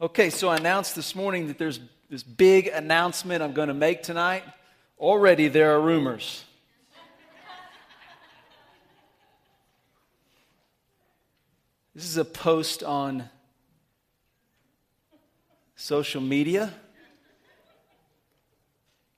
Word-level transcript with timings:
Okay, 0.00 0.30
so 0.30 0.48
I 0.48 0.58
announced 0.58 0.94
this 0.94 1.16
morning 1.16 1.48
that 1.48 1.58
there's 1.58 1.80
this 2.08 2.22
big 2.22 2.68
announcement 2.68 3.42
I'm 3.42 3.52
going 3.52 3.66
to 3.66 3.74
make 3.74 4.04
tonight. 4.04 4.44
Already 4.96 5.48
there 5.48 5.74
are 5.74 5.80
rumors. 5.80 6.44
This 11.96 12.04
is 12.04 12.16
a 12.16 12.24
post 12.24 12.84
on 12.84 13.28
social 15.74 16.20
media. 16.20 16.72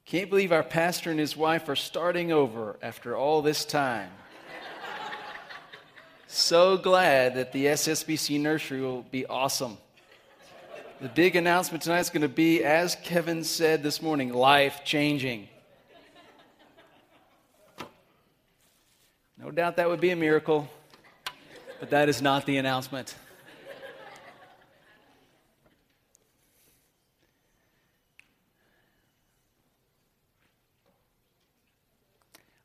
Can't 0.06 0.30
believe 0.30 0.50
our 0.50 0.62
pastor 0.62 1.10
and 1.10 1.20
his 1.20 1.36
wife 1.36 1.68
are 1.68 1.76
starting 1.76 2.32
over 2.32 2.78
after 2.80 3.14
all 3.14 3.42
this 3.42 3.66
time. 3.66 4.08
so 6.26 6.78
glad 6.78 7.34
that 7.34 7.52
the 7.52 7.66
SSBC 7.66 8.40
nursery 8.40 8.80
will 8.80 9.02
be 9.02 9.26
awesome. 9.26 9.76
The 11.00 11.08
big 11.08 11.34
announcement 11.34 11.82
tonight 11.82 12.00
is 12.00 12.10
going 12.10 12.20
to 12.20 12.28
be, 12.28 12.62
as 12.62 12.94
Kevin 12.94 13.42
said 13.42 13.82
this 13.82 14.02
morning, 14.02 14.34
life 14.34 14.82
changing. 14.84 15.48
No 19.38 19.50
doubt 19.50 19.76
that 19.76 19.88
would 19.88 20.02
be 20.02 20.10
a 20.10 20.16
miracle, 20.16 20.68
but 21.78 21.88
that 21.88 22.10
is 22.10 22.20
not 22.20 22.44
the 22.44 22.58
announcement. 22.58 23.14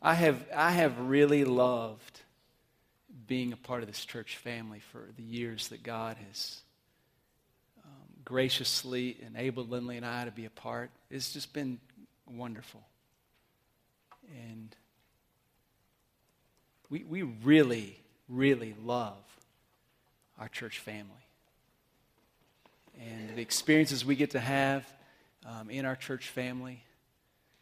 I 0.02 0.13
have, 0.13 0.45
I 0.54 0.71
have 0.71 0.99
really 0.99 1.45
loved 1.45 2.20
being 3.27 3.54
a 3.54 3.57
part 3.57 3.81
of 3.81 3.88
this 3.88 4.04
church 4.04 4.35
family 4.35 4.81
for 4.91 5.07
the 5.15 5.23
years 5.23 5.70
that 5.70 5.84
God 5.84 6.17
has 6.27 6.65
graciously 8.25 9.17
enabled 9.25 9.70
Lindley 9.70 9.97
and 9.97 10.05
I 10.05 10.25
to 10.25 10.31
be 10.31 10.45
a 10.45 10.49
part. 10.49 10.90
It's 11.09 11.31
just 11.31 11.54
been 11.54 11.79
wonderful. 12.27 12.82
And 14.49 14.76
we, 16.90 17.04
we 17.04 17.21
really, 17.21 17.98
really 18.27 18.76
love 18.84 19.17
our 20.40 20.48
church 20.48 20.79
family. 20.79 21.12
And 22.99 23.35
the 23.35 23.41
experiences 23.41 24.04
we 24.04 24.15
get 24.15 24.32
to 24.32 24.39
have 24.39 24.91
um, 25.45 25.70
in 25.70 25.85
our 25.85 25.95
church 25.95 26.29
family, 26.29 26.84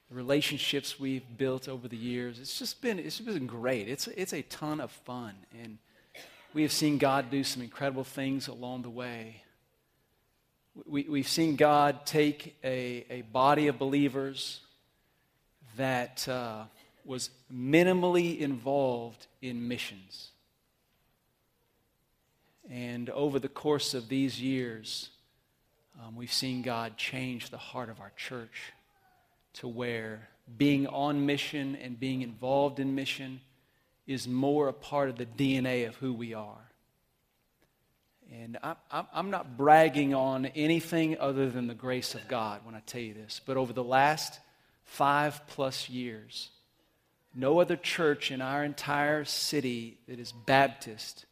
the 0.10 0.16
relationships 0.16 1.00
we've 1.00 1.24
built 1.38 1.68
over 1.68 1.88
the 1.88 1.98
years, 1.98 2.40
it's 2.40 2.58
just 2.58 2.82
been, 2.82 3.00
it's 3.00 3.20
been 3.20 3.48
great. 3.48 3.90
It's, 3.90 4.08
it's 4.08 4.34
a 4.34 4.44
ton 4.44 4.80
of 4.80 4.92
fun. 4.92 5.34
And 5.62 5.78
we 6.54 6.62
have 6.62 6.72
seen 6.72 6.98
God 6.98 7.32
do 7.32 7.44
some 7.44 7.64
incredible 7.64 8.04
things 8.04 8.48
along 8.48 8.84
the 8.84 8.90
way. 8.90 9.42
We, 10.86 11.04
we've 11.04 11.28
seen 11.28 11.56
God 11.56 12.06
take 12.06 12.58
a, 12.64 13.06
a 13.10 13.22
body 13.22 13.68
of 13.68 13.78
believers 13.78 14.62
that 15.78 16.28
uh, 16.28 16.64
was 17.06 17.30
minimally 17.54 18.40
involved 18.40 19.28
in 19.42 19.68
missions. 19.68 20.32
And 22.70 23.10
over 23.10 23.40
the 23.40 23.50
course 23.50 23.94
of 23.94 24.10
these 24.10 24.42
years, 24.42 25.10
um, 26.02 26.16
we've 26.16 26.34
seen 26.34 26.62
God 26.62 26.98
change 26.98 27.50
the 27.50 27.58
heart 27.58 27.90
of 27.90 28.00
our 28.00 28.12
church 28.16 28.74
to 29.54 29.68
where 29.68 30.30
being 30.58 30.88
on 30.88 31.26
mission 31.26 31.76
and 31.76 32.00
being 32.00 32.22
involved 32.22 32.80
in 32.80 32.96
mission 32.96 33.42
is 34.08 34.28
more 34.28 34.68
a 34.68 34.74
part 34.74 35.10
of 35.10 35.18
the 35.18 35.26
DNA 35.26 35.88
of 35.88 35.96
who 35.96 36.14
we 36.14 36.34
are. 36.34 36.73
And 38.42 38.58
I, 38.64 38.76
I'm 39.14 39.30
not 39.30 39.58
bragging 39.58 40.16
on 40.16 40.48
anything 40.48 41.18
other 41.20 41.50
than 41.50 41.68
the 41.68 41.76
grace 41.76 42.16
of 42.16 42.28
God 42.28 42.62
when 42.64 42.74
I 42.74 42.80
tell 42.80 43.02
you 43.02 43.14
this. 43.14 43.40
But 43.46 43.58
over 43.58 43.74
the 43.74 43.84
last 43.84 44.40
five 44.86 45.46
plus 45.48 45.88
years, 45.88 46.50
no 47.36 47.60
other 47.60 47.76
church 47.76 48.32
in 48.32 48.42
our 48.42 48.64
entire 48.64 49.24
city 49.24 49.98
that 50.08 50.20
is 50.20 50.32
Baptist 50.32 51.26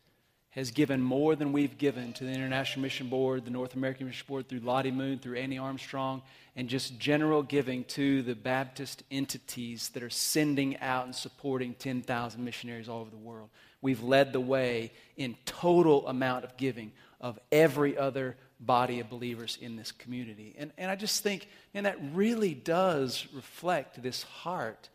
has 0.51 0.71
given 0.71 1.01
more 1.01 1.35
than 1.35 1.53
we've 1.53 1.77
given 1.77 2.11
to 2.13 2.25
the 2.25 2.31
International 2.31 2.83
Mission 2.83 3.07
Board, 3.07 3.45
the 3.45 3.51
North 3.51 3.73
American 3.73 4.05
Mission 4.05 4.25
Board, 4.27 4.47
through 4.49 4.59
Lottie 4.59 4.91
Moon, 4.91 5.17
through 5.17 5.37
Annie 5.37 5.57
Armstrong, 5.57 6.21
and 6.55 6.67
just 6.67 6.99
general 6.99 7.41
giving 7.41 7.85
to 7.85 8.21
the 8.21 8.35
Baptist 8.35 9.03
entities 9.09 9.89
that 9.89 10.03
are 10.03 10.09
sending 10.09 10.77
out 10.79 11.05
and 11.05 11.15
supporting 11.15 11.73
10,000 11.75 12.43
missionaries 12.43 12.89
all 12.89 12.99
over 12.99 13.09
the 13.09 13.17
world. 13.17 13.49
We've 13.81 14.03
led 14.03 14.33
the 14.33 14.39
way 14.39 14.91
in 15.17 15.35
total 15.45 16.07
amount 16.07 16.45
of 16.45 16.57
giving 16.57 16.91
of 17.19 17.39
every 17.51 17.97
other 17.97 18.37
body 18.59 18.99
of 18.99 19.09
believers 19.09 19.57
in 19.59 19.75
this 19.75 19.91
community. 19.91 20.55
And, 20.57 20.71
and 20.77 20.91
I 20.91 20.95
just 20.95 21.23
think, 21.23 21.47
and 21.73 21.85
that 21.85 21.97
really 22.13 22.53
does 22.53 23.27
reflect 23.33 24.01
this 24.01 24.23
heart 24.23 24.89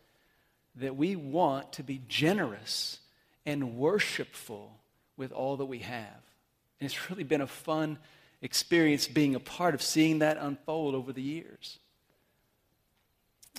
that 0.75 0.95
we 0.95 1.15
want 1.15 1.73
to 1.73 1.83
be 1.83 2.01
generous 2.07 2.99
and 3.45 3.77
worshipful 3.77 4.77
with 5.17 5.31
all 5.31 5.57
that 5.57 5.65
we 5.65 5.79
have. 5.79 6.21
And 6.79 6.89
it's 6.89 7.09
really 7.09 7.23
been 7.23 7.41
a 7.41 7.47
fun 7.47 7.97
experience 8.41 9.07
being 9.07 9.35
a 9.35 9.39
part 9.39 9.73
of 9.73 9.81
seeing 9.81 10.19
that 10.19 10.37
unfold 10.37 10.95
over 10.95 11.11
the 11.11 11.21
years. 11.21 11.79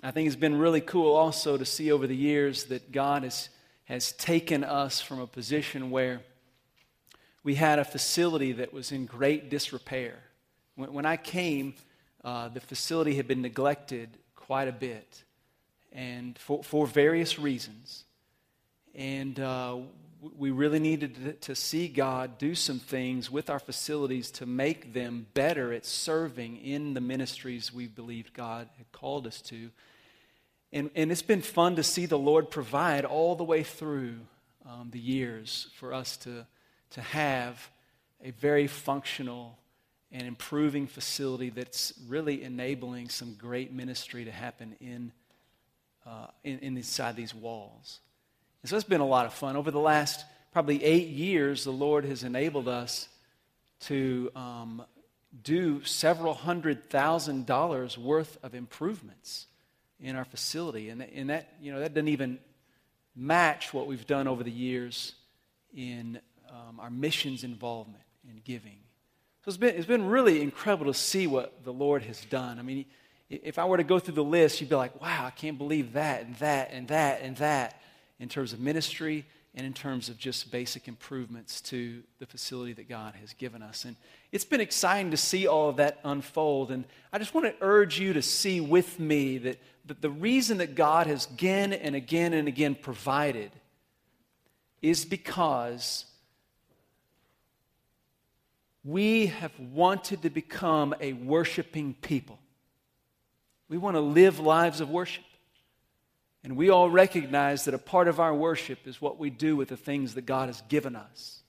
I 0.02 0.12
think 0.12 0.28
it's 0.28 0.36
been 0.36 0.56
really 0.56 0.80
cool 0.80 1.14
also 1.14 1.56
to 1.56 1.64
see 1.64 1.90
over 1.90 2.06
the 2.06 2.16
years 2.16 2.64
that 2.64 2.92
God 2.92 3.24
has 3.24 3.48
has 3.88 4.12
taken 4.12 4.62
us 4.62 5.00
from 5.00 5.18
a 5.18 5.26
position 5.26 5.90
where 5.90 6.20
we 7.42 7.54
had 7.54 7.78
a 7.78 7.84
facility 7.84 8.52
that 8.52 8.70
was 8.70 8.92
in 8.92 9.06
great 9.06 9.48
disrepair. 9.48 10.14
When, 10.76 10.92
when 10.92 11.06
I 11.06 11.16
came, 11.16 11.74
uh, 12.22 12.48
the 12.48 12.60
facility 12.60 13.16
had 13.16 13.26
been 13.26 13.40
neglected 13.40 14.10
quite 14.36 14.68
a 14.68 14.72
bit, 14.72 15.24
and 15.90 16.38
for, 16.38 16.62
for 16.62 16.86
various 16.86 17.38
reasons. 17.38 18.04
And 18.94 19.40
uh, 19.40 19.78
we 20.36 20.50
really 20.50 20.80
needed 20.80 21.14
to, 21.14 21.32
to 21.32 21.54
see 21.54 21.88
God 21.88 22.36
do 22.36 22.54
some 22.54 22.80
things 22.80 23.30
with 23.30 23.48
our 23.48 23.58
facilities 23.58 24.30
to 24.32 24.44
make 24.44 24.92
them 24.92 25.28
better 25.32 25.72
at 25.72 25.86
serving 25.86 26.58
in 26.58 26.92
the 26.92 27.00
ministries 27.00 27.72
we 27.72 27.86
believed 27.86 28.34
God 28.34 28.68
had 28.76 28.92
called 28.92 29.26
us 29.26 29.40
to. 29.42 29.70
And, 30.72 30.90
and 30.94 31.10
it's 31.10 31.22
been 31.22 31.42
fun 31.42 31.76
to 31.76 31.82
see 31.82 32.06
the 32.06 32.18
Lord 32.18 32.50
provide 32.50 33.04
all 33.04 33.36
the 33.36 33.44
way 33.44 33.62
through 33.62 34.16
um, 34.66 34.90
the 34.90 34.98
years 34.98 35.68
for 35.76 35.94
us 35.94 36.16
to, 36.18 36.46
to 36.90 37.00
have 37.00 37.70
a 38.22 38.32
very 38.32 38.66
functional 38.66 39.58
and 40.12 40.22
improving 40.22 40.86
facility 40.86 41.50
that's 41.50 41.92
really 42.06 42.42
enabling 42.42 43.08
some 43.08 43.34
great 43.34 43.72
ministry 43.72 44.24
to 44.24 44.30
happen 44.30 44.74
in, 44.80 45.12
uh, 46.06 46.26
in, 46.44 46.58
in, 46.58 46.76
inside 46.76 47.16
these 47.16 47.34
walls. 47.34 48.00
And 48.62 48.70
so 48.70 48.76
it's 48.76 48.84
been 48.86 49.00
a 49.00 49.06
lot 49.06 49.26
of 49.26 49.32
fun. 49.32 49.56
Over 49.56 49.70
the 49.70 49.80
last 49.80 50.24
probably 50.52 50.82
eight 50.82 51.08
years, 51.08 51.64
the 51.64 51.70
Lord 51.70 52.04
has 52.04 52.24
enabled 52.24 52.68
us 52.68 53.08
to 53.80 54.30
um, 54.34 54.82
do 55.42 55.84
several 55.84 56.34
hundred 56.34 56.90
thousand 56.90 57.46
dollars 57.46 57.96
worth 57.96 58.38
of 58.42 58.54
improvements 58.54 59.46
in 60.00 60.16
our 60.16 60.24
facility. 60.24 60.90
And, 60.90 61.02
and 61.02 61.30
that, 61.30 61.54
you 61.60 61.72
know, 61.72 61.80
that 61.80 61.94
doesn't 61.94 62.08
even 62.08 62.38
match 63.16 63.74
what 63.74 63.86
we've 63.86 64.06
done 64.06 64.28
over 64.28 64.42
the 64.42 64.50
years 64.50 65.14
in 65.74 66.20
um, 66.48 66.80
our 66.80 66.90
missions 66.90 67.44
involvement 67.44 68.02
and 68.28 68.42
giving. 68.44 68.78
So 69.44 69.48
it's 69.48 69.56
been, 69.56 69.74
it's 69.74 69.86
been 69.86 70.06
really 70.06 70.40
incredible 70.42 70.92
to 70.92 70.98
see 70.98 71.26
what 71.26 71.64
the 71.64 71.72
Lord 71.72 72.02
has 72.02 72.20
done. 72.26 72.58
I 72.58 72.62
mean, 72.62 72.84
if 73.28 73.58
I 73.58 73.64
were 73.64 73.76
to 73.76 73.84
go 73.84 73.98
through 73.98 74.14
the 74.14 74.24
list, 74.24 74.60
you'd 74.60 74.70
be 74.70 74.76
like, 74.76 75.00
wow, 75.00 75.26
I 75.26 75.30
can't 75.30 75.58
believe 75.58 75.94
that 75.94 76.24
and 76.24 76.36
that 76.36 76.70
and 76.72 76.88
that 76.88 77.20
and 77.22 77.36
that 77.38 77.80
in 78.18 78.28
terms 78.28 78.52
of 78.52 78.60
ministry 78.60 79.26
and 79.58 79.66
in 79.66 79.72
terms 79.72 80.08
of 80.08 80.16
just 80.16 80.52
basic 80.52 80.86
improvements 80.86 81.60
to 81.60 82.04
the 82.20 82.26
facility 82.26 82.72
that 82.74 82.88
God 82.88 83.14
has 83.20 83.32
given 83.32 83.60
us. 83.60 83.84
And 83.84 83.96
it's 84.30 84.44
been 84.44 84.60
exciting 84.60 85.10
to 85.10 85.16
see 85.16 85.48
all 85.48 85.68
of 85.68 85.78
that 85.78 85.98
unfold. 86.04 86.70
And 86.70 86.84
I 87.12 87.18
just 87.18 87.34
want 87.34 87.48
to 87.48 87.54
urge 87.60 87.98
you 87.98 88.12
to 88.12 88.22
see 88.22 88.60
with 88.60 89.00
me 89.00 89.36
that, 89.38 89.58
that 89.86 90.00
the 90.00 90.10
reason 90.10 90.58
that 90.58 90.76
God 90.76 91.08
has 91.08 91.26
again 91.26 91.72
and 91.72 91.96
again 91.96 92.34
and 92.34 92.46
again 92.46 92.76
provided 92.76 93.50
is 94.80 95.04
because 95.04 96.04
we 98.84 99.26
have 99.26 99.58
wanted 99.58 100.22
to 100.22 100.30
become 100.30 100.94
a 101.00 101.14
worshiping 101.14 101.96
people. 102.00 102.38
We 103.68 103.76
want 103.76 103.96
to 103.96 104.00
live 104.00 104.38
lives 104.38 104.80
of 104.80 104.88
worship. 104.88 105.24
And 106.44 106.56
we 106.56 106.70
all 106.70 106.88
recognize 106.88 107.64
that 107.64 107.74
a 107.74 107.78
part 107.78 108.08
of 108.08 108.20
our 108.20 108.34
worship 108.34 108.86
is 108.86 109.00
what 109.00 109.18
we 109.18 109.30
do 109.30 109.56
with 109.56 109.68
the 109.68 109.76
things 109.76 110.14
that 110.14 110.26
God 110.26 110.48
has 110.48 110.62
given 110.68 110.94
us. 110.94 111.42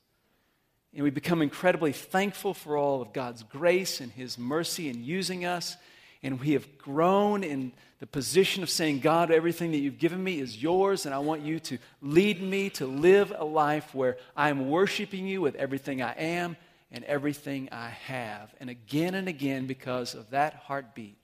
And 0.94 1.04
we 1.04 1.12
become 1.12 1.42
incredibly 1.42 1.94
thankful 1.94 2.54
for 2.54 2.76
all 2.76 3.02
of 3.02 3.14
God's 3.14 3.44
grace 3.44 4.02
and 4.02 4.12
His 4.12 4.38
mercy 4.38 4.90
in 4.90 5.04
using 5.04 5.46
us. 5.46 5.78
And 6.24 6.40
we 6.40 6.54
have 6.54 6.78
grown 6.80 7.44
in 7.44 7.72
the 8.00 8.08
position 8.08 8.64
of 8.64 8.70
saying, 8.70 9.00
God, 9.00 9.30
everything 9.30 9.72
that 9.72 9.78
you've 9.78 10.00
given 10.00 10.24
me 10.24 10.40
is 10.40 10.62
yours, 10.62 11.06
and 11.06 11.14
I 11.14 11.20
want 11.20 11.42
you 11.42 11.60
to 11.60 11.78
lead 12.02 12.42
me 12.42 12.70
to 12.72 12.88
live 12.88 13.34
a 13.38 13.46
life 13.46 13.94
where 13.94 14.18
I 14.36 14.50
am 14.50 14.70
worshiping 14.70 15.28
you 15.28 15.42
with 15.42 15.56
everything 15.56 16.02
I 16.02 16.14
am 16.14 16.58
and 16.92 17.04
everything 17.04 17.70
I 17.72 17.90
have. 17.90 18.54
And 18.60 18.70
again 18.70 19.16
and 19.16 19.28
again, 19.28 19.68
because 19.68 20.16
of 20.16 20.30
that 20.32 20.56
heartbeat, 20.56 21.19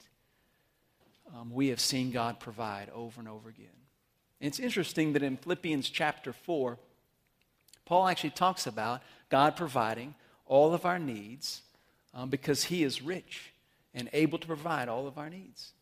um, 1.36 1.52
we 1.52 1.68
have 1.70 1.80
seen 1.80 2.12
God 2.12 2.40
provide 2.40 2.90
over 2.94 3.20
and 3.20 3.28
over 3.28 3.50
again. 3.50 3.68
And 4.40 4.48
it's 4.48 4.60
interesting 4.60 5.14
that 5.14 5.24
in 5.24 5.38
Philippians 5.38 5.90
chapter 5.90 6.34
4, 6.34 6.78
Paul 7.86 8.08
actually 8.08 8.32
talks 8.32 8.68
about 8.68 9.02
God 9.30 9.56
providing 9.56 10.16
all 10.46 10.74
of 10.74 10.86
our 10.86 11.00
needs 11.00 11.62
um, 12.14 12.30
because 12.30 12.66
he 12.66 12.84
is 12.84 13.02
rich 13.02 13.54
and 13.94 14.10
able 14.14 14.38
to 14.38 14.48
provide 14.48 14.88
all 14.88 15.08
of 15.08 15.18
our 15.18 15.30
needs. 15.30 15.74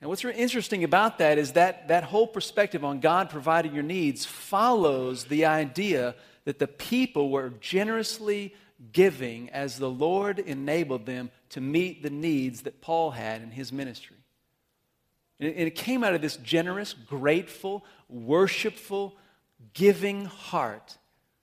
And 0.00 0.08
what's 0.08 0.24
really 0.24 0.38
interesting 0.38 0.82
about 0.82 1.18
that 1.18 1.38
is 1.38 1.52
that 1.52 1.88
that 1.88 2.04
whole 2.04 2.26
perspective 2.26 2.84
on 2.84 2.98
God 2.98 3.30
providing 3.30 3.74
your 3.74 3.84
needs 3.84 4.24
follows 4.24 5.24
the 5.24 5.44
idea 5.44 6.16
that 6.44 6.58
the 6.58 6.66
people 6.66 7.30
were 7.30 7.50
generously 7.60 8.54
giving 8.92 9.48
as 9.50 9.78
the 9.78 9.90
Lord 9.90 10.40
enabled 10.40 11.06
them 11.06 11.30
to 11.50 11.60
meet 11.60 12.02
the 12.02 12.10
needs 12.10 12.62
that 12.62 12.80
Paul 12.80 13.12
had 13.12 13.42
in 13.42 13.52
his 13.52 13.72
ministry. 13.72 14.16
And 15.40 15.50
it 15.50 15.74
came 15.74 16.04
out 16.04 16.14
of 16.14 16.22
this 16.22 16.36
generous, 16.36 16.92
grateful, 16.92 17.84
worshipful, 18.08 19.16
giving 19.74 20.26
heart 20.26 20.96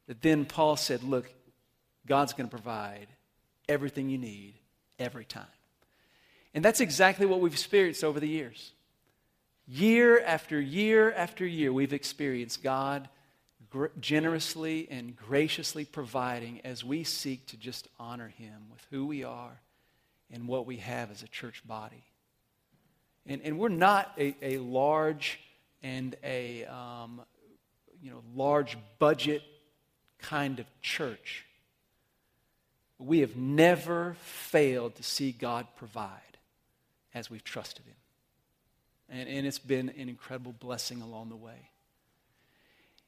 that 0.07 0.21
then 0.21 0.45
Paul 0.45 0.75
said, 0.75 1.03
Look, 1.03 1.31
God's 2.05 2.33
going 2.33 2.49
to 2.49 2.55
provide 2.55 3.07
everything 3.67 4.09
you 4.09 4.17
need 4.17 4.55
every 4.97 5.25
time. 5.25 5.45
And 6.53 6.65
that's 6.65 6.79
exactly 6.79 7.25
what 7.25 7.39
we've 7.39 7.53
experienced 7.53 8.03
over 8.03 8.19
the 8.19 8.27
years. 8.27 8.71
Year 9.67 10.19
after 10.21 10.59
year 10.59 11.11
after 11.11 11.45
year, 11.45 11.71
we've 11.71 11.93
experienced 11.93 12.63
God 12.63 13.07
gr- 13.69 13.87
generously 13.99 14.87
and 14.89 15.15
graciously 15.15 15.85
providing 15.85 16.61
as 16.63 16.83
we 16.83 17.03
seek 17.03 17.45
to 17.47 17.57
just 17.57 17.87
honor 17.99 18.29
Him 18.29 18.63
with 18.71 18.85
who 18.89 19.05
we 19.05 19.23
are 19.23 19.61
and 20.31 20.47
what 20.47 20.65
we 20.65 20.77
have 20.77 21.11
as 21.11 21.21
a 21.21 21.27
church 21.27 21.61
body. 21.67 22.03
And, 23.29 23.41
and 23.43 23.59
we're 23.59 23.69
not 23.69 24.11
a, 24.17 24.35
a 24.41 24.57
large 24.57 25.39
and 25.83 26.15
a 26.23 26.65
um, 26.65 27.21
you 28.01 28.09
know, 28.09 28.23
large 28.35 28.77
budget 28.97 29.43
kind 30.17 30.59
of 30.59 30.65
church. 30.81 31.45
We 32.97 33.19
have 33.19 33.37
never 33.37 34.15
failed 34.21 34.95
to 34.95 35.03
see 35.03 35.31
God 35.31 35.67
provide 35.77 36.09
as 37.13 37.29
we've 37.29 37.43
trusted 37.43 37.85
Him. 37.85 37.95
And, 39.09 39.29
and 39.29 39.47
it's 39.47 39.59
been 39.59 39.89
an 39.89 40.09
incredible 40.09 40.53
blessing 40.53 41.01
along 41.01 41.29
the 41.29 41.35
way. 41.35 41.69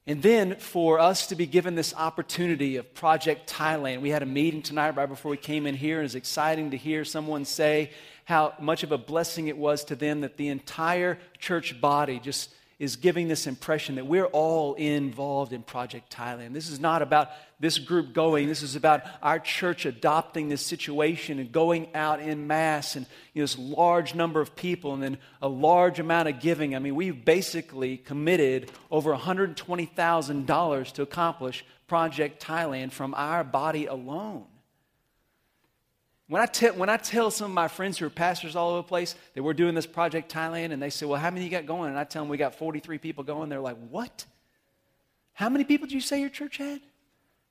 And 0.07 0.21
then 0.21 0.55
for 0.55 0.99
us 0.99 1.27
to 1.27 1.35
be 1.35 1.45
given 1.45 1.75
this 1.75 1.93
opportunity 1.93 2.77
of 2.77 2.93
Project 2.95 3.47
Thailand, 3.51 4.01
we 4.01 4.09
had 4.09 4.23
a 4.23 4.27
meeting 4.27 4.63
tonight 4.63 4.95
right 4.95 5.07
before 5.07 5.29
we 5.29 5.37
came 5.37 5.67
in 5.67 5.75
here. 5.75 5.99
And 5.99 6.05
it's 6.05 6.15
exciting 6.15 6.71
to 6.71 6.77
hear 6.77 7.05
someone 7.05 7.45
say 7.45 7.91
how 8.25 8.53
much 8.59 8.81
of 8.83 8.91
a 8.91 8.97
blessing 8.97 9.47
it 9.47 9.57
was 9.57 9.83
to 9.85 9.95
them 9.95 10.21
that 10.21 10.37
the 10.37 10.47
entire 10.47 11.19
church 11.37 11.79
body 11.79 12.19
just 12.19 12.49
is 12.81 12.95
giving 12.95 13.27
this 13.27 13.45
impression 13.45 13.93
that 13.93 14.07
we're 14.07 14.25
all 14.25 14.73
involved 14.73 15.53
in 15.53 15.61
Project 15.61 16.11
Thailand. 16.11 16.51
This 16.51 16.67
is 16.67 16.79
not 16.79 17.03
about 17.03 17.29
this 17.59 17.77
group 17.77 18.11
going. 18.11 18.47
This 18.47 18.63
is 18.63 18.75
about 18.75 19.03
our 19.21 19.37
church 19.37 19.85
adopting 19.85 20.49
this 20.49 20.65
situation 20.65 21.37
and 21.37 21.51
going 21.51 21.93
out 21.93 22.19
in 22.19 22.47
mass 22.47 22.95
and 22.95 23.05
you 23.35 23.41
know, 23.41 23.43
this 23.43 23.55
large 23.59 24.15
number 24.15 24.41
of 24.41 24.55
people 24.55 24.95
and 24.95 25.03
then 25.03 25.19
a 25.43 25.47
large 25.47 25.99
amount 25.99 26.27
of 26.27 26.39
giving. 26.39 26.75
I 26.75 26.79
mean, 26.79 26.95
we've 26.95 27.23
basically 27.23 27.97
committed 27.97 28.71
over 28.89 29.15
$120,000 29.15 30.91
to 30.93 31.01
accomplish 31.03 31.63
Project 31.85 32.43
Thailand 32.43 32.93
from 32.93 33.13
our 33.13 33.43
body 33.43 33.85
alone. 33.85 34.45
When 36.31 36.41
I, 36.41 36.45
tell, 36.45 36.73
when 36.75 36.87
I 36.87 36.95
tell 36.95 37.29
some 37.29 37.51
of 37.51 37.53
my 37.53 37.67
friends 37.67 37.97
who 37.97 38.05
are 38.05 38.09
pastors 38.09 38.55
all 38.55 38.69
over 38.69 38.77
the 38.77 38.83
place 38.83 39.15
that 39.33 39.43
we're 39.43 39.51
doing 39.51 39.75
this 39.75 39.85
Project 39.85 40.31
Thailand, 40.31 40.71
and 40.71 40.81
they 40.81 40.89
say, 40.89 41.05
Well, 41.05 41.19
how 41.19 41.29
many 41.29 41.43
you 41.43 41.51
got 41.51 41.65
going? 41.65 41.89
And 41.89 41.99
I 41.99 42.05
tell 42.05 42.21
them 42.21 42.29
we 42.29 42.37
got 42.37 42.55
43 42.55 42.99
people 42.99 43.25
going, 43.25 43.49
they're 43.49 43.59
like, 43.59 43.75
What? 43.89 44.25
How 45.33 45.49
many 45.49 45.65
people 45.65 45.87
did 45.87 45.93
you 45.93 45.99
say 45.99 46.21
your 46.21 46.29
church 46.29 46.55
had? 46.55 46.79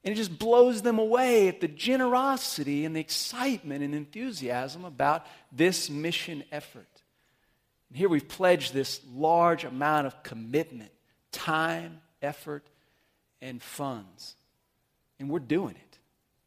And 0.03 0.15
it 0.15 0.15
just 0.15 0.39
blows 0.39 0.81
them 0.81 0.99
away 0.99 1.49
at 1.49 1.61
the 1.61 1.69
generosity 1.69 2.87
and 2.87 2.97
the 2.97 3.01
excitement 3.01 3.85
and 3.85 3.95
enthusiasm 3.95 4.87
about 4.87 5.27
this 5.53 5.91
mission 5.91 6.43
effort. 6.51 6.89
And 7.91 7.99
here 7.99 8.09
we've 8.09 8.29
pledged 8.29 8.73
this 8.73 9.03
large 9.15 9.65
amount 9.65 10.07
of 10.07 10.23
commitment, 10.23 10.93
time, 11.33 12.01
effort, 12.23 12.67
and 13.43 13.63
funds. 13.63 14.37
And 15.19 15.29
we're 15.29 15.39
doing 15.39 15.75
it. 15.75 15.90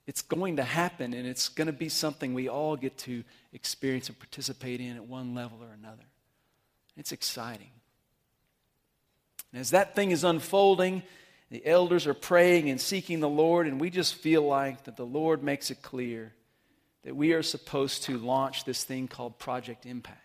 It's 0.06 0.22
going 0.22 0.58
to 0.58 0.64
happen, 0.64 1.14
and 1.14 1.26
it's 1.26 1.48
going 1.50 1.68
to 1.68 1.74
be 1.74 1.90
something 1.90 2.34
we 2.34 2.50
all 2.50 2.76
get 2.76 2.98
to 3.00 3.24
experience 3.54 4.10
and 4.10 4.20
participate 4.20 4.82
in 4.82 4.96
at 4.96 5.06
one 5.06 5.34
level 5.34 5.60
or 5.62 5.72
another. 5.74 6.04
It's 6.98 7.12
exciting. 7.12 7.72
And 9.52 9.62
as 9.62 9.70
that 9.70 9.96
thing 9.96 10.12
is 10.12 10.24
unfolding, 10.24 11.04
the 11.50 11.66
elders 11.66 12.08
are 12.08 12.14
praying 12.14 12.70
and 12.70 12.82
seeking 12.82 13.20
the 13.20 13.30
Lord, 13.30 13.68
and 13.68 13.80
we 13.80 13.90
just 13.90 14.16
feel 14.16 14.42
like 14.42 14.86
that 14.86 14.98
the 14.98 15.06
Lord 15.06 15.44
makes 15.44 15.72
it 15.72 15.82
clear 15.82 16.34
that 17.04 17.16
we 17.16 17.34
are 17.34 17.44
supposed 17.44 18.04
to 18.04 18.18
launch 18.18 18.66
this 18.66 18.84
thing 18.84 19.08
called 19.08 19.38
Project 19.38 19.86
Impact. 19.86 20.23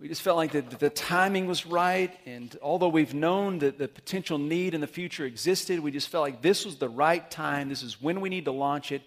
We 0.00 0.06
just 0.06 0.22
felt 0.22 0.36
like 0.36 0.52
the, 0.52 0.60
the 0.60 0.90
timing 0.90 1.48
was 1.48 1.66
right, 1.66 2.16
and 2.24 2.56
although 2.62 2.88
we've 2.88 3.14
known 3.14 3.58
that 3.58 3.78
the 3.78 3.88
potential 3.88 4.38
need 4.38 4.72
in 4.74 4.80
the 4.80 4.86
future 4.86 5.24
existed, 5.24 5.80
we 5.80 5.90
just 5.90 6.08
felt 6.08 6.22
like 6.22 6.40
this 6.40 6.64
was 6.64 6.76
the 6.76 6.88
right 6.88 7.28
time. 7.28 7.68
This 7.68 7.82
is 7.82 8.00
when 8.00 8.20
we 8.20 8.28
need 8.28 8.44
to 8.44 8.52
launch 8.52 8.92
it. 8.92 9.02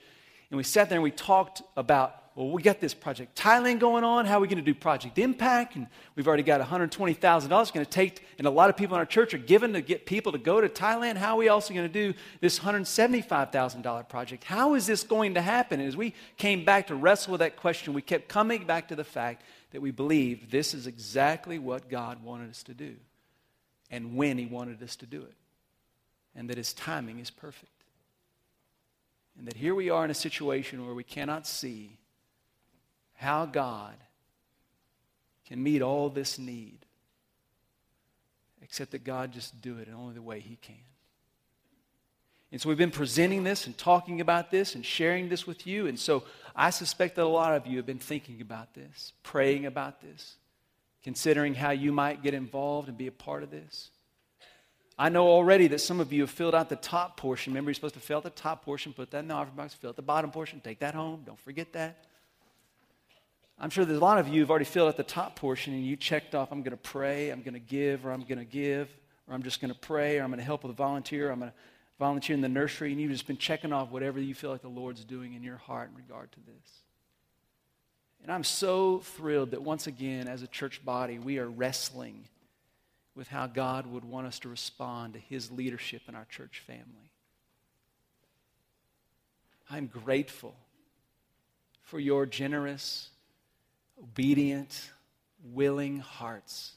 And 0.49 0.57
we 0.57 0.63
sat 0.63 0.89
there 0.89 0.97
and 0.97 1.03
we 1.03 1.11
talked 1.11 1.61
about, 1.77 2.17
well, 2.35 2.49
we 2.49 2.61
got 2.61 2.81
this 2.81 2.93
Project 2.93 3.37
Thailand 3.37 3.79
going 3.79 4.03
on. 4.03 4.25
How 4.25 4.37
are 4.37 4.41
we 4.41 4.49
going 4.49 4.57
to 4.57 4.63
do 4.63 4.73
Project 4.73 5.17
Impact? 5.17 5.77
And 5.77 5.87
we've 6.17 6.27
already 6.27 6.43
got 6.43 6.59
$120,000 6.59 7.61
it's 7.61 7.71
going 7.71 7.85
to 7.85 7.89
take, 7.89 8.25
and 8.37 8.45
a 8.45 8.49
lot 8.51 8.69
of 8.69 8.75
people 8.75 8.95
in 8.95 8.99
our 8.99 9.05
church 9.05 9.33
are 9.33 9.37
given 9.37 9.71
to 9.71 9.81
get 9.81 10.05
people 10.05 10.33
to 10.33 10.37
go 10.37 10.59
to 10.59 10.67
Thailand. 10.67 11.15
How 11.15 11.35
are 11.35 11.37
we 11.37 11.47
also 11.47 11.73
going 11.73 11.87
to 11.87 11.93
do 11.93 12.13
this 12.41 12.59
$175,000 12.59 14.09
project? 14.09 14.43
How 14.43 14.73
is 14.73 14.87
this 14.87 15.05
going 15.05 15.35
to 15.35 15.41
happen? 15.41 15.79
And 15.79 15.87
as 15.87 15.95
we 15.95 16.13
came 16.35 16.65
back 16.65 16.87
to 16.87 16.95
wrestle 16.95 17.31
with 17.31 17.39
that 17.39 17.55
question, 17.55 17.93
we 17.93 18.01
kept 18.01 18.27
coming 18.27 18.65
back 18.65 18.89
to 18.89 18.95
the 18.97 19.05
fact 19.05 19.43
that 19.71 19.81
we 19.81 19.91
believe 19.91 20.51
this 20.51 20.73
is 20.73 20.87
exactly 20.87 21.59
what 21.59 21.89
God 21.89 22.23
wanted 22.23 22.49
us 22.49 22.63
to 22.63 22.73
do 22.73 22.95
and 23.89 24.15
when 24.15 24.37
He 24.37 24.45
wanted 24.45 24.81
us 24.83 24.95
to 24.97 25.05
do 25.05 25.21
it, 25.21 25.35
and 26.35 26.49
that 26.49 26.57
His 26.57 26.73
timing 26.73 27.19
is 27.19 27.29
perfect. 27.29 27.71
And 29.37 29.47
that 29.47 29.55
here 29.55 29.75
we 29.75 29.89
are 29.89 30.05
in 30.05 30.11
a 30.11 30.15
situation 30.15 30.85
where 30.85 30.95
we 30.95 31.03
cannot 31.03 31.47
see 31.47 31.97
how 33.15 33.45
God 33.45 33.95
can 35.45 35.61
meet 35.61 35.81
all 35.81 36.09
this 36.09 36.39
need, 36.39 36.79
except 38.61 38.91
that 38.91 39.03
God 39.03 39.31
just 39.31 39.61
do 39.61 39.77
it 39.79 39.87
in 39.87 39.93
only 39.93 40.13
the 40.13 40.21
way 40.21 40.39
He 40.39 40.55
can. 40.55 40.75
And 42.51 42.59
so 42.59 42.67
we've 42.67 42.77
been 42.77 42.91
presenting 42.91 43.43
this 43.43 43.65
and 43.65 43.77
talking 43.77 44.19
about 44.19 44.51
this 44.51 44.75
and 44.75 44.85
sharing 44.85 45.29
this 45.29 45.47
with 45.47 45.65
you. 45.65 45.87
And 45.87 45.97
so 45.97 46.23
I 46.55 46.69
suspect 46.69 47.15
that 47.15 47.23
a 47.23 47.25
lot 47.25 47.55
of 47.55 47.65
you 47.65 47.77
have 47.77 47.85
been 47.85 47.99
thinking 47.99 48.41
about 48.41 48.73
this, 48.73 49.13
praying 49.23 49.65
about 49.65 50.01
this, 50.01 50.35
considering 51.03 51.53
how 51.53 51.71
you 51.71 51.91
might 51.91 52.21
get 52.21 52.33
involved 52.33 52.89
and 52.89 52.97
be 52.97 53.07
a 53.07 53.11
part 53.11 53.43
of 53.43 53.51
this. 53.51 53.89
I 54.99 55.09
know 55.09 55.27
already 55.27 55.67
that 55.67 55.79
some 55.79 55.99
of 55.99 56.11
you 56.11 56.21
have 56.21 56.29
filled 56.29 56.53
out 56.53 56.69
the 56.69 56.75
top 56.75 57.17
portion. 57.17 57.53
Remember, 57.53 57.69
you're 57.69 57.75
supposed 57.75 57.95
to 57.95 58.01
fill 58.01 58.17
out 58.17 58.23
the 58.23 58.29
top 58.29 58.63
portion, 58.63 58.93
put 58.93 59.09
that 59.11 59.19
in 59.19 59.29
the 59.29 59.33
offering 59.33 59.55
box, 59.55 59.73
fill 59.73 59.89
out 59.89 59.95
the 59.95 60.01
bottom 60.01 60.29
portion, 60.29 60.59
take 60.59 60.79
that 60.79 60.93
home. 60.93 61.23
Don't 61.25 61.39
forget 61.39 61.71
that. 61.73 62.05
I'm 63.57 63.69
sure 63.69 63.85
there's 63.85 63.97
a 63.97 64.01
lot 64.01 64.17
of 64.17 64.27
you 64.27 64.41
who've 64.41 64.49
already 64.49 64.65
filled 64.65 64.89
out 64.89 64.97
the 64.97 65.03
top 65.03 65.35
portion 65.35 65.73
and 65.73 65.85
you 65.85 65.95
checked 65.95 66.35
off, 66.35 66.51
I'm 66.51 66.61
going 66.61 66.71
to 66.71 66.77
pray, 66.77 67.29
I'm 67.29 67.41
going 67.41 67.53
to 67.53 67.59
give, 67.59 68.05
or 68.05 68.11
I'm 68.11 68.23
going 68.23 68.39
to 68.39 68.45
give, 68.45 68.89
or 69.27 69.33
I'm 69.33 69.43
just 69.43 69.61
going 69.61 69.73
to 69.73 69.79
pray, 69.79 70.19
or 70.19 70.23
I'm 70.23 70.29
going 70.29 70.39
to 70.39 70.45
help 70.45 70.63
with 70.63 70.71
a 70.71 70.75
volunteer, 70.75 71.31
I'm 71.31 71.39
going 71.39 71.51
to 71.51 71.57
volunteer 72.01 72.33
in 72.33 72.41
the 72.41 72.49
nursery, 72.49 72.91
and 72.91 72.99
you've 72.99 73.11
just 73.11 73.27
been 73.27 73.37
checking 73.37 73.71
off 73.71 73.91
whatever 73.91 74.19
you 74.19 74.33
feel 74.33 74.49
like 74.49 74.63
the 74.63 74.67
Lord's 74.67 75.05
doing 75.05 75.35
in 75.35 75.43
your 75.43 75.57
heart 75.57 75.91
in 75.91 75.95
regard 75.95 76.31
to 76.31 76.39
this. 76.39 76.81
And 78.23 78.31
I'm 78.31 78.43
so 78.43 79.01
thrilled 79.01 79.51
that 79.51 79.61
once 79.61 79.85
again, 79.85 80.27
as 80.27 80.41
a 80.41 80.47
church 80.47 80.83
body, 80.83 81.19
we 81.19 81.37
are 81.37 81.47
wrestling 81.47 82.23
with 83.13 83.27
how 83.27 83.45
God 83.45 83.85
would 83.85 84.03
want 84.03 84.25
us 84.25 84.39
to 84.39 84.49
respond 84.49 85.13
to 85.13 85.19
His 85.19 85.51
leadership 85.51 86.01
in 86.07 86.15
our 86.15 86.25
church 86.25 86.63
family. 86.65 87.11
I'm 89.69 89.85
grateful 89.85 90.55
for 91.83 91.99
your 91.99 92.25
generous, 92.25 93.11
obedient, 94.01 94.89
willing 95.53 95.99
hearts. 95.99 96.71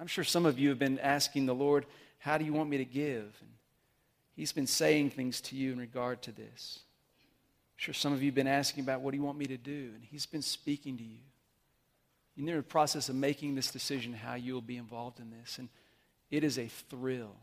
I'm 0.00 0.06
sure 0.06 0.24
some 0.24 0.46
of 0.46 0.58
you 0.58 0.70
have 0.70 0.78
been 0.78 0.98
asking 1.00 1.44
the 1.44 1.54
Lord, 1.54 1.84
how 2.24 2.38
do 2.38 2.44
you 2.46 2.54
want 2.54 2.70
me 2.70 2.78
to 2.78 2.86
give? 2.86 3.36
And 3.42 3.50
he's 4.34 4.50
been 4.50 4.66
saying 4.66 5.10
things 5.10 5.42
to 5.42 5.56
you 5.56 5.74
in 5.74 5.78
regard 5.78 6.22
to 6.22 6.32
this. 6.32 6.78
I'm 6.78 7.76
sure 7.76 7.92
some 7.92 8.14
of 8.14 8.22
you 8.22 8.28
have 8.28 8.34
been 8.34 8.46
asking 8.46 8.82
about 8.82 9.02
what 9.02 9.10
do 9.10 9.18
you 9.18 9.22
want 9.22 9.36
me 9.36 9.44
to 9.44 9.58
do? 9.58 9.90
And 9.94 10.02
he's 10.02 10.24
been 10.24 10.40
speaking 10.40 10.96
to 10.96 11.04
you. 11.04 11.18
You're 12.34 12.48
in 12.48 12.56
the 12.56 12.62
process 12.62 13.10
of 13.10 13.14
making 13.14 13.56
this 13.56 13.70
decision 13.70 14.14
how 14.14 14.36
you 14.36 14.54
will 14.54 14.62
be 14.62 14.78
involved 14.78 15.20
in 15.20 15.30
this. 15.38 15.58
And 15.58 15.68
it 16.30 16.44
is 16.44 16.58
a 16.58 16.66
thrill 16.66 17.36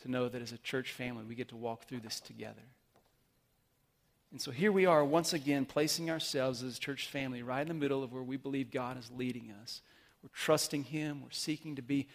to 0.00 0.10
know 0.10 0.30
that 0.30 0.40
as 0.40 0.52
a 0.52 0.58
church 0.58 0.92
family, 0.92 1.24
we 1.24 1.34
get 1.34 1.48
to 1.48 1.56
walk 1.56 1.84
through 1.84 2.00
this 2.00 2.18
together. 2.18 2.62
And 4.30 4.40
so 4.40 4.50
here 4.50 4.72
we 4.72 4.86
are, 4.86 5.04
once 5.04 5.34
again, 5.34 5.66
placing 5.66 6.10
ourselves 6.10 6.62
as 6.62 6.78
a 6.78 6.80
church 6.80 7.08
family 7.08 7.42
right 7.42 7.60
in 7.60 7.68
the 7.68 7.74
middle 7.74 8.02
of 8.02 8.14
where 8.14 8.22
we 8.22 8.38
believe 8.38 8.70
God 8.70 8.98
is 8.98 9.10
leading 9.14 9.52
us. 9.62 9.82
We're 10.22 10.30
trusting 10.32 10.84
Him, 10.84 11.20
we're 11.20 11.28
seeking 11.32 11.76
to 11.76 11.82
be 11.82 12.08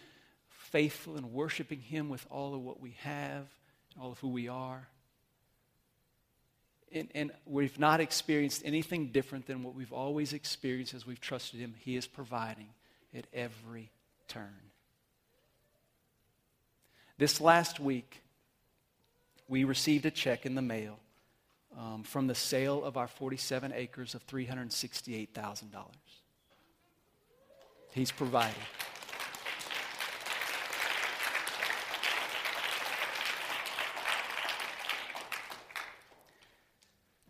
faithful 0.70 1.16
and 1.16 1.32
worshiping 1.32 1.80
Him 1.80 2.08
with 2.08 2.26
all 2.30 2.54
of 2.54 2.60
what 2.60 2.80
we 2.80 2.96
have, 3.00 3.46
all 4.00 4.12
of 4.12 4.18
who 4.18 4.28
we 4.28 4.48
are. 4.48 4.88
And, 6.92 7.08
and, 7.14 7.32
we've 7.44 7.78
not 7.78 8.00
experienced 8.00 8.62
anything 8.64 9.08
different 9.08 9.46
than 9.46 9.62
what 9.62 9.74
we've 9.74 9.92
always 9.92 10.32
experienced 10.32 10.94
as 10.94 11.06
we've 11.06 11.20
trusted 11.20 11.60
Him. 11.60 11.74
He 11.78 11.96
is 11.96 12.06
providing 12.06 12.68
at 13.14 13.26
every 13.32 13.90
turn. 14.26 14.54
This 17.18 17.40
last 17.40 17.78
week, 17.78 18.22
we 19.48 19.64
received 19.64 20.06
a 20.06 20.10
check 20.10 20.46
in 20.46 20.54
the 20.54 20.62
mail 20.62 20.98
um, 21.76 22.04
from 22.04 22.26
the 22.26 22.34
sale 22.34 22.84
of 22.84 22.96
our 22.96 23.08
47 23.08 23.72
acres 23.74 24.14
of 24.14 24.26
$368,000. 24.26 25.66
He's 27.92 28.12
provided. 28.12 28.54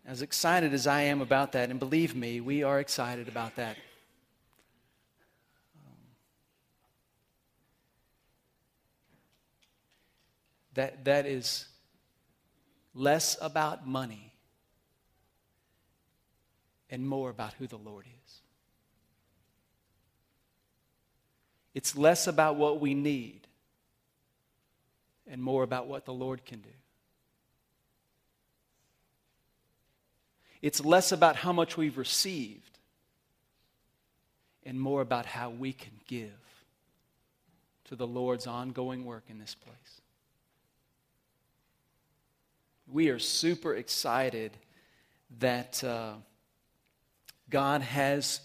As 0.08 0.22
excited 0.22 0.72
as 0.72 0.86
I 0.86 1.02
am 1.02 1.20
about 1.20 1.52
that, 1.52 1.68
and 1.68 1.78
believe 1.78 2.16
me, 2.16 2.40
we 2.40 2.62
are 2.62 2.80
excited 2.80 3.28
about 3.28 3.56
that. 3.56 3.76
that, 10.74 11.04
that 11.06 11.26
is 11.26 11.66
less 12.94 13.36
about 13.40 13.84
money 13.84 14.32
and 16.88 17.06
more 17.06 17.30
about 17.30 17.52
who 17.54 17.66
the 17.66 17.76
Lord 17.76 18.06
is. 18.24 18.40
It's 21.74 21.96
less 21.96 22.28
about 22.28 22.54
what 22.54 22.80
we 22.80 22.94
need 22.94 23.48
and 25.26 25.42
more 25.42 25.64
about 25.64 25.88
what 25.88 26.04
the 26.04 26.14
Lord 26.14 26.44
can 26.44 26.60
do. 26.60 26.77
It's 30.60 30.84
less 30.84 31.12
about 31.12 31.36
how 31.36 31.52
much 31.52 31.76
we've 31.76 31.98
received 31.98 32.78
and 34.64 34.80
more 34.80 35.00
about 35.00 35.26
how 35.26 35.50
we 35.50 35.72
can 35.72 35.92
give 36.06 36.30
to 37.84 37.96
the 37.96 38.06
Lord's 38.06 38.46
ongoing 38.46 39.04
work 39.04 39.24
in 39.28 39.38
this 39.38 39.54
place. 39.54 40.00
We 42.90 43.08
are 43.10 43.18
super 43.18 43.74
excited 43.74 44.52
that 45.38 45.82
uh, 45.84 46.14
God 47.50 47.82
has 47.82 48.40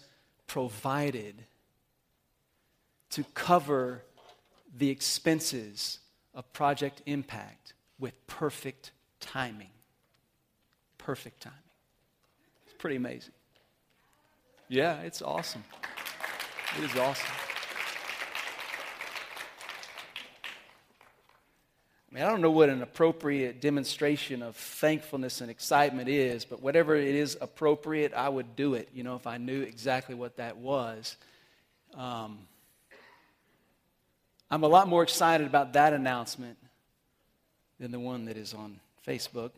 provided 0.46 1.34
to 3.10 3.24
cover 3.34 4.02
the 4.76 4.90
expenses 4.90 6.00
of 6.34 6.50
Project 6.52 7.02
Impact 7.06 7.74
with 7.98 8.14
perfect 8.26 8.92
timing. 9.20 9.70
Perfect 10.98 11.42
timing. 11.42 11.63
Pretty 12.84 12.96
amazing. 12.96 13.32
Yeah, 14.68 15.00
it's 15.00 15.22
awesome. 15.22 15.64
It 16.76 16.84
is 16.84 16.94
awesome. 16.98 17.34
I 22.10 22.14
mean, 22.14 22.24
I 22.24 22.28
don't 22.28 22.42
know 22.42 22.50
what 22.50 22.68
an 22.68 22.82
appropriate 22.82 23.62
demonstration 23.62 24.42
of 24.42 24.54
thankfulness 24.54 25.40
and 25.40 25.50
excitement 25.50 26.10
is, 26.10 26.44
but 26.44 26.60
whatever 26.60 26.94
it 26.94 27.14
is 27.14 27.38
appropriate, 27.40 28.12
I 28.12 28.28
would 28.28 28.54
do 28.54 28.74
it, 28.74 28.90
you 28.92 29.02
know, 29.02 29.16
if 29.16 29.26
I 29.26 29.38
knew 29.38 29.62
exactly 29.62 30.14
what 30.14 30.36
that 30.36 30.58
was. 30.58 31.16
Um, 31.94 32.40
I'm 34.50 34.62
a 34.62 34.68
lot 34.68 34.88
more 34.88 35.02
excited 35.02 35.46
about 35.46 35.72
that 35.72 35.94
announcement 35.94 36.58
than 37.80 37.92
the 37.92 37.98
one 37.98 38.26
that 38.26 38.36
is 38.36 38.52
on 38.52 38.78
Facebook. 39.08 39.52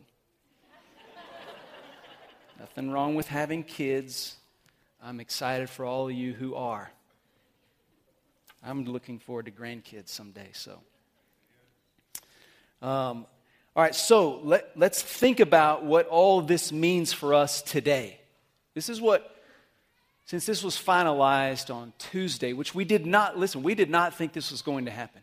Nothing 2.59 2.89
wrong 2.89 3.13
with 3.13 3.27
having 3.27 3.63
kids. 3.63 4.35
I'm 5.03 5.19
excited 5.19 5.69
for 5.69 5.85
all 5.85 6.09
of 6.09 6.13
you 6.13 6.33
who 6.33 6.55
are. 6.55 6.91
I'm 8.63 8.85
looking 8.85 9.19
forward 9.19 9.45
to 9.45 9.51
grandkids 9.51 10.09
someday, 10.09 10.49
so. 10.53 10.79
Um, 12.81 13.27
all 13.75 13.83
right, 13.83 13.93
so 13.93 14.39
let, 14.39 14.71
let's 14.75 15.03
think 15.03 15.39
about 15.39 15.85
what 15.85 16.07
all 16.07 16.41
this 16.41 16.71
means 16.71 17.13
for 17.13 17.35
us 17.35 17.61
today. 17.61 18.19
This 18.73 18.89
is 18.89 18.99
what, 18.99 19.35
since 20.25 20.47
this 20.47 20.63
was 20.63 20.75
finalized 20.75 21.71
on 21.73 21.93
Tuesday, 21.99 22.53
which 22.53 22.73
we 22.73 22.85
did 22.85 23.05
not, 23.05 23.37
listen, 23.37 23.61
we 23.61 23.75
did 23.75 23.91
not 23.91 24.15
think 24.15 24.33
this 24.33 24.49
was 24.49 24.63
going 24.63 24.85
to 24.85 24.91
happen. 24.91 25.21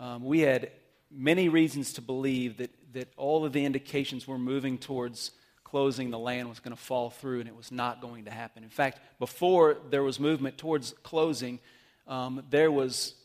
Um, 0.00 0.24
we 0.24 0.40
had 0.40 0.70
many 1.10 1.50
reasons 1.50 1.92
to 1.94 2.00
believe 2.00 2.56
that, 2.56 2.70
that 2.94 3.12
all 3.18 3.44
of 3.44 3.52
the 3.52 3.66
indications 3.66 4.26
were 4.26 4.38
moving 4.38 4.78
towards 4.78 5.30
closing, 5.74 6.12
the 6.12 6.18
land 6.20 6.48
was 6.48 6.60
going 6.60 6.70
to 6.70 6.80
fall 6.80 7.10
through, 7.10 7.40
and 7.40 7.48
it 7.48 7.56
was 7.56 7.72
not 7.72 8.00
going 8.00 8.26
to 8.26 8.30
happen. 8.30 8.62
In 8.62 8.68
fact, 8.68 9.00
before 9.18 9.76
there 9.90 10.04
was 10.04 10.20
movement 10.20 10.56
towards 10.56 10.94
closing, 11.02 11.58
um, 12.06 12.44
there 12.48 12.70
was 12.70 13.16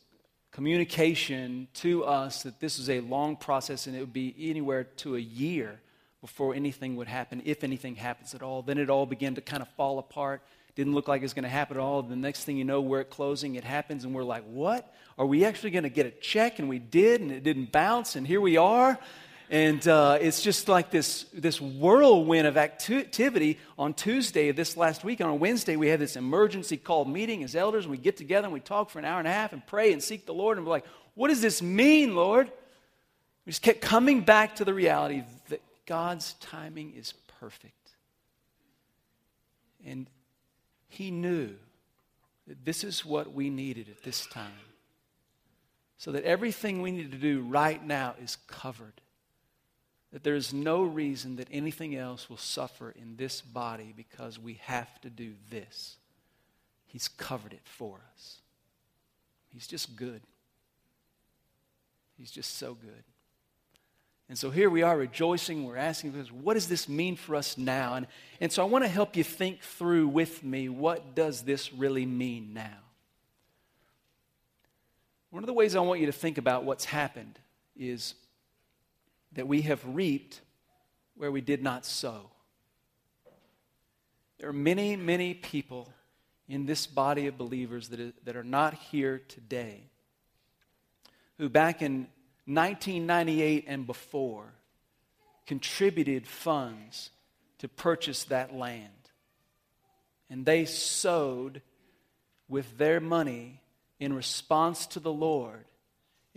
communication 0.49 1.67
to 1.75 2.03
us 2.03 2.41
that 2.41 2.59
this 2.59 2.79
was 2.79 2.89
a 2.89 3.01
long 3.01 3.35
process 3.35 3.85
and 3.85 3.95
it 3.95 3.99
would 3.99 4.13
be 4.13 4.33
anywhere 4.39 4.83
to 4.83 5.15
a 5.15 5.19
year 5.19 5.79
before 6.21 6.55
anything 6.55 6.95
would 6.95 7.07
happen, 7.07 7.39
if 7.45 7.63
anything 7.63 7.95
happens 7.95 8.33
at 8.33 8.41
all. 8.41 8.63
Then 8.63 8.79
it 8.79 8.89
all 8.89 9.05
began 9.05 9.35
to 9.35 9.41
kind 9.41 9.61
of 9.61 9.67
fall 9.77 9.99
apart. 9.99 10.41
Didn't 10.73 10.95
look 10.95 11.07
like 11.07 11.21
it 11.21 11.25
was 11.25 11.35
going 11.35 11.43
to 11.43 11.49
happen 11.49 11.77
at 11.77 11.83
all. 11.83 12.01
The 12.01 12.15
next 12.15 12.45
thing 12.45 12.57
you 12.57 12.65
know, 12.65 12.81
we're 12.81 13.01
at 13.01 13.11
closing, 13.11 13.53
it 13.57 13.63
happens, 13.63 14.05
and 14.05 14.15
we're 14.15 14.23
like, 14.23 14.43
what? 14.45 14.91
Are 15.19 15.25
we 15.27 15.45
actually 15.45 15.69
going 15.69 15.83
to 15.83 15.89
get 15.89 16.07
a 16.07 16.11
check? 16.11 16.57
And 16.57 16.67
we 16.67 16.79
did, 16.79 17.21
and 17.21 17.31
it 17.31 17.43
didn't 17.43 17.71
bounce, 17.71 18.15
and 18.15 18.25
here 18.25 18.41
we 18.41 18.57
are. 18.57 18.97
And 19.51 19.85
uh, 19.87 20.19
it's 20.21 20.43
just 20.43 20.69
like 20.69 20.91
this, 20.91 21.23
this 21.33 21.59
whirlwind 21.59 22.45
of 22.45 22.55
activity 22.55 23.57
on 23.79 23.95
Tuesday 23.95 24.49
of 24.49 24.55
this 24.55 24.77
last 24.77 25.03
week. 25.03 25.21
On 25.21 25.39
Wednesday, 25.39 25.75
we 25.75 25.87
had 25.87 25.99
this 25.99 26.15
emergency 26.15 26.77
call 26.77 27.03
meeting 27.05 27.43
as 27.43 27.55
elders. 27.55 27.85
And 27.85 27.91
we 27.91 27.97
get 27.97 28.15
together 28.15 28.45
and 28.45 28.53
we 28.53 28.59
talk 28.59 28.91
for 28.91 28.99
an 28.99 29.05
hour 29.05 29.17
and 29.17 29.27
a 29.27 29.31
half 29.31 29.51
and 29.51 29.65
pray 29.65 29.91
and 29.91 30.03
seek 30.03 30.27
the 30.27 30.35
Lord. 30.35 30.57
And 30.57 30.67
we're 30.67 30.71
like, 30.71 30.85
what 31.15 31.29
does 31.29 31.41
this 31.41 31.63
mean, 31.63 32.13
Lord? 32.13 32.51
We 33.47 33.49
just 33.49 33.63
kept 33.63 33.81
coming 33.81 34.21
back 34.21 34.57
to 34.57 34.65
the 34.65 34.73
reality 34.73 35.23
that 35.47 35.63
God's 35.87 36.33
timing 36.33 36.93
is 36.93 37.15
perfect. 37.39 37.73
And 39.83 40.05
He 40.89 41.09
knew 41.09 41.55
that 42.45 42.63
this 42.65 42.83
is 42.83 43.03
what 43.03 43.33
we 43.33 43.49
needed 43.49 43.89
at 43.89 44.03
this 44.03 44.27
time. 44.27 44.51
So 45.97 46.11
that 46.11 46.23
everything 46.23 46.83
we 46.83 46.91
need 46.91 47.11
to 47.11 47.17
do 47.17 47.41
right 47.41 47.83
now 47.83 48.13
is 48.21 48.37
covered 48.45 49.01
that 50.11 50.23
there 50.23 50.35
is 50.35 50.53
no 50.53 50.83
reason 50.83 51.35
that 51.35 51.47
anything 51.51 51.95
else 51.95 52.29
will 52.29 52.37
suffer 52.37 52.91
in 52.91 53.15
this 53.17 53.41
body 53.41 53.93
because 53.95 54.39
we 54.39 54.55
have 54.63 54.99
to 55.01 55.09
do 55.09 55.33
this. 55.49 55.97
He's 56.87 57.07
covered 57.07 57.53
it 57.53 57.61
for 57.63 58.01
us. 58.15 58.37
He's 59.49 59.67
just 59.67 59.95
good. 59.95 60.21
He's 62.17 62.31
just 62.31 62.57
so 62.57 62.73
good. 62.73 63.03
And 64.27 64.37
so 64.37 64.51
here 64.51 64.69
we 64.69 64.83
are 64.83 64.95
rejoicing. 64.95 65.63
We're 65.63 65.77
asking, 65.77 66.13
what 66.41 66.53
does 66.53 66.67
this 66.67 66.87
mean 66.87 67.15
for 67.15 67.35
us 67.35 67.57
now? 67.57 67.95
And, 67.95 68.05
and 68.39 68.51
so 68.51 68.61
I 68.61 68.65
want 68.65 68.83
to 68.83 68.89
help 68.89 69.15
you 69.15 69.23
think 69.23 69.61
through 69.61 70.07
with 70.07 70.43
me 70.43 70.69
what 70.69 71.15
does 71.15 71.41
this 71.41 71.73
really 71.73 72.05
mean 72.05 72.53
now? 72.53 72.77
One 75.31 75.43
of 75.43 75.47
the 75.47 75.53
ways 75.53 75.75
I 75.75 75.79
want 75.79 75.99
you 75.99 76.07
to 76.07 76.11
think 76.11 76.37
about 76.37 76.63
what's 76.63 76.85
happened 76.85 77.39
is 77.75 78.15
that 79.33 79.47
we 79.47 79.61
have 79.63 79.83
reaped 79.85 80.41
where 81.15 81.31
we 81.31 81.41
did 81.41 81.61
not 81.61 81.85
sow. 81.85 82.29
There 84.39 84.49
are 84.49 84.53
many, 84.53 84.95
many 84.95 85.33
people 85.33 85.89
in 86.47 86.65
this 86.65 86.87
body 86.87 87.27
of 87.27 87.37
believers 87.37 87.89
that, 87.89 87.99
is, 87.99 88.13
that 88.23 88.35
are 88.35 88.43
not 88.43 88.73
here 88.73 89.21
today 89.27 89.89
who, 91.37 91.49
back 91.49 91.81
in 91.81 92.07
1998 92.45 93.65
and 93.67 93.87
before, 93.87 94.53
contributed 95.45 96.27
funds 96.27 97.11
to 97.59 97.67
purchase 97.67 98.25
that 98.25 98.53
land. 98.53 98.89
And 100.29 100.45
they 100.45 100.65
sowed 100.65 101.61
with 102.47 102.77
their 102.77 102.99
money 102.99 103.61
in 103.99 104.13
response 104.13 104.87
to 104.87 104.99
the 104.99 105.11
Lord 105.11 105.65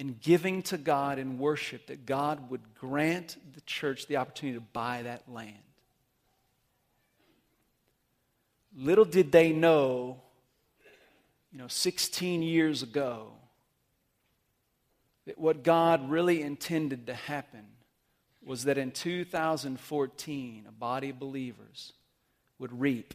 in 0.02 0.18
giving 0.20 0.62
to 0.62 0.76
God 0.76 1.20
in 1.20 1.38
worship 1.38 1.86
that 1.86 2.04
God 2.06 2.50
would 2.50 2.74
grant 2.74 3.36
the 3.54 3.60
church 3.60 4.08
the 4.08 4.16
opportunity 4.16 4.58
to 4.58 4.64
buy 4.72 5.02
that 5.02 5.32
land. 5.32 5.54
Little 8.76 9.04
did 9.04 9.30
they 9.30 9.52
know, 9.52 10.20
you 11.52 11.58
know, 11.58 11.68
16 11.68 12.42
years 12.42 12.82
ago, 12.82 13.28
that 15.26 15.38
what 15.38 15.62
God 15.62 16.10
really 16.10 16.42
intended 16.42 17.06
to 17.06 17.14
happen 17.14 17.64
was 18.44 18.64
that 18.64 18.78
in 18.78 18.90
2014, 18.90 20.64
a 20.66 20.72
body 20.72 21.10
of 21.10 21.20
believers 21.20 21.92
would 22.58 22.80
reap 22.80 23.14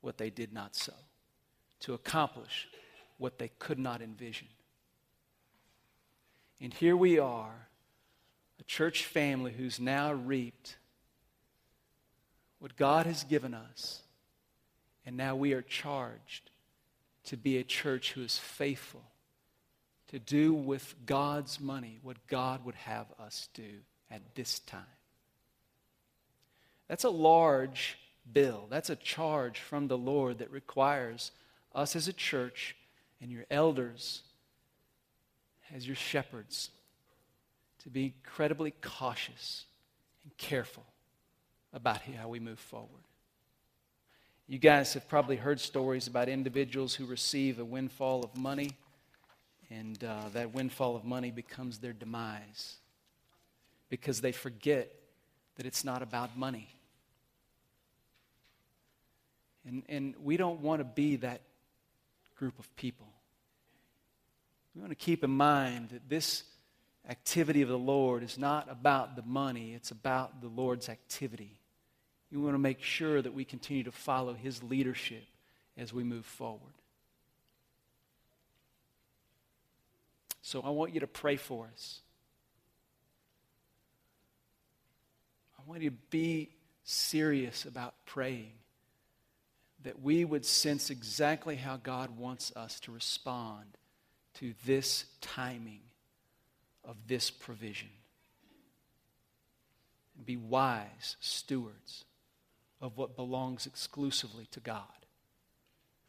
what 0.00 0.18
they 0.18 0.30
did 0.30 0.52
not 0.52 0.74
sow, 0.74 0.94
to 1.78 1.94
accomplish 1.94 2.66
what 3.18 3.38
they 3.38 3.52
could 3.60 3.78
not 3.78 4.02
envision. 4.02 4.48
And 6.60 6.74
here 6.74 6.96
we 6.96 7.18
are, 7.18 7.68
a 8.58 8.64
church 8.64 9.04
family 9.04 9.52
who's 9.52 9.78
now 9.78 10.12
reaped 10.12 10.76
what 12.58 12.76
God 12.76 13.06
has 13.06 13.24
given 13.24 13.54
us. 13.54 14.02
And 15.06 15.16
now 15.16 15.36
we 15.36 15.52
are 15.52 15.62
charged 15.62 16.50
to 17.24 17.36
be 17.36 17.58
a 17.58 17.64
church 17.64 18.12
who 18.12 18.22
is 18.22 18.38
faithful 18.38 19.04
to 20.08 20.18
do 20.18 20.52
with 20.52 20.94
God's 21.06 21.60
money 21.60 21.98
what 22.02 22.26
God 22.26 22.64
would 22.64 22.74
have 22.74 23.06
us 23.20 23.48
do 23.54 23.80
at 24.10 24.34
this 24.34 24.58
time. 24.60 24.82
That's 26.88 27.04
a 27.04 27.10
large 27.10 27.98
bill. 28.30 28.66
That's 28.70 28.90
a 28.90 28.96
charge 28.96 29.60
from 29.60 29.88
the 29.88 29.98
Lord 29.98 30.38
that 30.38 30.50
requires 30.50 31.30
us 31.74 31.94
as 31.94 32.08
a 32.08 32.12
church 32.12 32.74
and 33.20 33.30
your 33.30 33.44
elders 33.50 34.22
as 35.74 35.86
your 35.86 35.96
shepherds 35.96 36.70
to 37.82 37.90
be 37.90 38.06
incredibly 38.06 38.72
cautious 38.82 39.64
and 40.24 40.36
careful 40.36 40.84
about 41.72 42.02
how 42.02 42.28
we 42.28 42.40
move 42.40 42.58
forward. 42.58 43.02
You 44.46 44.58
guys 44.58 44.94
have 44.94 45.08
probably 45.08 45.36
heard 45.36 45.60
stories 45.60 46.06
about 46.06 46.28
individuals 46.28 46.94
who 46.94 47.04
receive 47.04 47.58
a 47.58 47.64
windfall 47.64 48.24
of 48.24 48.34
money, 48.36 48.70
and 49.70 50.02
uh, 50.02 50.30
that 50.32 50.54
windfall 50.54 50.96
of 50.96 51.04
money 51.04 51.30
becomes 51.30 51.78
their 51.78 51.92
demise 51.92 52.76
because 53.90 54.22
they 54.22 54.32
forget 54.32 54.90
that 55.56 55.66
it's 55.66 55.84
not 55.84 56.00
about 56.00 56.36
money. 56.36 56.68
And, 59.66 59.82
and 59.88 60.14
we 60.22 60.38
don't 60.38 60.60
want 60.60 60.80
to 60.80 60.84
be 60.84 61.16
that 61.16 61.42
group 62.38 62.58
of 62.58 62.74
people. 62.76 63.06
We 64.78 64.82
want 64.82 64.96
to 64.96 65.04
keep 65.04 65.24
in 65.24 65.30
mind 65.30 65.88
that 65.88 66.08
this 66.08 66.44
activity 67.08 67.62
of 67.62 67.68
the 67.68 67.76
Lord 67.76 68.22
is 68.22 68.38
not 68.38 68.70
about 68.70 69.16
the 69.16 69.22
money, 69.22 69.74
it's 69.74 69.90
about 69.90 70.40
the 70.40 70.46
Lord's 70.46 70.88
activity. 70.88 71.58
We 72.30 72.38
want 72.38 72.54
to 72.54 72.60
make 72.60 72.80
sure 72.80 73.20
that 73.20 73.34
we 73.34 73.44
continue 73.44 73.82
to 73.82 73.90
follow 73.90 74.34
His 74.34 74.62
leadership 74.62 75.24
as 75.76 75.92
we 75.92 76.04
move 76.04 76.24
forward. 76.24 76.74
So 80.42 80.60
I 80.60 80.70
want 80.70 80.94
you 80.94 81.00
to 81.00 81.08
pray 81.08 81.34
for 81.34 81.68
us. 81.72 82.00
I 85.58 85.68
want 85.68 85.82
you 85.82 85.90
to 85.90 85.96
be 86.10 86.50
serious 86.84 87.64
about 87.64 87.94
praying 88.06 88.52
that 89.82 90.00
we 90.00 90.24
would 90.24 90.46
sense 90.46 90.88
exactly 90.88 91.56
how 91.56 91.78
God 91.78 92.16
wants 92.16 92.52
us 92.54 92.78
to 92.80 92.92
respond 92.92 93.76
to 94.40 94.54
this 94.64 95.04
timing 95.20 95.80
of 96.84 96.96
this 97.06 97.30
provision. 97.30 97.88
And 100.16 100.26
be 100.26 100.36
wise 100.36 101.16
stewards 101.20 102.04
of 102.80 102.96
what 102.96 103.16
belongs 103.16 103.66
exclusively 103.66 104.46
to 104.52 104.60
God 104.60 104.82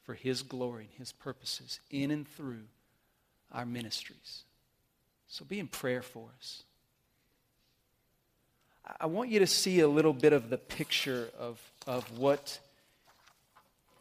for 0.03 0.13
His 0.13 0.41
glory 0.41 0.83
and 0.91 1.00
His 1.00 1.12
purposes 1.12 1.79
in 1.89 2.12
and 2.12 2.27
through 2.27 2.65
our 3.51 3.65
ministries. 3.65 4.43
So 5.27 5.45
be 5.45 5.59
in 5.59 5.67
prayer 5.67 6.01
for 6.01 6.29
us. 6.39 6.63
I 9.00 9.05
want 9.05 9.29
you 9.29 9.39
to 9.39 9.48
see 9.48 9.79
a 9.81 9.88
little 9.88 10.13
bit 10.13 10.33
of 10.33 10.50
the 10.50 10.57
picture 10.57 11.29
of, 11.38 11.59
of 11.86 12.17
what 12.17 12.59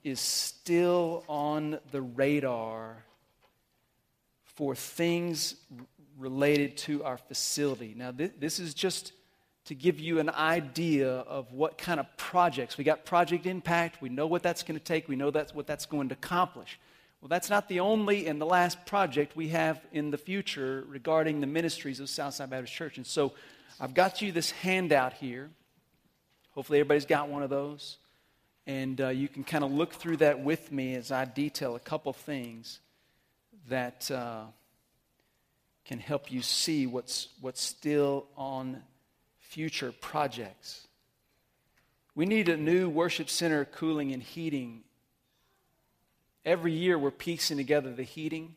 is 0.02 0.20
still 0.20 1.24
on 1.28 1.78
the 1.92 2.00
radar 2.00 3.04
for 4.58 4.74
things 4.74 5.54
related 6.18 6.76
to 6.76 7.04
our 7.04 7.16
facility. 7.16 7.94
Now, 7.96 8.10
th- 8.10 8.32
this 8.40 8.58
is 8.58 8.74
just 8.74 9.12
to 9.66 9.74
give 9.76 10.00
you 10.00 10.18
an 10.18 10.28
idea 10.30 11.08
of 11.08 11.52
what 11.52 11.78
kind 11.78 12.00
of 12.00 12.06
projects. 12.16 12.76
We 12.76 12.82
got 12.82 13.04
Project 13.04 13.46
Impact. 13.46 14.02
We 14.02 14.08
know 14.08 14.26
what 14.26 14.42
that's 14.42 14.64
going 14.64 14.76
to 14.76 14.84
take. 14.84 15.08
We 15.08 15.14
know 15.14 15.30
that's 15.30 15.54
what 15.54 15.68
that's 15.68 15.86
going 15.86 16.08
to 16.08 16.14
accomplish. 16.14 16.80
Well, 17.20 17.28
that's 17.28 17.48
not 17.48 17.68
the 17.68 17.78
only 17.78 18.26
and 18.26 18.40
the 18.40 18.46
last 18.46 18.84
project 18.84 19.36
we 19.36 19.46
have 19.50 19.80
in 19.92 20.10
the 20.10 20.18
future 20.18 20.84
regarding 20.88 21.40
the 21.40 21.46
ministries 21.46 22.00
of 22.00 22.10
Southside 22.10 22.50
Baptist 22.50 22.74
Church. 22.74 22.96
And 22.96 23.06
so 23.06 23.34
I've 23.78 23.94
got 23.94 24.20
you 24.22 24.32
this 24.32 24.50
handout 24.50 25.12
here. 25.12 25.50
Hopefully, 26.56 26.80
everybody's 26.80 27.06
got 27.06 27.28
one 27.28 27.44
of 27.44 27.50
those. 27.50 27.98
And 28.66 29.00
uh, 29.00 29.10
you 29.10 29.28
can 29.28 29.44
kind 29.44 29.62
of 29.62 29.70
look 29.70 29.92
through 29.92 30.16
that 30.16 30.40
with 30.40 30.72
me 30.72 30.96
as 30.96 31.12
I 31.12 31.26
detail 31.26 31.76
a 31.76 31.80
couple 31.80 32.12
things 32.12 32.80
that 33.68 34.10
uh, 34.10 34.44
can 35.84 35.98
help 35.98 36.30
you 36.30 36.42
see 36.42 36.86
what's, 36.86 37.28
what's 37.40 37.62
still 37.62 38.26
on 38.36 38.82
future 39.38 39.92
projects. 40.00 40.86
We 42.14 42.26
need 42.26 42.48
a 42.48 42.56
new 42.56 42.90
worship 42.90 43.30
center 43.30 43.64
cooling 43.64 44.12
and 44.12 44.22
heating. 44.22 44.82
Every 46.44 46.72
year 46.72 46.98
we're 46.98 47.10
piecing 47.10 47.56
together 47.56 47.92
the 47.92 48.02
heating, 48.02 48.56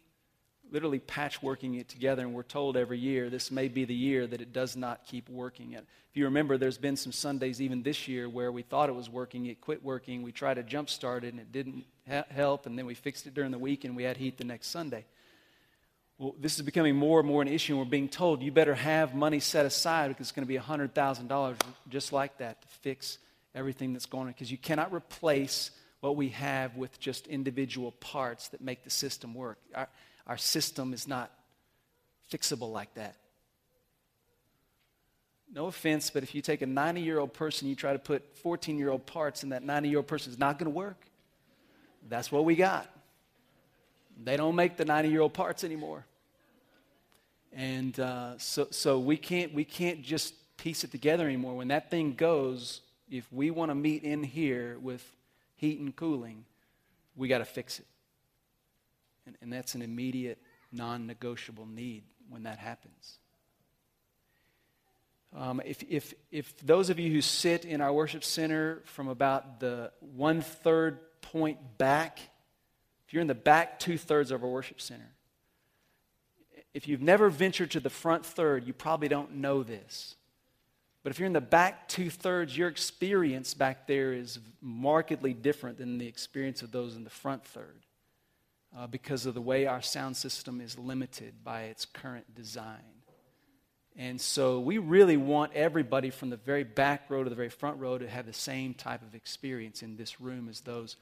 literally 0.72 1.00
patchworking 1.00 1.80
it 1.80 1.90
together, 1.90 2.24
and 2.24 2.34
we're 2.34 2.44
told 2.44 2.78
every 2.78 2.98
year 2.98 3.30
this 3.30 3.52
may 3.52 3.68
be 3.68 3.86
the 3.86 3.94
year 3.94 4.26
that 4.26 4.42
it 4.42 4.54
does 4.54 4.76
not 4.76 5.06
keep 5.06 5.30
working. 5.30 5.74
If 5.74 5.84
you 6.14 6.26
remember, 6.26 6.58
there's 6.58 6.78
been 6.78 6.96
some 6.96 7.12
Sundays 7.12 7.62
even 7.62 7.84
this 7.84 8.08
year 8.08 8.30
where 8.30 8.52
we 8.52 8.62
thought 8.62 8.90
it 8.90 8.96
was 8.96 9.10
working, 9.10 9.46
it 9.46 9.62
quit 9.62 9.84
working. 9.84 10.24
We 10.24 10.32
tried 10.32 10.56
to 10.56 10.64
jump 10.64 10.90
start 10.90 11.24
it, 11.24 11.34
and 11.34 11.40
it 11.40 11.52
didn't 11.52 11.86
help, 12.30 12.66
and 12.66 12.78
then 12.78 12.86
we 12.86 12.96
fixed 12.96 13.28
it 13.28 13.34
during 13.34 13.52
the 13.52 13.60
week, 13.60 13.84
and 13.84 13.96
we 13.96 14.04
had 14.04 14.18
heat 14.18 14.38
the 14.38 14.44
next 14.44 14.68
Sunday. 14.68 15.06
Well, 16.18 16.36
this 16.40 16.56
is 16.56 16.62
becoming 16.62 16.96
more 16.96 17.20
and 17.20 17.28
more 17.28 17.42
an 17.42 17.48
issue, 17.48 17.74
and 17.74 17.80
we're 17.80 17.90
being 17.90 18.08
told 18.08 18.42
you 18.42 18.52
better 18.52 18.76
have 18.76 19.16
money 19.16 19.40
set 19.40 19.66
aside 19.66 20.10
because 20.10 20.28
it's 20.28 20.32
going 20.32 20.46
to 20.46 20.54
be 20.54 20.60
$100,000 20.60 21.56
just 21.90 22.14
like 22.14 22.38
that 22.38 22.62
to 22.62 22.68
fix 22.68 23.18
everything 23.56 23.92
that's 23.94 24.06
going 24.06 24.28
on 24.28 24.32
because 24.32 24.52
you 24.52 24.58
cannot 24.58 24.94
replace 24.94 25.72
what 26.00 26.16
we 26.16 26.30
have 26.30 26.76
with 26.76 27.00
just 27.00 27.28
individual 27.28 27.92
parts 27.94 28.50
that 28.50 28.62
make 28.62 28.84
the 28.84 28.90
system 28.90 29.34
work. 29.34 29.58
Our 30.28 30.38
system 30.38 30.94
is 30.94 31.08
not 31.08 31.32
fixable 32.32 32.72
like 32.72 32.94
that. 32.96 33.16
No 35.54 35.66
offense, 35.66 36.10
but 36.10 36.24
if 36.24 36.34
you 36.34 36.42
take 36.42 36.62
a 36.62 36.66
90 36.66 37.02
year 37.02 37.20
old 37.20 37.34
person, 37.34 37.68
you 37.68 37.76
try 37.76 37.92
to 37.92 38.00
put 38.00 38.38
14 38.38 38.78
year 38.78 38.90
old 38.90 39.06
parts 39.06 39.44
in 39.44 39.50
that 39.50 39.64
90 39.64 39.90
year 39.90 39.98
old 39.98 40.08
person, 40.08 40.32
it's 40.32 40.40
not 40.40 40.58
going 40.58 40.72
to 40.72 40.76
work. 40.76 41.06
That's 42.08 42.32
what 42.32 42.46
we 42.46 42.56
got. 42.56 42.90
They 44.24 44.38
don't 44.38 44.56
make 44.56 44.78
the 44.78 44.86
90 44.86 45.10
year 45.10 45.22
old 45.22 45.34
parts 45.34 45.64
anymore. 45.64 46.06
And 47.54 48.00
uh, 48.00 48.38
so, 48.38 48.68
so 48.72 49.00
we, 49.00 49.18
can't, 49.18 49.54
we 49.54 49.66
can't 49.66 50.02
just 50.02 50.34
piece 50.58 50.84
it 50.86 50.92
together 50.92 51.26
anymore. 51.26 51.56
When 51.56 51.68
that 51.68 51.90
thing 51.90 52.14
goes, 52.14 52.82
if 53.10 53.32
we 53.32 53.52
want 53.52 53.72
to 53.72 53.76
meet 53.76 54.04
in 54.04 54.24
here 54.24 54.78
with 54.82 55.04
heat 55.56 55.80
and 55.80 55.94
cooling, 55.94 56.46
we 57.16 57.28
got 57.28 57.40
to 57.40 57.46
fix 57.46 57.80
it. 57.80 57.86
And, 59.26 59.38
and 59.42 59.52
that's 59.52 59.76
an 59.76 59.82
immediate, 59.82 60.40
non 60.72 61.08
negotiable 61.08 61.66
need 61.66 62.04
when 62.30 62.44
that 62.44 62.58
happens. 62.58 63.20
Um, 65.34 65.62
if, 65.64 65.84
if, 65.90 66.14
if 66.32 66.58
those 66.58 66.90
of 66.90 67.00
you 67.00 67.12
who 67.12 67.22
sit 67.22 67.64
in 67.64 67.80
our 67.80 67.94
worship 67.94 68.24
center 68.24 68.82
from 68.86 69.08
about 69.08 69.60
the 69.60 69.92
one 70.00 70.42
third 70.42 71.00
point 71.22 71.78
back, 71.78 72.20
if 73.08 73.14
you're 73.14 73.22
in 73.22 73.28
the 73.28 73.36
back 73.36 73.80
two 73.80 73.98
thirds 73.98 74.32
of 74.32 74.44
our 74.44 74.50
worship 74.50 74.82
center, 74.82 75.10
if 76.74 76.88
you've 76.88 77.02
never 77.02 77.30
ventured 77.30 77.72
to 77.72 77.80
the 77.80 77.90
front 77.90 78.26
third, 78.26 78.66
you 78.66 78.74
probably 78.74 79.08
don't 79.08 79.36
know 79.36 79.64
this. 79.64 80.16
But 81.04 81.12
if 81.12 81.20
you're 81.20 81.28
in 81.28 81.34
the 81.34 81.42
back 81.42 81.88
two 81.88 82.10
thirds, 82.10 82.58
your 82.58 82.68
experience 82.68 83.54
back 83.54 83.88
there 83.88 84.14
is 84.14 84.40
markedly 84.62 85.34
different 85.34 85.78
than 85.78 85.98
the 85.98 86.08
experience 86.08 86.62
of 86.62 86.72
those 86.72 86.96
in 86.96 87.04
the 87.04 87.10
front 87.10 87.44
third 87.46 87.80
uh, 88.78 88.88
because 88.88 89.26
of 89.26 89.34
the 89.34 89.42
way 89.42 89.66
our 89.66 89.82
sound 89.82 90.16
system 90.16 90.62
is 90.62 90.78
limited 90.78 91.44
by 91.44 91.64
its 91.64 91.86
current 91.86 92.34
design. 92.36 93.02
And 93.98 94.22
so 94.22 94.60
we 94.60 94.78
really 94.78 95.18
want 95.18 95.54
everybody 95.54 96.10
from 96.10 96.30
the 96.30 96.38
very 96.38 96.64
back 96.64 97.10
row 97.10 97.24
to 97.24 97.30
the 97.30 97.36
very 97.36 97.50
front 97.50 97.78
row 97.80 97.98
to 97.98 98.08
have 98.08 98.26
the 98.26 98.34
same 98.34 98.74
type 98.74 99.02
of 99.02 99.16
experience 99.16 99.84
in 99.84 99.98
this 99.98 100.22
room 100.22 100.48
as 100.50 100.62
those 100.62 100.96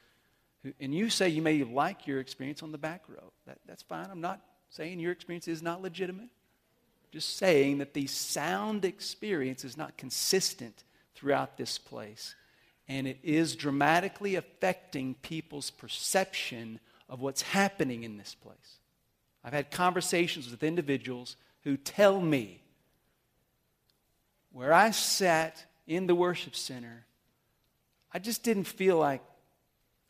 who. 0.64 0.74
And 0.80 0.94
you 0.94 1.10
say 1.10 1.30
you 1.30 1.44
may 1.44 1.64
like 1.64 2.08
your 2.08 2.20
experience 2.20 2.64
on 2.64 2.72
the 2.72 2.80
back 2.80 3.04
row. 3.08 3.32
That, 3.46 3.60
that's 3.68 3.84
fine. 3.84 4.08
I'm 4.10 4.22
not 4.22 4.42
saying 4.72 5.00
your 5.00 5.12
experience 5.12 5.48
is 5.48 5.62
not 5.62 5.82
legitimate. 5.82 6.30
Just 7.12 7.38
saying 7.38 7.80
that 7.80 7.94
the 7.94 8.08
sound 8.08 8.86
experience 8.86 9.64
is 9.64 9.78
not 9.78 9.98
consistent 9.98 10.84
throughout 11.16 11.58
this 11.58 11.78
place. 11.78 12.36
And 12.88 13.08
it 13.08 13.20
is 13.24 13.56
dramatically 13.56 14.36
affecting 14.36 15.14
people's 15.16 15.70
perception 15.70 16.80
of 17.10 17.20
what's 17.20 17.42
happening 17.42 18.04
in 18.04 18.18
this 18.18 18.36
place. 18.36 18.80
I've 19.44 19.54
had 19.54 19.72
conversations 19.72 20.50
with 20.50 20.64
individuals 20.64 21.36
who 21.64 21.76
tell 21.76 22.22
me 22.22 22.62
where 24.52 24.74
I 24.74 24.92
sat 24.92 25.66
in 25.88 26.08
the 26.08 26.16
worship 26.16 26.56
center, 26.56 27.06
I 28.12 28.20
just 28.20 28.44
didn't 28.44 28.66
feel 28.66 28.98
like 28.98 29.22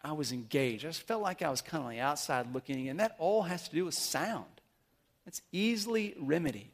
I 0.04 0.14
was 0.14 0.32
engaged. 0.32 0.86
I 0.86 0.90
just 0.90 1.02
felt 1.04 1.22
like 1.22 1.42
I 1.42 1.50
was 1.50 1.62
kind 1.62 1.82
of 1.82 1.88
on 1.88 1.94
the 1.94 2.00
outside 2.00 2.54
looking, 2.54 2.90
and 2.90 3.00
that 3.00 3.16
all 3.18 3.44
has 3.44 3.68
to 3.68 3.76
do 3.76 3.86
with 3.86 3.94
sound. 3.94 4.46
It's 5.26 5.42
easily 5.52 6.16
remedied 6.20 6.72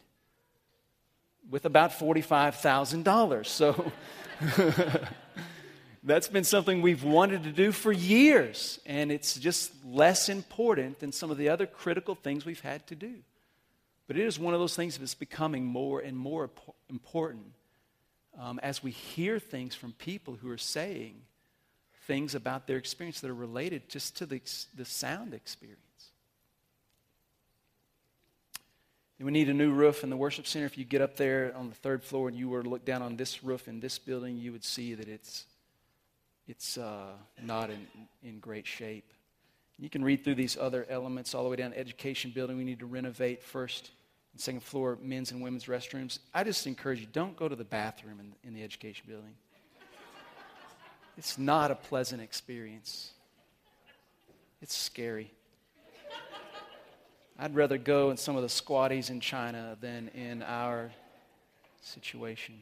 with 1.50 1.66
about 1.66 1.92
$45,000. 1.92 3.46
So 3.46 3.92
that's 6.06 6.28
been 6.28 6.44
something 6.44 6.82
we've 6.82 7.04
wanted 7.04 7.44
to 7.44 7.52
do 7.52 7.72
for 7.72 7.92
years, 7.92 8.80
and 8.86 9.12
it's 9.12 9.38
just 9.40 9.74
less 9.84 10.30
important 10.30 11.00
than 11.00 11.12
some 11.12 11.32
of 11.32 11.38
the 11.38 11.50
other 11.50 11.66
critical 11.66 12.16
things 12.16 12.46
we've 12.46 12.62
had 12.62 12.86
to 12.88 12.96
do. 12.96 13.16
But 14.08 14.18
it 14.18 14.26
is 14.26 14.38
one 14.38 14.54
of 14.54 14.60
those 14.60 14.76
things 14.76 14.98
that's 14.98 15.16
becoming 15.16 15.66
more 15.66 16.00
and 16.00 16.16
more 16.16 16.50
important 16.90 17.54
um, 18.40 18.60
as 18.62 18.84
we 18.84 18.92
hear 18.92 19.40
things 19.40 19.74
from 19.74 19.94
people 19.94 20.36
who 20.36 20.50
are 20.50 20.58
saying 20.58 21.22
things 22.06 22.36
about 22.36 22.68
their 22.68 22.78
experience 22.78 23.20
that 23.22 23.32
are 23.32 23.36
related 23.36 23.90
just 23.90 24.18
to 24.18 24.26
the, 24.26 24.40
the 24.76 24.86
sound 24.86 25.34
experience. 25.34 25.80
And 29.18 29.26
we 29.26 29.32
need 29.32 29.50
a 29.50 29.54
new 29.54 29.72
roof 29.72 30.04
in 30.04 30.10
the 30.10 30.18
worship 30.18 30.46
center. 30.46 30.66
If 30.66 30.78
you 30.78 30.84
get 30.84 31.02
up 31.02 31.16
there 31.16 31.54
on 31.56 31.70
the 31.70 31.76
third 31.76 32.04
floor 32.04 32.28
and 32.28 32.38
you 32.38 32.50
were 32.50 32.62
to 32.62 32.70
look 32.70 32.86
down 32.86 33.02
on 33.02 33.16
this 33.16 33.44
roof 33.44 33.68
in 33.68 33.80
this 33.80 33.98
building, 33.98 34.38
you 34.38 34.52
would 34.52 34.64
see 34.64 34.94
that 34.94 35.08
it's, 35.08 35.46
it's 36.48 36.78
uh, 36.78 37.14
not 37.42 37.70
in, 37.70 37.88
in 38.24 38.40
great 38.40 38.68
shape. 38.68 39.12
You 39.78 39.90
can 39.90 40.04
read 40.04 40.24
through 40.24 40.36
these 40.36 40.58
other 40.58 40.86
elements 40.90 41.34
all 41.34 41.44
the 41.44 41.50
way 41.50 41.56
down 41.58 41.74
education 41.74 42.32
building. 42.34 42.58
We 42.58 42.64
need 42.64 42.80
to 42.80 42.86
renovate 42.86 43.44
first 43.44 43.92
and 44.32 44.40
second 44.42 44.64
floor 44.64 44.98
men's 45.02 45.32
and 45.32 45.42
women's 45.42 45.66
restrooms. 45.66 46.20
I 46.34 46.44
just 46.44 46.66
encourage 46.68 47.00
you 47.02 47.08
don't 47.12 47.36
go 47.36 47.48
to 47.48 47.56
the 47.56 47.66
bathroom 47.66 48.20
in, 48.20 48.34
in 48.48 48.54
the 48.54 48.64
education 48.64 49.06
building. 49.08 49.34
It's 51.18 51.38
not 51.38 51.72
a 51.72 51.76
pleasant 51.76 52.22
experience. 52.22 53.12
It's 54.62 54.76
scary. 54.76 55.32
I'd 57.40 57.56
rather 57.56 57.78
go 57.78 58.12
in 58.12 58.18
some 58.18 58.36
of 58.36 58.42
the 58.42 58.50
squatties 58.50 59.10
in 59.10 59.20
China 59.20 59.78
than 59.80 60.10
in 60.10 60.42
our 60.44 60.92
situation. 61.82 62.56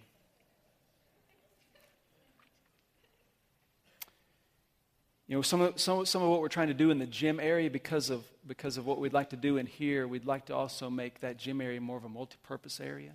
You 5.33 5.39
know, 5.39 5.41
some 5.41 5.61
of, 5.61 5.79
some, 5.81 6.05
some 6.05 6.21
of 6.21 6.29
what 6.29 6.41
we're 6.41 6.47
trying 6.47 6.67
to 6.67 6.75
do 6.75 6.91
in 6.91 6.99
the 6.99 7.07
gym 7.07 7.39
area 7.39 7.67
because 7.67 8.11
of, 8.11 8.23
because 8.45 8.77
of 8.77 8.85
what 8.85 8.99
we'd 8.99 9.13
like 9.13 9.31
to 9.31 9.35
do 9.35 9.57
in 9.57 9.65
here, 9.65 10.07
we'd 10.07 10.27
like 10.27 10.45
to 10.45 10.55
also 10.55 10.91
make 10.91 11.21
that 11.21 11.37
gym 11.37 11.59
area 11.59 11.81
more 11.81 11.97
of 11.97 12.03
a 12.03 12.07
multi 12.07 12.35
purpose 12.43 12.79
area. 12.79 13.13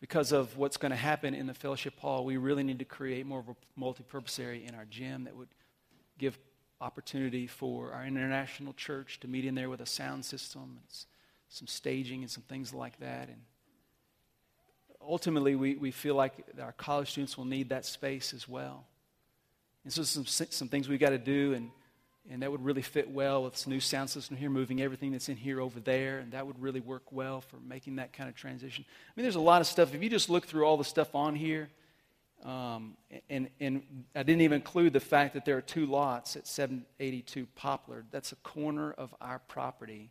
Because 0.00 0.32
of 0.32 0.56
what's 0.56 0.78
going 0.78 0.88
to 0.88 0.96
happen 0.96 1.34
in 1.34 1.46
the 1.46 1.52
fellowship 1.52 2.00
hall, 2.00 2.24
we 2.24 2.38
really 2.38 2.62
need 2.62 2.78
to 2.78 2.86
create 2.86 3.26
more 3.26 3.40
of 3.40 3.50
a 3.50 3.56
multi 3.76 4.02
purpose 4.02 4.38
area 4.38 4.66
in 4.66 4.74
our 4.74 4.86
gym 4.86 5.24
that 5.24 5.36
would 5.36 5.50
give 6.16 6.38
opportunity 6.80 7.46
for 7.46 7.92
our 7.92 8.06
international 8.06 8.72
church 8.72 9.20
to 9.20 9.28
meet 9.28 9.44
in 9.44 9.54
there 9.54 9.68
with 9.68 9.82
a 9.82 9.86
sound 9.86 10.24
system 10.24 10.62
and 10.62 11.04
some 11.50 11.66
staging 11.66 12.22
and 12.22 12.30
some 12.30 12.44
things 12.44 12.72
like 12.72 12.98
that. 13.00 13.28
And 13.28 13.42
ultimately, 15.06 15.56
we, 15.56 15.74
we 15.74 15.90
feel 15.90 16.14
like 16.14 16.32
our 16.58 16.72
college 16.72 17.10
students 17.10 17.36
will 17.36 17.44
need 17.44 17.68
that 17.68 17.84
space 17.84 18.32
as 18.32 18.48
well. 18.48 18.86
And 19.84 19.92
so, 19.92 20.02
some, 20.02 20.26
some 20.26 20.68
things 20.68 20.88
we've 20.88 21.00
got 21.00 21.10
to 21.10 21.18
do, 21.18 21.54
and, 21.54 21.70
and 22.30 22.42
that 22.42 22.50
would 22.50 22.64
really 22.64 22.82
fit 22.82 23.10
well 23.10 23.44
with 23.44 23.54
this 23.54 23.66
new 23.66 23.80
sound 23.80 24.10
system 24.10 24.36
here, 24.36 24.50
moving 24.50 24.80
everything 24.80 25.12
that's 25.12 25.28
in 25.28 25.36
here 25.36 25.60
over 25.60 25.80
there, 25.80 26.18
and 26.18 26.32
that 26.32 26.46
would 26.46 26.60
really 26.60 26.80
work 26.80 27.10
well 27.10 27.40
for 27.40 27.56
making 27.66 27.96
that 27.96 28.12
kind 28.12 28.28
of 28.28 28.36
transition. 28.36 28.84
I 28.88 29.12
mean, 29.16 29.24
there's 29.24 29.34
a 29.34 29.40
lot 29.40 29.60
of 29.60 29.66
stuff. 29.66 29.94
If 29.94 30.02
you 30.02 30.08
just 30.08 30.30
look 30.30 30.46
through 30.46 30.64
all 30.64 30.76
the 30.76 30.84
stuff 30.84 31.14
on 31.14 31.34
here, 31.34 31.68
um, 32.44 32.96
and, 33.30 33.48
and 33.60 33.82
I 34.16 34.24
didn't 34.24 34.42
even 34.42 34.56
include 34.56 34.92
the 34.92 35.00
fact 35.00 35.34
that 35.34 35.44
there 35.44 35.56
are 35.56 35.62
two 35.62 35.86
lots 35.86 36.36
at 36.36 36.46
782 36.46 37.46
Poplar. 37.54 38.04
That's 38.10 38.32
a 38.32 38.36
corner 38.36 38.92
of 38.92 39.14
our 39.20 39.38
property 39.38 40.10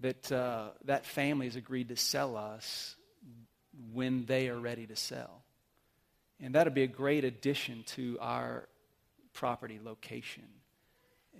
that 0.00 0.30
uh, 0.32 0.68
that 0.84 1.06
family 1.06 1.46
has 1.46 1.56
agreed 1.56 1.88
to 1.88 1.96
sell 1.96 2.36
us 2.36 2.96
when 3.92 4.26
they 4.26 4.48
are 4.48 4.58
ready 4.58 4.86
to 4.86 4.96
sell. 4.96 5.42
And 6.40 6.54
that'll 6.54 6.72
be 6.72 6.82
a 6.82 6.88
great 6.88 7.24
addition 7.24 7.82
to 7.94 8.18
our 8.20 8.68
property 9.32 9.78
location. 9.82 10.44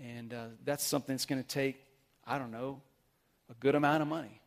And 0.03 0.33
uh, 0.33 0.47
that's 0.65 0.85
something 0.85 1.15
that's 1.15 1.27
going 1.27 1.43
to 1.43 1.49
take, 1.49 1.77
I 2.27 2.39
don't 2.39 2.51
know, 2.51 2.81
a 3.51 3.55
good 3.55 3.75
amount 3.75 4.03
of 4.03 4.09
money. 4.09 4.41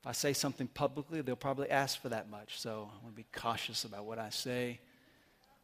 If 0.00 0.06
I 0.06 0.12
say 0.12 0.32
something 0.32 0.66
publicly, 0.66 1.20
they'll 1.20 1.36
probably 1.36 1.70
ask 1.70 2.00
for 2.00 2.08
that 2.08 2.28
much. 2.28 2.58
So 2.58 2.90
I 2.92 3.04
want 3.04 3.14
to 3.14 3.22
be 3.22 3.26
cautious 3.32 3.84
about 3.84 4.04
what 4.04 4.18
I 4.18 4.30
say. 4.30 4.80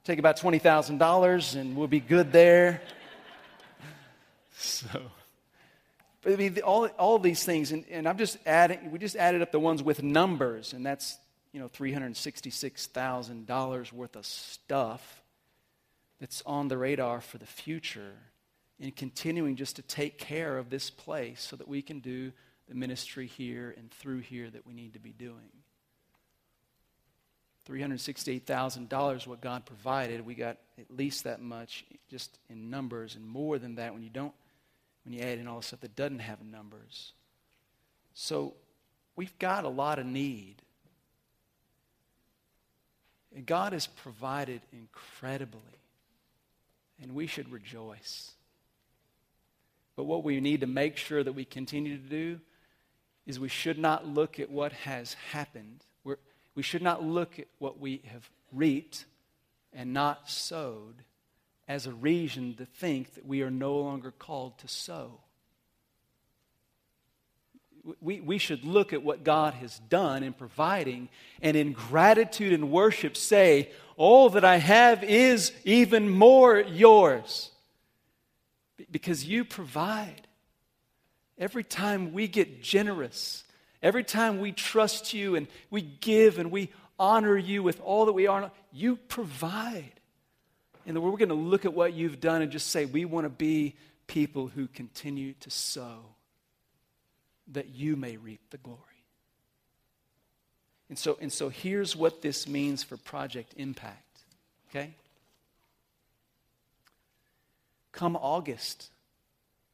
Take 0.04 0.18
about 0.18 0.38
$20,000 0.38 1.56
and 1.56 1.76
we'll 1.76 1.88
be 1.88 2.00
good 2.00 2.32
there. 2.32 2.80
so, 4.56 4.86
but 6.22 6.32
I 6.32 6.36
mean, 6.36 6.58
all, 6.60 6.86
all 6.98 7.18
these 7.18 7.44
things, 7.44 7.72
and, 7.72 7.84
and 7.90 8.08
I'm 8.08 8.18
just 8.18 8.38
adding, 8.46 8.90
we 8.90 8.98
just 8.98 9.16
added 9.16 9.42
up 9.42 9.50
the 9.50 9.60
ones 9.60 9.82
with 9.82 10.02
numbers, 10.02 10.72
and 10.72 10.86
that's, 10.86 11.18
you 11.52 11.60
know, 11.60 11.68
$366,000 11.68 13.92
worth 13.92 14.16
of 14.16 14.26
stuff 14.26 15.22
that's 16.20 16.42
on 16.44 16.66
the 16.68 16.76
radar 16.76 17.20
for 17.20 17.38
the 17.38 17.46
future 17.46 18.14
and 18.80 18.94
continuing 18.94 19.56
just 19.56 19.76
to 19.76 19.82
take 19.82 20.18
care 20.18 20.58
of 20.58 20.70
this 20.70 20.90
place 20.90 21.40
so 21.40 21.56
that 21.56 21.68
we 21.68 21.82
can 21.82 22.00
do 22.00 22.32
the 22.68 22.74
ministry 22.74 23.26
here 23.26 23.74
and 23.76 23.90
through 23.90 24.18
here 24.18 24.50
that 24.50 24.66
we 24.66 24.74
need 24.74 24.92
to 24.92 25.00
be 25.00 25.12
doing. 25.12 25.50
$368,000 27.68 29.26
what 29.26 29.40
God 29.40 29.66
provided. 29.66 30.24
We 30.24 30.34
got 30.34 30.56
at 30.78 30.90
least 30.90 31.24
that 31.24 31.40
much 31.40 31.84
just 32.08 32.38
in 32.48 32.70
numbers 32.70 33.14
and 33.14 33.26
more 33.26 33.58
than 33.58 33.74
that 33.76 33.92
when 33.92 34.02
you 34.02 34.10
don't 34.10 34.34
when 35.04 35.14
you 35.14 35.22
add 35.22 35.38
in 35.38 35.48
all 35.48 35.58
the 35.58 35.62
stuff 35.62 35.80
that 35.80 35.96
doesn't 35.96 36.18
have 36.18 36.42
numbers. 36.42 37.12
So 38.12 38.54
we've 39.16 39.38
got 39.38 39.64
a 39.64 39.68
lot 39.68 39.98
of 39.98 40.04
need. 40.04 40.56
And 43.34 43.46
God 43.46 43.72
has 43.72 43.86
provided 43.86 44.62
incredibly. 44.72 45.60
And 47.00 47.14
we 47.14 47.26
should 47.26 47.52
rejoice. 47.52 48.32
But 49.96 50.04
what 50.04 50.24
we 50.24 50.40
need 50.40 50.60
to 50.60 50.66
make 50.66 50.96
sure 50.96 51.22
that 51.22 51.32
we 51.32 51.44
continue 51.44 51.96
to 51.96 52.08
do 52.08 52.40
is 53.26 53.38
we 53.38 53.48
should 53.48 53.78
not 53.78 54.06
look 54.06 54.40
at 54.40 54.50
what 54.50 54.72
has 54.72 55.14
happened. 55.32 55.84
We're, 56.02 56.16
we 56.54 56.62
should 56.62 56.82
not 56.82 57.04
look 57.04 57.38
at 57.38 57.46
what 57.58 57.78
we 57.78 58.02
have 58.06 58.28
reaped 58.52 59.04
and 59.72 59.92
not 59.92 60.30
sowed 60.30 61.02
as 61.68 61.86
a 61.86 61.92
reason 61.92 62.54
to 62.54 62.64
think 62.64 63.14
that 63.14 63.26
we 63.26 63.42
are 63.42 63.50
no 63.50 63.76
longer 63.76 64.10
called 64.10 64.58
to 64.58 64.68
sow. 64.68 65.20
We, 68.00 68.20
we 68.20 68.38
should 68.38 68.64
look 68.64 68.92
at 68.92 69.02
what 69.02 69.24
God 69.24 69.54
has 69.54 69.78
done 69.88 70.22
in 70.22 70.32
providing 70.32 71.08
and 71.40 71.56
in 71.56 71.72
gratitude 71.72 72.52
and 72.52 72.70
worship 72.70 73.16
say, 73.16 73.70
All 73.96 74.30
that 74.30 74.44
I 74.44 74.56
have 74.56 75.04
is 75.04 75.52
even 75.64 76.08
more 76.10 76.60
yours. 76.60 77.50
Because 78.90 79.24
you 79.24 79.44
provide. 79.44 80.26
Every 81.38 81.64
time 81.64 82.12
we 82.12 82.26
get 82.26 82.62
generous, 82.62 83.44
every 83.82 84.02
time 84.02 84.40
we 84.40 84.50
trust 84.50 85.14
you 85.14 85.36
and 85.36 85.46
we 85.70 85.82
give 85.82 86.38
and 86.38 86.50
we 86.50 86.70
honor 86.98 87.36
you 87.36 87.62
with 87.62 87.80
all 87.80 88.06
that 88.06 88.12
we 88.12 88.26
are, 88.26 88.50
you 88.72 88.96
provide. 88.96 89.92
And 90.84 91.00
we're 91.00 91.10
going 91.12 91.28
to 91.28 91.34
look 91.34 91.64
at 91.64 91.74
what 91.74 91.92
you've 91.92 92.18
done 92.18 92.42
and 92.42 92.50
just 92.50 92.68
say, 92.68 92.86
we 92.86 93.04
want 93.04 93.24
to 93.24 93.30
be 93.30 93.76
people 94.08 94.48
who 94.48 94.66
continue 94.66 95.34
to 95.34 95.50
sow 95.50 96.00
that 97.52 97.68
you 97.70 97.96
may 97.96 98.16
reap 98.16 98.40
the 98.50 98.58
glory. 98.58 98.82
And 100.88 100.98
so, 100.98 101.18
and 101.20 101.32
so 101.32 101.48
here's 101.48 101.94
what 101.94 102.22
this 102.22 102.48
means 102.48 102.82
for 102.82 102.96
Project 102.96 103.54
Impact. 103.56 104.20
Okay? 104.70 104.94
Come 107.92 108.16
August, 108.16 108.90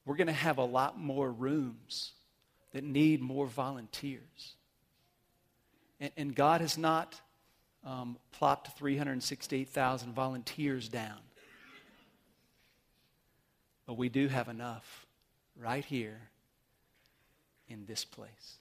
we're 0.05 0.17
going 0.17 0.29
to 0.29 0.33
have 0.33 0.59
a 0.59 0.65
lot 0.65 0.99
more 0.99 1.31
rooms 1.31 2.13
that 2.73 2.85
need 2.85 3.21
more 3.21 3.47
volunteers. 3.47 4.55
And, 6.01 6.11
and 6.17 6.35
God 6.35 6.61
has 6.61 6.77
not 6.77 7.21
um, 7.85 8.17
plopped 8.33 8.77
368,000 8.77 10.13
volunteers 10.15 10.89
down. 10.89 11.19
But 13.87 13.99
we 13.99 14.09
do 14.09 14.29
have 14.29 14.49
enough 14.49 15.07
right 15.57 15.85
here 15.85 16.19
in 17.69 17.87
this 17.87 18.05
place. 18.05 18.59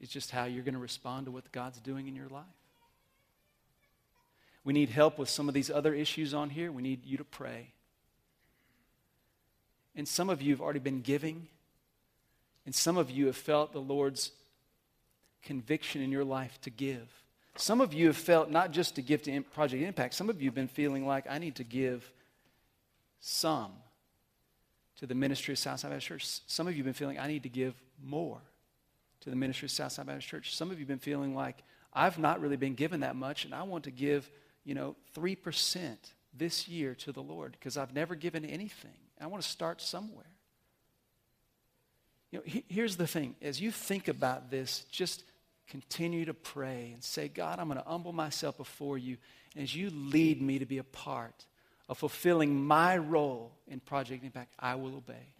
It's 0.00 0.12
just 0.12 0.30
how 0.30 0.44
you're 0.44 0.62
going 0.62 0.74
to 0.74 0.80
respond 0.80 1.26
to 1.26 1.32
what 1.32 1.50
God's 1.52 1.80
doing 1.80 2.08
in 2.08 2.14
your 2.14 2.28
life. 2.28 2.44
We 4.64 4.72
need 4.72 4.90
help 4.90 5.18
with 5.18 5.28
some 5.28 5.48
of 5.48 5.54
these 5.54 5.70
other 5.70 5.92
issues 5.92 6.34
on 6.34 6.50
here. 6.50 6.70
We 6.70 6.82
need 6.82 7.04
you 7.04 7.16
to 7.16 7.24
pray. 7.24 7.72
And 9.96 10.06
some 10.06 10.30
of 10.30 10.40
you 10.40 10.52
have 10.52 10.60
already 10.60 10.78
been 10.78 11.00
giving. 11.00 11.48
And 12.64 12.74
some 12.74 12.96
of 12.96 13.10
you 13.10 13.26
have 13.26 13.36
felt 13.36 13.72
the 13.72 13.80
Lord's 13.80 14.30
conviction 15.42 16.00
in 16.00 16.12
your 16.12 16.24
life 16.24 16.60
to 16.62 16.70
give. 16.70 17.08
Some 17.56 17.80
of 17.80 17.92
you 17.92 18.06
have 18.06 18.16
felt 18.16 18.50
not 18.50 18.70
just 18.70 18.94
to 18.94 19.02
give 19.02 19.22
to 19.24 19.42
Project 19.42 19.82
Impact, 19.82 20.14
some 20.14 20.30
of 20.30 20.40
you 20.40 20.48
have 20.48 20.54
been 20.54 20.68
feeling 20.68 21.06
like 21.06 21.26
I 21.28 21.38
need 21.38 21.56
to 21.56 21.64
give 21.64 22.10
some 23.20 23.72
to 25.02 25.06
the 25.08 25.16
ministry 25.16 25.50
of 25.50 25.58
Southside 25.58 25.90
Baptist 25.90 26.06
Church. 26.06 26.40
Some 26.46 26.68
of 26.68 26.74
you 26.74 26.78
have 26.78 26.84
been 26.84 26.94
feeling 26.94 27.18
I 27.18 27.26
need 27.26 27.42
to 27.42 27.48
give 27.48 27.74
more 28.00 28.38
to 29.22 29.30
the 29.30 29.34
ministry 29.34 29.66
of 29.66 29.72
Southside 29.72 30.06
Baptist 30.06 30.28
Church. 30.28 30.54
Some 30.54 30.70
of 30.70 30.78
you 30.78 30.82
have 30.82 30.88
been 30.88 31.00
feeling 31.00 31.34
like 31.34 31.56
I've 31.92 32.20
not 32.20 32.40
really 32.40 32.54
been 32.54 32.76
given 32.76 33.00
that 33.00 33.16
much 33.16 33.44
and 33.44 33.52
I 33.52 33.64
want 33.64 33.82
to 33.84 33.90
give, 33.90 34.30
you 34.64 34.76
know, 34.76 34.94
3% 35.16 35.96
this 36.32 36.68
year 36.68 36.94
to 36.94 37.10
the 37.10 37.20
Lord 37.20 37.50
because 37.50 37.76
I've 37.76 37.92
never 37.92 38.14
given 38.14 38.44
anything. 38.44 38.94
I 39.20 39.26
want 39.26 39.42
to 39.42 39.48
start 39.48 39.82
somewhere. 39.82 40.24
You 42.30 42.38
know, 42.38 42.44
he, 42.46 42.64
here's 42.68 42.96
the 42.96 43.08
thing 43.08 43.34
as 43.42 43.60
you 43.60 43.72
think 43.72 44.06
about 44.06 44.52
this, 44.52 44.84
just 44.88 45.24
continue 45.66 46.26
to 46.26 46.34
pray 46.34 46.92
and 46.94 47.02
say, 47.02 47.26
God, 47.26 47.58
I'm 47.58 47.66
going 47.66 47.80
to 47.80 47.88
humble 47.88 48.12
myself 48.12 48.56
before 48.56 48.98
you. 48.98 49.16
As 49.56 49.74
you 49.74 49.90
lead 49.90 50.40
me 50.40 50.60
to 50.60 50.64
be 50.64 50.78
a 50.78 50.84
part 50.84 51.44
of 51.88 51.98
fulfilling 51.98 52.64
my 52.64 52.96
role 52.96 53.52
in 53.68 53.80
Project 53.80 54.24
Impact, 54.24 54.54
I 54.58 54.76
will 54.76 54.96
obey. 54.96 55.34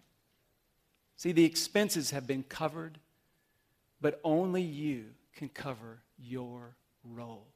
See, 1.15 1.31
the 1.31 1.45
expenses 1.45 2.11
have 2.11 2.27
been 2.27 2.43
covered, 2.43 2.97
but 4.01 4.19
only 4.23 4.61
you 4.61 5.05
can 5.35 5.49
cover 5.49 5.99
your 6.19 6.75
role 7.03 7.47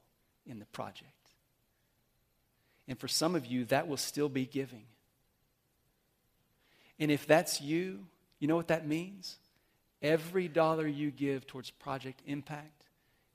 in 0.46 0.58
the 0.58 0.64
project. 0.66 1.04
And 2.86 2.98
for 2.98 3.08
some 3.08 3.34
of 3.34 3.44
you, 3.46 3.66
that 3.66 3.86
will 3.86 3.98
still 3.98 4.28
be 4.28 4.46
giving. 4.46 4.84
And 6.98 7.10
if 7.10 7.26
that's 7.26 7.60
you, 7.60 8.06
you 8.38 8.48
know 8.48 8.56
what 8.56 8.68
that 8.68 8.86
means? 8.86 9.36
Every 10.00 10.48
dollar 10.48 10.86
you 10.86 11.10
give 11.10 11.46
towards 11.46 11.70
Project 11.70 12.22
Impact 12.26 12.84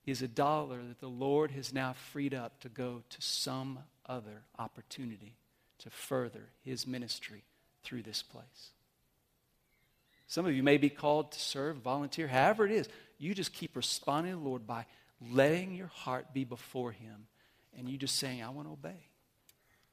is 0.05 0.21
a 0.21 0.27
dollar 0.27 0.77
that 0.77 0.99
the 0.99 1.07
Lord 1.07 1.51
has 1.51 1.73
now 1.73 1.93
freed 1.93 2.33
up 2.33 2.59
to 2.61 2.69
go 2.69 3.03
to 3.09 3.21
some 3.21 3.79
other 4.05 4.41
opportunity 4.57 5.35
to 5.83 5.89
further 5.89 6.49
His 6.63 6.85
ministry 6.87 7.43
through 7.83 8.03
this 8.03 8.21
place. 8.21 8.71
Some 10.27 10.45
of 10.45 10.55
you 10.55 10.63
may 10.63 10.77
be 10.77 10.89
called 10.89 11.31
to 11.33 11.39
serve, 11.39 11.77
volunteer, 11.77 12.27
however 12.27 12.65
it 12.65 12.71
is. 12.71 12.89
You 13.19 13.33
just 13.33 13.53
keep 13.53 13.75
responding 13.75 14.33
to 14.33 14.39
the 14.39 14.43
Lord 14.43 14.65
by 14.65 14.85
letting 15.31 15.75
your 15.75 15.87
heart 15.87 16.33
be 16.33 16.43
before 16.43 16.91
Him 16.91 17.27
and 17.77 17.89
you 17.89 17.97
just 17.97 18.17
saying, 18.17 18.43
I 18.43 18.49
want 18.49 18.67
to 18.67 18.73
obey. 18.73 19.07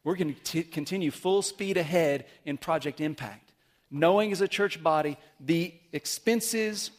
We're 0.05 0.17
going 0.17 0.35
to 0.35 0.63
continue 0.63 1.11
full 1.11 1.43
speed 1.43 1.77
ahead 1.77 2.27
in 2.45 2.57
Project 2.57 3.01
Impact, 3.01 3.53
knowing 3.91 4.33
as 4.33 4.41
a 4.41 4.49
church 4.49 4.83
body 4.83 5.19
the 5.39 5.75
expenses 5.93 6.91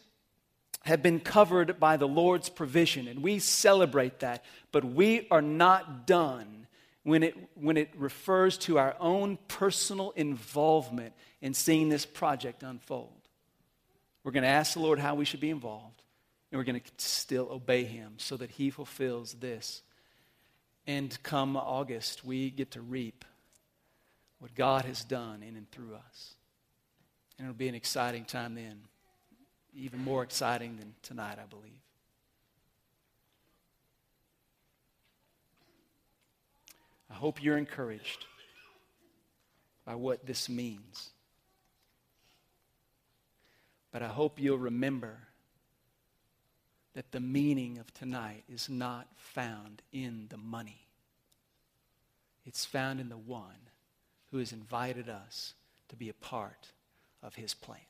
have 0.84 1.02
been 1.02 1.20
covered 1.20 1.80
by 1.80 1.98
the 1.98 2.08
Lord's 2.08 2.50
provision, 2.50 3.08
and 3.08 3.22
we 3.22 3.40
celebrate 3.40 4.20
that. 4.20 4.44
But 4.72 4.84
we 4.84 5.28
are 5.30 5.42
not 5.42 6.08
done 6.08 6.61
when 7.04 7.24
it, 7.24 7.36
when 7.56 7.78
it 7.78 7.90
refers 7.96 8.58
to 8.60 8.78
our 8.78 8.96
own 9.00 9.38
personal 9.48 10.12
involvement 10.12 11.14
in 11.42 11.54
seeing 11.54 11.90
this 11.90 12.06
project 12.06 12.64
unfold. 12.64 13.10
We're 14.24 14.32
going 14.32 14.44
to 14.44 14.50
ask 14.50 14.74
the 14.74 14.80
Lord 14.80 15.00
how 15.00 15.16
we 15.16 15.26
should 15.26 15.40
be 15.40 15.50
involved, 15.50 16.04
and 16.52 16.60
we're 16.60 16.66
going 16.66 16.80
to 16.80 16.92
still 16.98 17.50
obey 17.52 17.84
Him 17.86 18.14
so 18.18 18.38
that 18.38 18.52
He 18.52 18.70
fulfills 18.70 19.34
this 19.34 19.82
and 20.88 21.22
come 21.24 21.56
August, 21.58 22.26
we 22.26 22.50
get 22.50 22.72
to 22.72 22.82
reap 22.82 23.24
what 24.40 24.56
God 24.56 24.86
has 24.86 25.04
done 25.04 25.44
in 25.44 25.56
and 25.56 25.70
through 25.72 25.96
us. 25.96 26.36
And 27.38 27.48
it'll 27.48 27.58
be 27.58 27.68
an 27.68 27.76
exciting 27.76 28.26
time 28.26 28.56
then, 28.56 28.82
even 29.76 30.04
more 30.04 30.24
exciting 30.24 30.78
than 30.78 30.94
tonight, 31.04 31.38
I 31.42 31.46
believe. 31.46 31.72
I 37.12 37.13
hope 37.15 37.43
you're 37.43 37.58
encouraged 37.58 38.26
by 39.86 39.95
what 39.95 40.26
this 40.26 40.47
means. 40.47 41.10
But 43.91 44.02
I 44.02 44.08
hope 44.08 44.39
you'll 44.39 44.58
remember 44.58 45.17
that 46.93 47.12
the 47.12 47.19
meaning 47.19 47.78
of 47.80 47.93
tonight 47.93 48.43
is 48.47 48.69
not 48.69 49.08
found 49.17 49.82
in 49.91 50.28
the 50.30 50.38
money. 50.38 50.88
It's 52.45 52.65
found 52.65 53.00
in 53.00 53.10
the 53.10 53.17
one 53.17 53.69
who 54.32 54.38
has 54.38 54.54
invited 54.54 55.10
us 55.10 55.54
to 55.89 55.95
be 55.95 56.10
a 56.10 56.13
part 56.13 56.71
of 57.21 57.36
his 57.36 57.54
plans. 57.54 57.82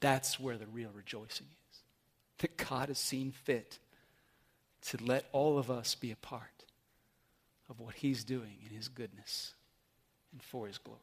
That's 0.00 0.38
where 0.38 0.56
the 0.56 0.66
real 0.66 0.90
rejoicing 0.94 1.46
is. 1.70 1.78
That 2.38 2.56
God 2.56 2.88
has 2.88 2.98
seen 2.98 3.32
fit 3.32 3.78
to 4.86 4.98
let 5.04 5.26
all 5.32 5.58
of 5.58 5.70
us 5.70 5.94
be 5.94 6.10
a 6.10 6.16
part 6.16 6.64
of 7.72 7.80
what 7.80 7.94
he's 7.94 8.22
doing 8.22 8.58
in 8.68 8.76
his 8.76 8.88
goodness 8.88 9.54
and 10.30 10.42
for 10.42 10.66
his 10.66 10.76
glory. 10.76 11.00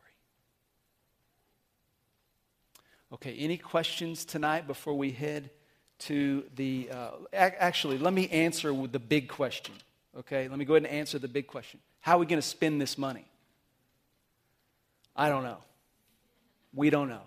Okay, 3.11 3.35
any 3.39 3.57
questions 3.57 4.23
tonight 4.23 4.67
before 4.67 4.93
we 4.93 5.09
head 5.09 5.49
to 5.97 6.43
the, 6.55 6.87
uh, 6.91 7.09
actually, 7.33 7.97
let 7.97 8.13
me 8.13 8.27
answer 8.27 8.71
with 8.71 8.91
the 8.91 8.99
big 8.99 9.27
question. 9.27 9.73
Okay, 10.15 10.47
let 10.47 10.59
me 10.59 10.63
go 10.63 10.75
ahead 10.75 10.85
and 10.85 10.93
answer 10.93 11.17
the 11.17 11.27
big 11.27 11.47
question. 11.47 11.79
How 12.01 12.17
are 12.17 12.19
we 12.19 12.27
going 12.27 12.39
to 12.41 12.47
spend 12.47 12.79
this 12.79 12.99
money? 12.99 13.25
I 15.15 15.29
don't 15.29 15.43
know. 15.43 15.57
We 16.75 16.91
don't 16.91 17.09
know. 17.09 17.23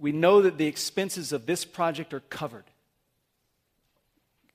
We 0.00 0.12
know 0.12 0.40
that 0.40 0.56
the 0.56 0.66
expenses 0.66 1.34
of 1.34 1.44
this 1.44 1.66
project 1.66 2.14
are 2.14 2.20
covered. 2.20 2.64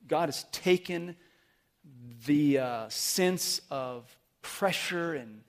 God 0.08 0.26
has 0.28 0.42
taken 0.50 1.14
the 2.26 2.58
uh, 2.58 2.88
sense 2.88 3.60
of 3.70 4.04
pressure 4.42 5.14
and, 5.14 5.42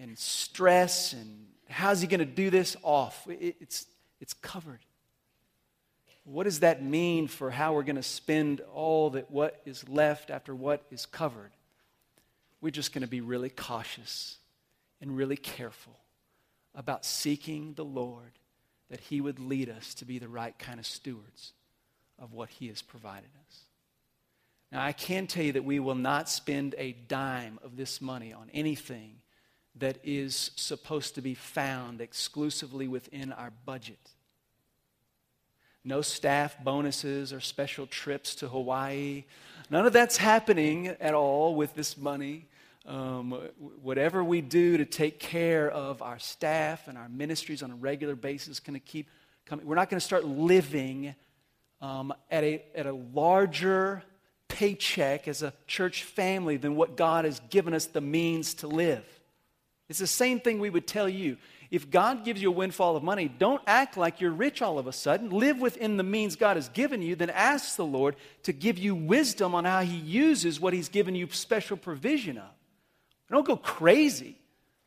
and 0.00 0.18
stress 0.18 1.12
and 1.12 1.46
how's 1.68 2.00
he 2.00 2.06
going 2.06 2.20
to 2.20 2.26
do 2.26 2.50
this 2.50 2.76
off. 2.82 3.26
It, 3.28 3.56
it's, 3.60 3.86
it's 4.20 4.34
covered 4.34 4.80
what 6.24 6.44
does 6.44 6.60
that 6.60 6.82
mean 6.82 7.26
for 7.26 7.50
how 7.50 7.74
we're 7.74 7.82
going 7.82 7.96
to 7.96 8.02
spend 8.02 8.60
all 8.72 9.10
that 9.10 9.30
what 9.30 9.60
is 9.64 9.88
left 9.88 10.30
after 10.30 10.54
what 10.54 10.82
is 10.90 11.06
covered? 11.06 11.50
We're 12.60 12.70
just 12.70 12.92
going 12.92 13.02
to 13.02 13.08
be 13.08 13.20
really 13.20 13.50
cautious 13.50 14.38
and 15.00 15.16
really 15.16 15.36
careful 15.36 15.98
about 16.74 17.04
seeking 17.04 17.74
the 17.74 17.84
Lord 17.84 18.38
that 18.88 19.00
He 19.00 19.20
would 19.20 19.40
lead 19.40 19.68
us 19.68 19.94
to 19.94 20.04
be 20.04 20.18
the 20.18 20.28
right 20.28 20.56
kind 20.58 20.78
of 20.78 20.86
stewards 20.86 21.52
of 22.20 22.32
what 22.32 22.50
He 22.50 22.68
has 22.68 22.82
provided 22.82 23.30
us. 23.48 23.62
Now, 24.72 24.82
I 24.82 24.92
can 24.92 25.26
tell 25.26 25.44
you 25.44 25.52
that 25.52 25.64
we 25.64 25.78
will 25.78 25.94
not 25.94 26.28
spend 26.28 26.74
a 26.78 26.92
dime 26.92 27.60
of 27.62 27.76
this 27.76 28.00
money 28.00 28.32
on 28.32 28.50
anything 28.54 29.16
that 29.76 29.98
is 30.02 30.50
supposed 30.56 31.14
to 31.14 31.20
be 31.22 31.34
found 31.34 32.00
exclusively 32.00 32.88
within 32.88 33.32
our 33.32 33.52
budget 33.64 34.10
no 35.84 36.00
staff 36.00 36.56
bonuses 36.62 37.32
or 37.32 37.40
special 37.40 37.86
trips 37.86 38.36
to 38.36 38.48
Hawaii. 38.48 39.24
None 39.70 39.86
of 39.86 39.92
that's 39.92 40.16
happening 40.16 40.88
at 40.88 41.14
all 41.14 41.54
with 41.54 41.74
this 41.74 41.96
money. 41.96 42.46
Um, 42.86 43.32
whatever 43.82 44.22
we 44.24 44.40
do 44.40 44.76
to 44.76 44.84
take 44.84 45.18
care 45.20 45.70
of 45.70 46.02
our 46.02 46.18
staff 46.18 46.88
and 46.88 46.98
our 46.98 47.08
ministries 47.08 47.62
on 47.62 47.70
a 47.70 47.76
regular 47.76 48.16
basis 48.16 48.60
going 48.60 48.74
to 48.74 48.84
keep 48.84 49.08
coming. 49.46 49.66
We're 49.66 49.76
not 49.76 49.88
going 49.88 50.00
to 50.00 50.04
start 50.04 50.24
living 50.24 51.14
um, 51.80 52.12
at, 52.30 52.44
a, 52.44 52.64
at 52.74 52.86
a 52.86 52.92
larger 52.92 54.02
paycheck 54.52 55.26
as 55.26 55.42
a 55.42 55.54
church 55.66 56.04
family 56.04 56.58
than 56.58 56.76
what 56.76 56.96
God 56.96 57.24
has 57.24 57.40
given 57.50 57.72
us 57.72 57.86
the 57.86 58.02
means 58.02 58.54
to 58.54 58.66
live. 58.66 59.04
It's 59.88 59.98
the 59.98 60.06
same 60.06 60.40
thing 60.40 60.60
we 60.60 60.70
would 60.70 60.86
tell 60.86 61.08
you. 61.08 61.38
If 61.70 61.90
God 61.90 62.24
gives 62.24 62.42
you 62.42 62.48
a 62.48 62.54
windfall 62.54 62.96
of 62.96 63.02
money, 63.02 63.28
don't 63.28 63.62
act 63.66 63.96
like 63.96 64.20
you're 64.20 64.30
rich 64.30 64.60
all 64.60 64.78
of 64.78 64.86
a 64.86 64.92
sudden. 64.92 65.30
Live 65.30 65.58
within 65.58 65.96
the 65.96 66.02
means 66.02 66.36
God 66.36 66.56
has 66.56 66.68
given 66.68 67.00
you. 67.00 67.16
Then 67.16 67.30
ask 67.30 67.76
the 67.76 67.84
Lord 67.84 68.16
to 68.42 68.52
give 68.52 68.76
you 68.76 68.94
wisdom 68.94 69.54
on 69.54 69.64
how 69.64 69.80
He 69.80 69.96
uses 69.96 70.60
what 70.60 70.74
He's 70.74 70.90
given 70.90 71.14
you 71.14 71.28
special 71.30 71.78
provision 71.78 72.36
of. 72.36 72.50
Don't 73.30 73.46
go 73.46 73.56
crazy 73.56 74.36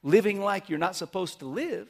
living 0.03 0.39
like 0.39 0.69
you're 0.69 0.77
not 0.77 0.95
supposed 0.95 1.39
to 1.39 1.45
live. 1.45 1.87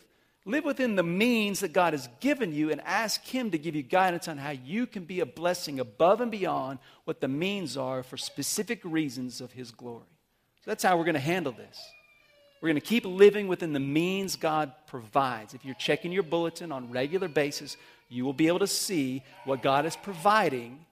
Live 0.48 0.64
within 0.64 0.96
the 0.96 1.04
means 1.04 1.62
that 1.62 1.74
God 1.74 1.94
has 1.94 2.08
given 2.20 2.54
you 2.54 2.72
and 2.72 2.80
ask 2.86 3.24
Him 3.26 3.50
to 3.50 3.58
give 3.58 3.76
you 3.76 3.82
guidance 3.82 4.28
on 4.28 4.38
how 4.38 4.52
you 4.52 4.86
can 4.86 5.04
be 5.04 5.20
a 5.20 5.26
blessing 5.26 5.80
above 5.80 6.22
and 6.22 6.30
beyond 6.30 6.78
what 7.06 7.20
the 7.20 7.28
means 7.28 7.76
are 7.76 8.04
for 8.04 8.16
specific 8.16 8.80
reasons 8.84 9.42
of 9.42 9.52
His 9.52 9.72
glory. 9.72 10.06
So 10.64 10.72
that's 10.72 10.84
how 10.84 10.98
we're 10.98 11.04
going 11.04 11.16
to 11.16 11.20
handle 11.20 11.52
this. 11.52 11.80
We're 12.62 12.70
going 12.70 12.82
to 12.82 12.88
keep 12.88 13.06
living 13.06 13.48
within 13.48 13.74
the 13.74 13.80
means 13.80 14.36
God 14.36 14.72
provides. 14.86 15.56
If 15.56 15.66
you're 15.66 15.76
checking 15.76 16.12
your 16.12 16.24
bulletin 16.24 16.72
on 16.72 16.92
regular 16.92 17.28
basis, 17.28 17.76
you 18.08 18.24
will 18.24 18.34
be 18.34 18.48
able 18.48 18.60
to 18.60 18.68
see 18.68 19.24
what 19.46 19.64
God 19.64 19.86
is 19.88 19.96
providing 19.96 20.86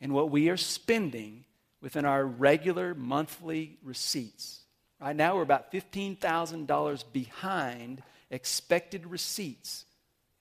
and 0.00 0.12
what 0.12 0.30
we 0.30 0.48
are 0.50 0.56
spending 0.56 1.44
within 1.82 2.04
our 2.04 2.24
regular 2.24 2.94
monthly 2.94 3.76
receipts. 3.82 4.60
Right 5.00 5.16
now, 5.16 5.34
we're 5.34 5.42
about 5.42 5.72
$15,000 5.72 7.04
behind 7.12 8.02
expected 8.30 9.06
receipts 9.06 9.84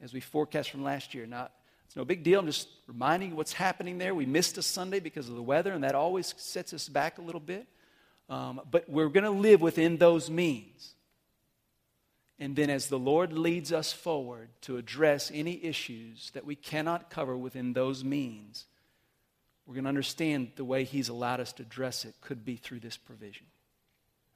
as 0.01 0.13
we 0.13 0.19
forecast 0.19 0.69
from 0.69 0.83
last 0.83 1.13
year. 1.13 1.25
Not, 1.25 1.51
it's 1.85 1.95
no 1.95 2.05
big 2.05 2.23
deal. 2.23 2.39
I'm 2.39 2.45
just 2.45 2.67
reminding 2.87 3.31
you 3.31 3.35
what's 3.35 3.53
happening 3.53 3.97
there. 3.97 4.13
We 4.13 4.25
missed 4.25 4.57
a 4.57 4.63
Sunday 4.63 4.99
because 4.99 5.27
of 5.29 5.35
the 5.35 5.41
weather, 5.41 5.73
and 5.73 5.83
that 5.83 5.95
always 5.95 6.33
sets 6.37 6.73
us 6.73 6.87
back 6.87 7.17
a 7.17 7.21
little 7.21 7.41
bit. 7.41 7.67
Um, 8.29 8.61
but 8.69 8.87
we're 8.87 9.09
going 9.09 9.23
to 9.23 9.31
live 9.31 9.59
within 9.59 9.97
those 9.97 10.29
means. 10.29 10.93
And 12.37 12.55
then, 12.55 12.69
as 12.69 12.87
the 12.87 12.99
Lord 12.99 13.33
leads 13.33 13.73
us 13.73 13.91
forward 13.91 14.49
to 14.61 14.77
address 14.77 15.29
any 15.33 15.61
issues 15.63 16.31
that 16.31 16.45
we 16.45 16.55
cannot 16.55 17.09
cover 17.09 17.35
within 17.35 17.73
those 17.73 18.03
means, 18.03 18.65
we're 19.65 19.73
going 19.73 19.83
to 19.83 19.89
understand 19.89 20.51
the 20.55 20.63
way 20.63 20.85
He's 20.85 21.09
allowed 21.09 21.41
us 21.41 21.51
to 21.53 21.63
address 21.63 22.05
it 22.05 22.15
could 22.21 22.45
be 22.45 22.55
through 22.55 22.79
this 22.79 22.95
provision. 22.95 23.45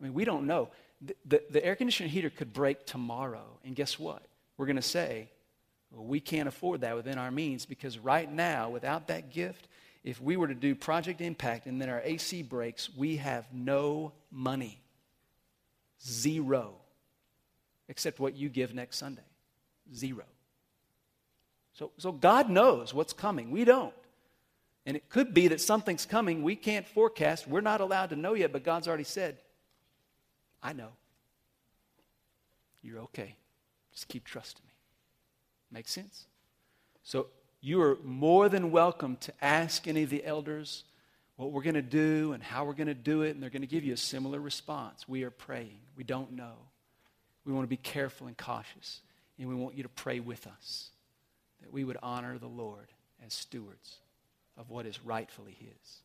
I 0.01 0.03
mean, 0.03 0.13
we 0.13 0.25
don't 0.25 0.47
know. 0.47 0.69
The, 1.05 1.15
the, 1.25 1.43
the 1.49 1.65
air 1.65 1.75
conditioner 1.75 2.09
heater 2.09 2.29
could 2.29 2.53
break 2.53 2.85
tomorrow, 2.85 3.59
and 3.65 3.75
guess 3.75 3.99
what? 3.99 4.23
We're 4.57 4.65
going 4.65 4.77
to 4.77 4.81
say, 4.81 5.29
well, 5.91 6.05
we 6.05 6.19
can't 6.19 6.47
afford 6.47 6.81
that 6.81 6.95
within 6.95 7.17
our 7.17 7.31
means 7.31 7.65
because 7.65 7.99
right 7.99 8.31
now, 8.31 8.69
without 8.69 9.07
that 9.07 9.31
gift, 9.31 9.67
if 10.03 10.19
we 10.21 10.35
were 10.35 10.47
to 10.47 10.55
do 10.55 10.75
Project 10.75 11.21
Impact 11.21 11.65
and 11.65 11.81
then 11.81 11.89
our 11.89 12.01
AC 12.03 12.41
breaks, 12.41 12.89
we 12.93 13.17
have 13.17 13.47
no 13.53 14.11
money. 14.31 14.81
Zero. 16.05 16.75
Except 17.87 18.19
what 18.19 18.35
you 18.35 18.49
give 18.49 18.73
next 18.73 18.97
Sunday. 18.97 19.21
Zero. 19.93 20.23
So, 21.73 21.91
so 21.97 22.11
God 22.11 22.49
knows 22.49 22.93
what's 22.93 23.13
coming. 23.13 23.51
We 23.51 23.65
don't. 23.65 23.93
And 24.85 24.97
it 24.97 25.09
could 25.09 25.33
be 25.33 25.47
that 25.49 25.61
something's 25.61 26.05
coming 26.05 26.43
we 26.43 26.55
can't 26.55 26.87
forecast. 26.87 27.47
We're 27.47 27.61
not 27.61 27.79
allowed 27.79 28.09
to 28.09 28.15
know 28.15 28.33
yet, 28.33 28.51
but 28.51 28.63
God's 28.63 28.87
already 28.87 29.05
said, 29.05 29.37
I 30.63 30.71
know. 30.71 30.89
You're 32.81 33.01
okay. 33.01 33.35
Just 33.91 34.07
keep 34.07 34.23
trusting 34.23 34.63
me. 34.65 34.73
Make 35.71 35.87
sense? 35.87 36.25
So 37.03 37.27
you 37.61 37.81
are 37.81 37.97
more 38.03 38.47
than 38.47 38.71
welcome 38.71 39.17
to 39.17 39.33
ask 39.41 39.87
any 39.87 40.03
of 40.03 40.09
the 40.09 40.23
elders 40.25 40.85
what 41.35 41.51
we're 41.51 41.63
going 41.63 41.75
to 41.75 41.81
do 41.81 42.31
and 42.33 42.41
how 42.41 42.63
we're 42.63 42.73
going 42.73 42.87
to 42.87 42.93
do 42.93 43.23
it, 43.23 43.31
and 43.31 43.43
they're 43.43 43.49
going 43.49 43.61
to 43.61 43.67
give 43.67 43.83
you 43.83 43.93
a 43.93 43.97
similar 43.97 44.39
response. 44.39 45.07
We 45.07 45.23
are 45.23 45.31
praying. 45.31 45.79
We 45.97 46.03
don't 46.03 46.33
know. 46.33 46.53
We 47.45 47.51
want 47.51 47.65
to 47.65 47.69
be 47.69 47.77
careful 47.77 48.27
and 48.27 48.37
cautious, 48.37 49.01
and 49.37 49.49
we 49.49 49.55
want 49.55 49.75
you 49.75 49.83
to 49.83 49.89
pray 49.89 50.19
with 50.19 50.47
us 50.47 50.91
that 51.61 51.73
we 51.73 51.83
would 51.83 51.97
honor 52.01 52.37
the 52.37 52.47
Lord 52.47 52.87
as 53.25 53.33
stewards 53.33 53.97
of 54.57 54.69
what 54.69 54.85
is 54.85 55.03
rightfully 55.03 55.57
His. 55.59 55.97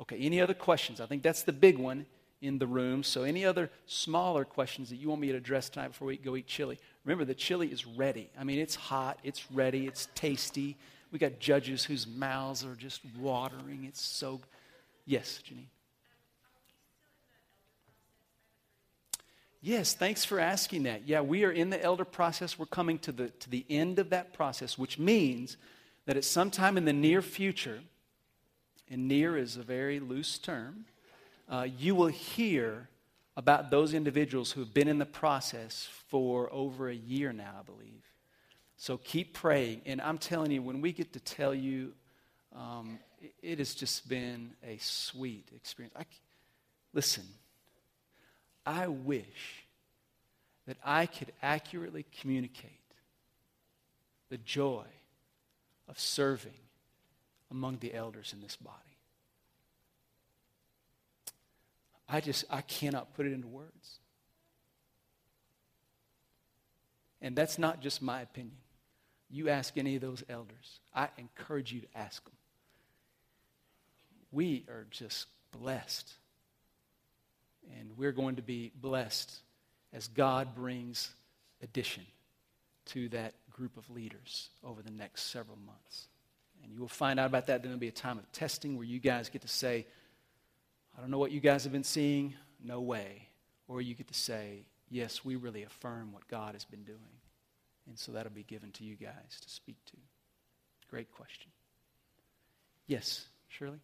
Okay, 0.00 0.18
any 0.18 0.40
other 0.40 0.54
questions? 0.54 1.00
I 1.00 1.06
think 1.06 1.22
that's 1.22 1.42
the 1.42 1.52
big 1.52 1.78
one 1.78 2.06
in 2.40 2.58
the 2.58 2.66
room. 2.66 3.02
So, 3.02 3.22
any 3.22 3.44
other 3.44 3.70
smaller 3.86 4.44
questions 4.44 4.90
that 4.90 4.96
you 4.96 5.08
want 5.08 5.20
me 5.20 5.28
to 5.28 5.36
address 5.36 5.68
tonight 5.68 5.88
before 5.88 6.08
we 6.08 6.16
go 6.16 6.36
eat 6.36 6.46
chili? 6.46 6.78
Remember, 7.04 7.24
the 7.24 7.34
chili 7.34 7.68
is 7.68 7.86
ready. 7.86 8.30
I 8.38 8.44
mean, 8.44 8.58
it's 8.58 8.74
hot, 8.74 9.18
it's 9.22 9.50
ready, 9.50 9.86
it's 9.86 10.08
tasty. 10.14 10.76
We 11.12 11.18
got 11.18 11.38
judges 11.38 11.84
whose 11.84 12.06
mouths 12.06 12.64
are 12.64 12.74
just 12.74 13.00
watering. 13.18 13.84
It's 13.86 14.02
so. 14.02 14.40
Yes, 15.06 15.40
Janine. 15.46 15.66
Yes, 19.62 19.94
thanks 19.94 20.24
for 20.24 20.38
asking 20.38 20.84
that. 20.84 21.08
Yeah, 21.08 21.22
we 21.22 21.44
are 21.44 21.50
in 21.50 21.70
the 21.70 21.82
elder 21.82 22.04
process. 22.04 22.56
We're 22.56 22.66
coming 22.66 23.00
to 23.00 23.12
the, 23.12 23.30
to 23.30 23.50
the 23.50 23.64
end 23.68 23.98
of 23.98 24.10
that 24.10 24.32
process, 24.32 24.78
which 24.78 24.98
means 24.98 25.56
that 26.04 26.16
at 26.16 26.24
some 26.24 26.52
time 26.52 26.76
in 26.76 26.84
the 26.84 26.92
near 26.92 27.20
future, 27.20 27.80
and 28.88 29.08
near 29.08 29.36
is 29.36 29.56
a 29.56 29.62
very 29.62 29.98
loose 29.98 30.38
term, 30.38 30.84
uh, 31.48 31.66
you 31.78 31.94
will 31.94 32.08
hear 32.08 32.88
about 33.36 33.70
those 33.70 33.94
individuals 33.94 34.50
who 34.50 34.60
have 34.60 34.72
been 34.72 34.88
in 34.88 34.98
the 34.98 35.06
process 35.06 35.88
for 36.08 36.52
over 36.52 36.88
a 36.88 36.94
year 36.94 37.32
now, 37.32 37.54
I 37.60 37.62
believe. 37.62 38.02
So 38.76 38.98
keep 38.98 39.34
praying. 39.34 39.82
And 39.86 40.00
I'm 40.00 40.18
telling 40.18 40.50
you, 40.50 40.62
when 40.62 40.80
we 40.80 40.92
get 40.92 41.12
to 41.12 41.20
tell 41.20 41.54
you, 41.54 41.92
um, 42.54 42.98
it, 43.20 43.34
it, 43.42 43.58
has 43.58 43.74
just 43.74 44.08
been 44.08 44.52
a 44.66 44.78
sweet 44.78 45.48
experience. 45.54 45.94
I, 45.98 46.04
listen, 46.92 47.24
I 48.64 48.88
wish 48.88 49.64
that 50.66 50.76
I 50.84 51.06
could 51.06 51.32
accurately 51.42 52.04
communicate 52.20 52.72
the 54.30 54.38
joy 54.38 54.84
of 55.88 56.00
serving 56.00 56.52
among 57.50 57.78
the 57.78 57.94
elders 57.94 58.32
in 58.32 58.40
this 58.40 58.56
body. 58.56 58.85
I 62.08 62.20
just, 62.20 62.44
I 62.50 62.60
cannot 62.60 63.14
put 63.14 63.26
it 63.26 63.32
into 63.32 63.48
words. 63.48 63.98
And 67.20 67.34
that's 67.34 67.58
not 67.58 67.80
just 67.80 68.02
my 68.02 68.20
opinion. 68.20 68.56
You 69.28 69.48
ask 69.48 69.76
any 69.76 69.96
of 69.96 70.02
those 70.02 70.22
elders, 70.28 70.80
I 70.94 71.08
encourage 71.18 71.72
you 71.72 71.80
to 71.80 71.88
ask 71.96 72.22
them. 72.24 72.32
We 74.30 74.64
are 74.68 74.86
just 74.90 75.26
blessed. 75.50 76.12
And 77.78 77.90
we're 77.96 78.12
going 78.12 78.36
to 78.36 78.42
be 78.42 78.70
blessed 78.80 79.34
as 79.92 80.06
God 80.06 80.54
brings 80.54 81.10
addition 81.62 82.04
to 82.86 83.08
that 83.08 83.34
group 83.50 83.76
of 83.76 83.90
leaders 83.90 84.50
over 84.62 84.82
the 84.82 84.92
next 84.92 85.32
several 85.32 85.58
months. 85.66 86.06
And 86.62 86.72
you 86.72 86.80
will 86.80 86.88
find 86.88 87.18
out 87.18 87.26
about 87.26 87.46
that. 87.46 87.62
Then 87.62 87.70
there'll 87.70 87.80
be 87.80 87.88
a 87.88 87.92
time 87.92 88.18
of 88.18 88.30
testing 88.30 88.76
where 88.76 88.86
you 88.86 89.00
guys 89.00 89.28
get 89.28 89.42
to 89.42 89.48
say, 89.48 89.86
I 90.96 91.00
don't 91.00 91.10
know 91.10 91.18
what 91.18 91.30
you 91.30 91.40
guys 91.40 91.64
have 91.64 91.72
been 91.72 91.84
seeing. 91.84 92.34
No 92.62 92.80
way. 92.80 93.28
Or 93.68 93.82
you 93.82 93.94
get 93.94 94.08
to 94.08 94.14
say, 94.14 94.64
yes, 94.88 95.24
we 95.24 95.36
really 95.36 95.62
affirm 95.62 96.12
what 96.12 96.26
God 96.28 96.54
has 96.54 96.64
been 96.64 96.84
doing. 96.84 96.98
And 97.86 97.98
so 97.98 98.12
that'll 98.12 98.32
be 98.32 98.42
given 98.42 98.70
to 98.72 98.84
you 98.84 98.96
guys 98.96 99.40
to 99.42 99.50
speak 99.50 99.76
to. 99.86 99.96
Great 100.88 101.12
question. 101.12 101.50
Yes, 102.86 103.26
Shirley? 103.48 103.80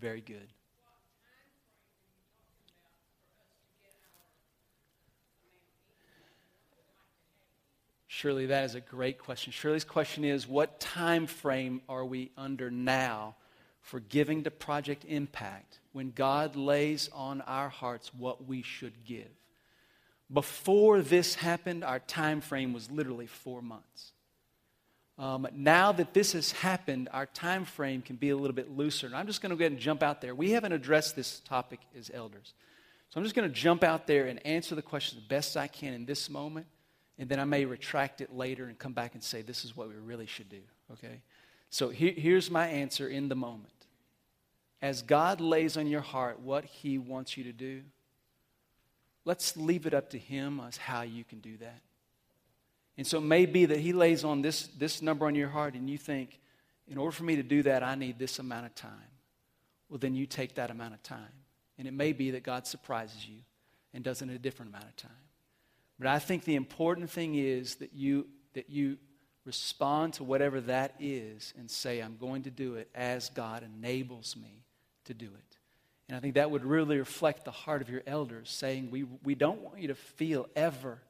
Very 0.00 0.22
good. 0.22 0.48
Shirley, 8.20 8.46
that 8.46 8.64
is 8.64 8.74
a 8.74 8.82
great 8.82 9.18
question. 9.18 9.50
Shirley's 9.50 9.82
question 9.82 10.26
is 10.26 10.46
what 10.46 10.78
time 10.78 11.26
frame 11.26 11.80
are 11.88 12.04
we 12.04 12.30
under 12.36 12.70
now 12.70 13.34
for 13.80 13.98
giving 13.98 14.44
to 14.44 14.50
Project 14.50 15.06
Impact 15.08 15.78
when 15.94 16.10
God 16.10 16.54
lays 16.54 17.08
on 17.14 17.40
our 17.40 17.70
hearts 17.70 18.12
what 18.12 18.46
we 18.46 18.60
should 18.60 19.06
give? 19.06 19.30
Before 20.30 21.00
this 21.00 21.34
happened, 21.34 21.82
our 21.82 21.98
time 21.98 22.42
frame 22.42 22.74
was 22.74 22.90
literally 22.90 23.26
four 23.26 23.62
months. 23.62 24.12
Um, 25.18 25.48
now 25.54 25.92
that 25.92 26.12
this 26.12 26.34
has 26.34 26.52
happened, 26.52 27.08
our 27.14 27.24
time 27.24 27.64
frame 27.64 28.02
can 28.02 28.16
be 28.16 28.28
a 28.28 28.36
little 28.36 28.54
bit 28.54 28.70
looser. 28.76 29.06
And 29.06 29.16
I'm 29.16 29.28
just 29.28 29.40
going 29.40 29.48
to 29.48 29.56
go 29.56 29.62
ahead 29.62 29.72
and 29.72 29.80
jump 29.80 30.02
out 30.02 30.20
there. 30.20 30.34
We 30.34 30.50
haven't 30.50 30.72
addressed 30.72 31.16
this 31.16 31.40
topic 31.40 31.80
as 31.98 32.10
elders. 32.12 32.52
So 33.08 33.18
I'm 33.18 33.24
just 33.24 33.34
going 33.34 33.48
to 33.48 33.54
jump 33.54 33.82
out 33.82 34.06
there 34.06 34.26
and 34.26 34.44
answer 34.46 34.74
the 34.74 34.82
question 34.82 35.18
the 35.18 35.34
best 35.34 35.56
I 35.56 35.68
can 35.68 35.94
in 35.94 36.04
this 36.04 36.28
moment 36.28 36.66
and 37.20 37.28
then 37.28 37.38
I 37.38 37.44
may 37.44 37.66
retract 37.66 38.22
it 38.22 38.34
later 38.34 38.64
and 38.64 38.78
come 38.78 38.94
back 38.94 39.12
and 39.12 39.22
say, 39.22 39.42
this 39.42 39.66
is 39.66 39.76
what 39.76 39.88
we 39.88 39.94
really 39.94 40.24
should 40.24 40.48
do, 40.48 40.62
okay? 40.94 41.20
So 41.68 41.90
here, 41.90 42.14
here's 42.16 42.50
my 42.50 42.66
answer 42.66 43.06
in 43.06 43.28
the 43.28 43.36
moment. 43.36 43.74
As 44.80 45.02
God 45.02 45.38
lays 45.38 45.76
on 45.76 45.86
your 45.86 46.00
heart 46.00 46.40
what 46.40 46.64
He 46.64 46.96
wants 46.96 47.36
you 47.36 47.44
to 47.44 47.52
do, 47.52 47.82
let's 49.26 49.54
leave 49.54 49.84
it 49.84 49.92
up 49.92 50.08
to 50.10 50.18
Him 50.18 50.62
as 50.66 50.78
how 50.78 51.02
you 51.02 51.22
can 51.22 51.40
do 51.40 51.58
that. 51.58 51.82
And 52.96 53.06
so 53.06 53.18
it 53.18 53.24
may 53.24 53.44
be 53.44 53.66
that 53.66 53.80
He 53.80 53.92
lays 53.92 54.24
on 54.24 54.40
this, 54.40 54.68
this 54.78 55.02
number 55.02 55.26
on 55.26 55.34
your 55.34 55.50
heart, 55.50 55.74
and 55.74 55.90
you 55.90 55.98
think, 55.98 56.40
in 56.88 56.96
order 56.96 57.12
for 57.12 57.24
me 57.24 57.36
to 57.36 57.42
do 57.42 57.62
that, 57.64 57.82
I 57.82 57.96
need 57.96 58.18
this 58.18 58.38
amount 58.38 58.64
of 58.64 58.74
time. 58.74 58.92
Well, 59.90 59.98
then 59.98 60.14
you 60.14 60.24
take 60.24 60.54
that 60.54 60.70
amount 60.70 60.94
of 60.94 61.02
time. 61.02 61.34
And 61.76 61.86
it 61.86 61.92
may 61.92 62.14
be 62.14 62.30
that 62.30 62.44
God 62.44 62.66
surprises 62.66 63.28
you 63.28 63.40
and 63.92 64.02
does 64.02 64.22
it 64.22 64.30
in 64.30 64.34
a 64.34 64.38
different 64.38 64.70
amount 64.70 64.86
of 64.86 64.96
time. 64.96 65.10
But 66.00 66.08
I 66.08 66.18
think 66.18 66.44
the 66.44 66.54
important 66.54 67.10
thing 67.10 67.34
is 67.34 67.74
that 67.76 67.92
you, 67.92 68.26
that 68.54 68.70
you 68.70 68.96
respond 69.44 70.14
to 70.14 70.24
whatever 70.24 70.62
that 70.62 70.94
is 70.98 71.52
and 71.58 71.70
say, 71.70 72.00
I'm 72.00 72.16
going 72.16 72.44
to 72.44 72.50
do 72.50 72.76
it 72.76 72.88
as 72.94 73.28
God 73.28 73.62
enables 73.62 74.34
me 74.34 74.64
to 75.04 75.12
do 75.12 75.26
it. 75.26 75.58
And 76.08 76.16
I 76.16 76.20
think 76.20 76.34
that 76.34 76.50
would 76.50 76.64
really 76.64 76.98
reflect 76.98 77.44
the 77.44 77.50
heart 77.50 77.82
of 77.82 77.90
your 77.90 78.02
elders, 78.06 78.48
saying, 78.48 78.90
We, 78.90 79.04
we 79.22 79.34
don't 79.34 79.60
want 79.60 79.78
you 79.78 79.88
to 79.88 79.94
feel 79.94 80.48
ever 80.56 81.02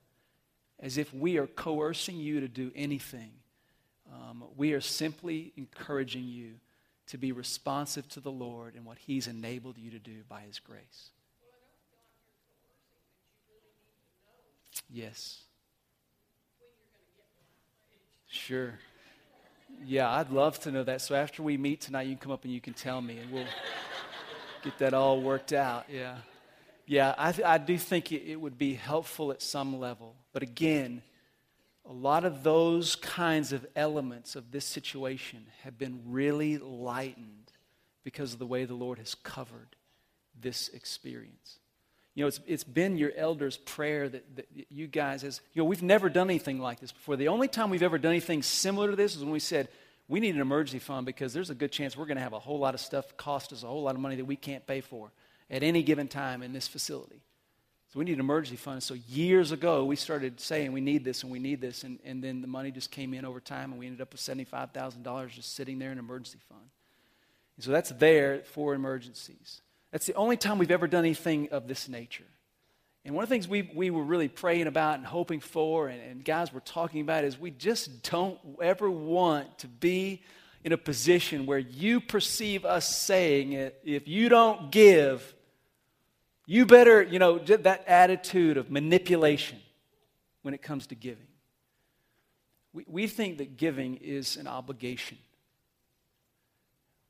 as 0.80 0.98
if 0.98 1.14
we 1.14 1.38
are 1.38 1.46
coercing 1.46 2.16
you 2.16 2.40
to 2.40 2.48
do 2.48 2.72
anything. 2.74 3.30
Um, 4.12 4.42
we 4.56 4.72
are 4.72 4.80
simply 4.80 5.52
encouraging 5.56 6.24
you 6.24 6.54
to 7.06 7.16
be 7.16 7.30
responsive 7.30 8.08
to 8.08 8.20
the 8.20 8.32
Lord 8.32 8.74
and 8.74 8.84
what 8.84 8.98
He's 8.98 9.28
enabled 9.28 9.78
you 9.78 9.92
to 9.92 10.00
do 10.00 10.24
by 10.28 10.40
His 10.40 10.58
grace. 10.58 11.10
Yes. 14.92 15.42
Sure. 18.26 18.74
Yeah, 19.84 20.10
I'd 20.10 20.30
love 20.30 20.58
to 20.60 20.72
know 20.72 20.82
that. 20.84 21.00
So 21.00 21.14
after 21.14 21.42
we 21.42 21.56
meet 21.56 21.80
tonight, 21.80 22.02
you 22.02 22.16
can 22.16 22.18
come 22.18 22.32
up 22.32 22.44
and 22.44 22.52
you 22.52 22.60
can 22.60 22.74
tell 22.74 23.00
me, 23.00 23.18
and 23.18 23.32
we'll 23.32 23.46
get 24.62 24.78
that 24.78 24.94
all 24.94 25.20
worked 25.20 25.52
out. 25.52 25.86
Yeah. 25.88 26.16
Yeah, 26.86 27.14
I, 27.16 27.32
th- 27.32 27.46
I 27.46 27.58
do 27.58 27.78
think 27.78 28.10
it, 28.10 28.24
it 28.28 28.36
would 28.36 28.58
be 28.58 28.74
helpful 28.74 29.30
at 29.30 29.42
some 29.42 29.78
level. 29.78 30.16
But 30.32 30.42
again, 30.42 31.02
a 31.88 31.92
lot 31.92 32.24
of 32.24 32.42
those 32.42 32.96
kinds 32.96 33.52
of 33.52 33.64
elements 33.76 34.34
of 34.34 34.50
this 34.50 34.64
situation 34.64 35.46
have 35.62 35.78
been 35.78 36.02
really 36.06 36.58
lightened 36.58 37.52
because 38.02 38.32
of 38.32 38.38
the 38.40 38.46
way 38.46 38.64
the 38.64 38.74
Lord 38.74 38.98
has 38.98 39.14
covered 39.14 39.76
this 40.40 40.68
experience. 40.68 41.58
You 42.14 42.24
know, 42.24 42.28
it's, 42.28 42.40
it's 42.46 42.64
been 42.64 42.96
your 42.96 43.12
elders' 43.16 43.56
prayer 43.56 44.08
that, 44.08 44.36
that 44.36 44.46
you 44.68 44.86
guys, 44.86 45.22
as 45.22 45.40
you 45.54 45.62
know, 45.62 45.66
we've 45.66 45.82
never 45.82 46.08
done 46.08 46.28
anything 46.28 46.58
like 46.58 46.80
this 46.80 46.92
before. 46.92 47.16
The 47.16 47.28
only 47.28 47.48
time 47.48 47.70
we've 47.70 47.82
ever 47.82 47.98
done 47.98 48.10
anything 48.10 48.42
similar 48.42 48.90
to 48.90 48.96
this 48.96 49.14
is 49.14 49.22
when 49.22 49.32
we 49.32 49.40
said, 49.40 49.68
we 50.08 50.18
need 50.18 50.34
an 50.34 50.40
emergency 50.40 50.80
fund 50.80 51.06
because 51.06 51.32
there's 51.32 51.50
a 51.50 51.54
good 51.54 51.70
chance 51.70 51.96
we're 51.96 52.06
going 52.06 52.16
to 52.16 52.22
have 52.22 52.32
a 52.32 52.38
whole 52.40 52.58
lot 52.58 52.74
of 52.74 52.80
stuff 52.80 53.16
cost 53.16 53.52
us 53.52 53.62
a 53.62 53.66
whole 53.66 53.84
lot 53.84 53.94
of 53.94 54.00
money 54.00 54.16
that 54.16 54.24
we 54.24 54.34
can't 54.34 54.66
pay 54.66 54.80
for 54.80 55.12
at 55.48 55.62
any 55.62 55.84
given 55.84 56.08
time 56.08 56.42
in 56.42 56.52
this 56.52 56.66
facility. 56.66 57.22
So 57.92 57.98
we 57.98 58.04
need 58.04 58.14
an 58.14 58.20
emergency 58.20 58.56
fund. 58.56 58.82
So 58.82 58.94
years 58.94 59.50
ago, 59.50 59.84
we 59.84 59.96
started 59.96 60.40
saying 60.40 60.72
we 60.72 60.80
need 60.80 61.04
this 61.04 61.24
and 61.24 61.32
we 61.32 61.40
need 61.40 61.60
this, 61.60 61.82
and, 61.82 61.98
and 62.04 62.22
then 62.22 62.40
the 62.40 62.46
money 62.46 62.70
just 62.70 62.92
came 62.92 63.14
in 63.14 63.24
over 63.24 63.40
time, 63.40 63.70
and 63.70 63.80
we 63.80 63.86
ended 63.86 64.00
up 64.00 64.12
with 64.12 64.20
$75,000 64.20 65.28
just 65.28 65.54
sitting 65.54 65.78
there 65.78 65.90
in 65.90 65.98
an 65.98 66.04
emergency 66.04 66.38
fund. 66.48 66.70
And 67.56 67.64
so 67.64 67.72
that's 67.72 67.90
there 67.90 68.42
for 68.44 68.74
emergencies. 68.74 69.60
That's 69.90 70.06
the 70.06 70.14
only 70.14 70.36
time 70.36 70.58
we've 70.58 70.70
ever 70.70 70.86
done 70.86 71.04
anything 71.04 71.48
of 71.50 71.66
this 71.66 71.88
nature. 71.88 72.24
And 73.04 73.14
one 73.14 73.22
of 73.22 73.28
the 73.28 73.34
things 73.34 73.48
we, 73.48 73.70
we 73.74 73.90
were 73.90 74.04
really 74.04 74.28
praying 74.28 74.66
about 74.66 74.98
and 74.98 75.06
hoping 75.06 75.40
for, 75.40 75.88
and, 75.88 76.00
and 76.00 76.24
guys 76.24 76.52
were 76.52 76.60
talking 76.60 77.00
about, 77.00 77.24
is 77.24 77.38
we 77.38 77.50
just 77.50 78.02
don't 78.02 78.38
ever 78.62 78.90
want 78.90 79.58
to 79.58 79.68
be 79.68 80.22
in 80.62 80.72
a 80.72 80.76
position 80.76 81.46
where 81.46 81.58
you 81.58 82.00
perceive 82.00 82.64
us 82.66 82.94
saying 82.94 83.52
it, 83.52 83.80
if 83.82 84.06
you 84.06 84.28
don't 84.28 84.70
give, 84.70 85.34
you 86.46 86.66
better, 86.66 87.02
you 87.02 87.18
know, 87.18 87.38
that 87.38 87.88
attitude 87.88 88.58
of 88.58 88.70
manipulation 88.70 89.58
when 90.42 90.52
it 90.52 90.60
comes 90.60 90.86
to 90.88 90.94
giving. 90.94 91.26
We, 92.74 92.84
we 92.86 93.06
think 93.06 93.38
that 93.38 93.56
giving 93.56 93.96
is 93.96 94.36
an 94.36 94.46
obligation, 94.46 95.16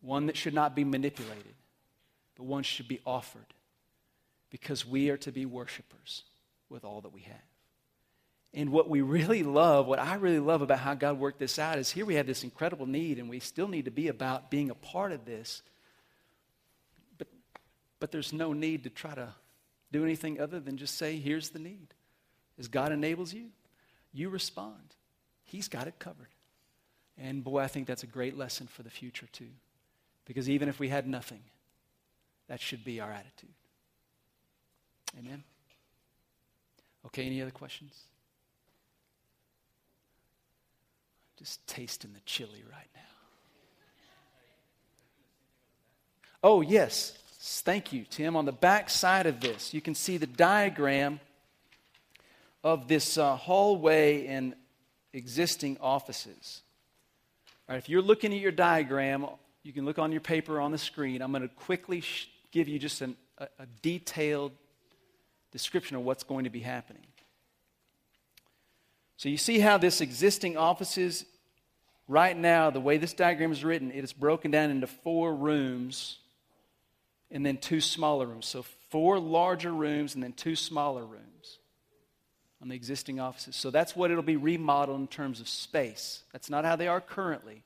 one 0.01 0.27
that 0.27 0.37
should 0.37 0.55
not 0.55 0.77
be 0.77 0.85
manipulated 0.85 1.55
but 2.41 2.47
one 2.47 2.63
should 2.63 2.89
be 2.89 3.01
offered 3.05 3.53
because 4.49 4.87
we 4.87 5.11
are 5.11 5.19
to 5.19 5.31
be 5.31 5.45
worshipers 5.45 6.23
with 6.71 6.87
all 6.87 7.03
that 7.03 7.13
we 7.13 7.21
have. 7.21 7.37
And 8.55 8.73
what 8.73 8.89
we 8.89 9.03
really 9.03 9.43
love, 9.43 9.87
what 9.87 9.99
I 9.99 10.15
really 10.15 10.39
love 10.39 10.63
about 10.63 10.79
how 10.79 10.95
God 10.95 11.19
worked 11.19 11.39
this 11.39 11.59
out 11.59 11.79
is 11.79 11.91
here 11.91 12.07
we 12.07 12.15
have 12.15 12.27
this 12.27 12.43
incredible 12.43 12.87
need, 12.87 13.19
and 13.19 13.29
we 13.29 13.41
still 13.41 13.69
need 13.69 13.85
to 13.85 13.91
be 13.91 14.09
about 14.09 14.51
being 14.51 14.71
a 14.71 14.75
part 14.75 15.13
of 15.13 15.27
this. 15.27 15.61
But, 17.19 17.29
but 17.99 18.11
there's 18.11 18.33
no 18.33 18.55
need 18.55 18.85
to 18.85 18.91
try 18.91 19.15
to 19.15 19.35
do 19.93 20.03
anything 20.03 20.41
other 20.41 20.61
than 20.61 20.79
just 20.79 20.97
say, 20.97 21.19
here's 21.19 21.51
the 21.51 21.59
need. 21.59 21.89
As 22.59 22.69
God 22.69 22.91
enables 22.91 23.35
you, 23.35 23.49
you 24.15 24.31
respond. 24.31 24.95
He's 25.45 25.69
got 25.69 25.89
it 25.89 25.99
covered. 25.99 26.31
And 27.19 27.45
boy, 27.45 27.59
I 27.59 27.67
think 27.67 27.87
that's 27.87 28.03
a 28.03 28.07
great 28.07 28.39
lesson 28.39 28.67
for 28.67 28.83
the 28.83 28.89
future, 28.89 29.29
too. 29.31 29.51
Because 30.25 30.49
even 30.49 30.71
if 30.71 30.81
we 30.81 30.89
had 30.89 31.07
nothing, 31.07 31.43
that 32.51 32.61
should 32.61 32.85
be 32.85 33.01
our 33.01 33.13
attitude. 33.13 33.55
Amen? 35.17 35.45
Okay, 37.07 37.25
any 37.25 37.41
other 37.41 37.53
questions? 37.53 37.93
I'm 41.29 41.45
just 41.45 41.65
tasting 41.69 42.13
the 42.13 42.21
chili 42.27 42.65
right 42.69 42.89
now. 42.93 43.03
Oh, 46.43 46.61
yes. 46.61 47.17
Thank 47.39 47.93
you, 47.93 48.05
Tim. 48.11 48.35
On 48.35 48.47
the 48.47 48.53
back 48.53 48.91
side 48.91 49.27
of 49.27 49.41
this, 49.41 49.73
you 49.73 49.81
can 49.81 49.95
see 49.95 50.17
the 50.17 50.27
diagram 50.27 51.21
of 52.65 52.89
this 52.89 53.17
uh, 53.17 53.37
hallway 53.37 54.27
and 54.27 54.55
existing 55.13 55.77
offices. 55.81 56.63
All 57.69 57.75
right, 57.75 57.79
if 57.79 57.89
you're 57.89 58.03
looking 58.03 58.33
at 58.35 58.41
your 58.41 58.51
diagram, 58.51 59.25
you 59.63 59.73
can 59.73 59.85
look 59.85 60.01
on 60.01 60.11
your 60.11 60.21
paper 60.21 60.61
on 60.61 60.73
the 60.73 60.79
screen. 60.79 61.23
I'm 61.23 61.31
going 61.31 61.43
to 61.43 61.49
quickly 61.49 62.01
sh- 62.01 62.29
give 62.53 62.69
you 62.69 62.79
just 62.79 63.01
an, 63.01 63.17
a, 63.39 63.49
a 63.59 63.67
detailed 63.83 64.53
description 65.53 65.97
of 65.97 66.05
what's 66.05 66.23
going 66.23 66.45
to 66.45 66.51
be 66.51 66.61
happening. 66.61 67.03
So 69.17 69.29
you 69.29 69.37
see 69.37 69.59
how 69.59 69.77
this 69.77 70.01
existing 70.01 70.57
offices, 70.57 71.27
right 72.09 72.37
now, 72.37 72.71
the 72.71 72.81
way 72.81 72.97
this 72.97 73.13
diagram 73.13 73.53
is 73.53 73.65
written, 73.65 73.93
it 73.93 74.03
is 74.03 74.13
broken 74.13 74.51
down 74.51 74.71
into 74.71 74.87
four 74.87 75.35
rooms 75.35 76.19
and 77.31 77.45
then 77.45 77.59
two 77.59 77.81
smaller 77.81 78.27
rooms. 78.27 78.47
So 78.47 78.65
four 78.89 79.19
larger 79.19 79.73
rooms 79.73 80.15
and 80.15 80.23
then 80.23 80.33
two 80.33 80.57
smaller 80.57 81.05
rooms 81.05 81.59
on 82.63 82.69
the 82.69 82.75
existing 82.75 83.21
offices. 83.21 83.57
So 83.57 83.71
that's 83.71 83.95
what 83.95 84.11
it'll 84.11 84.23
be 84.23 84.37
remodeled 84.37 85.01
in 85.01 85.07
terms 85.07 85.41
of 85.41 85.49
space. 85.49 86.23
That's 86.33 86.51
not 86.51 86.65
how 86.65 86.77
they 86.77 86.89
are 86.89 87.01
currently. 87.01 87.63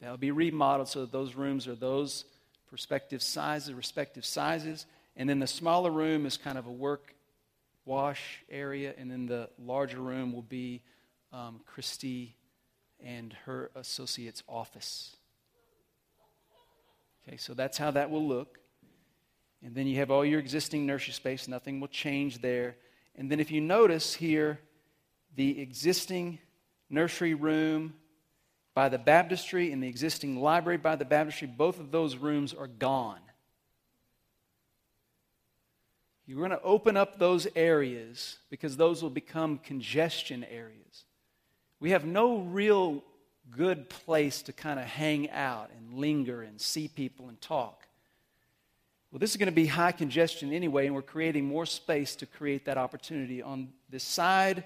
They'll 0.00 0.16
be 0.16 0.30
remodeled 0.30 0.88
so 0.88 1.00
that 1.00 1.12
those 1.12 1.34
rooms 1.34 1.66
are 1.66 1.74
those 1.74 2.24
perspective 2.70 3.22
sizes, 3.22 3.74
respective 3.74 4.24
sizes. 4.24 4.86
And 5.16 5.28
then 5.28 5.40
the 5.40 5.46
smaller 5.46 5.90
room 5.90 6.24
is 6.24 6.36
kind 6.36 6.56
of 6.56 6.66
a 6.66 6.72
work 6.72 7.14
wash 7.84 8.42
area, 8.48 8.94
and 8.96 9.10
then 9.10 9.26
the 9.26 9.48
larger 9.58 9.98
room 9.98 10.32
will 10.32 10.42
be 10.42 10.82
um, 11.32 11.60
Christy 11.66 12.36
and 13.04 13.32
her 13.44 13.70
associate's 13.74 14.42
office. 14.48 15.16
Okay, 17.26 17.36
so 17.36 17.54
that's 17.54 17.78
how 17.78 17.90
that 17.90 18.10
will 18.10 18.26
look. 18.26 18.58
And 19.64 19.74
then 19.74 19.86
you 19.86 19.96
have 19.96 20.10
all 20.10 20.24
your 20.24 20.40
existing 20.40 20.86
nursery 20.86 21.12
space, 21.12 21.48
nothing 21.48 21.80
will 21.80 21.88
change 21.88 22.40
there. 22.40 22.76
And 23.16 23.30
then 23.30 23.40
if 23.40 23.50
you 23.50 23.60
notice 23.60 24.14
here, 24.14 24.60
the 25.36 25.60
existing 25.60 26.38
nursery 26.88 27.34
room 27.34 27.94
by 28.74 28.88
the 28.88 28.98
baptistry 28.98 29.72
and 29.72 29.82
the 29.82 29.88
existing 29.88 30.40
library 30.40 30.78
by 30.78 30.96
the 30.96 31.04
baptistry, 31.04 31.48
both 31.48 31.80
of 31.80 31.90
those 31.90 32.16
rooms 32.16 32.54
are 32.54 32.68
gone. 32.68 33.20
You're 36.26 36.38
going 36.38 36.50
to 36.50 36.62
open 36.62 36.96
up 36.96 37.18
those 37.18 37.48
areas 37.56 38.38
because 38.50 38.76
those 38.76 39.02
will 39.02 39.10
become 39.10 39.58
congestion 39.58 40.44
areas. 40.44 41.04
We 41.80 41.90
have 41.90 42.04
no 42.04 42.38
real 42.38 43.02
good 43.50 43.88
place 43.88 44.42
to 44.42 44.52
kind 44.52 44.78
of 44.78 44.86
hang 44.86 45.28
out 45.30 45.70
and 45.76 45.98
linger 45.98 46.42
and 46.42 46.60
see 46.60 46.86
people 46.86 47.28
and 47.28 47.40
talk. 47.40 47.88
Well, 49.10 49.18
this 49.18 49.32
is 49.32 49.38
going 49.38 49.46
to 49.46 49.52
be 49.52 49.66
high 49.66 49.90
congestion 49.90 50.52
anyway, 50.52 50.86
and 50.86 50.94
we're 50.94 51.02
creating 51.02 51.46
more 51.46 51.66
space 51.66 52.14
to 52.16 52.26
create 52.26 52.66
that 52.66 52.78
opportunity. 52.78 53.42
On 53.42 53.70
this 53.88 54.04
side, 54.04 54.62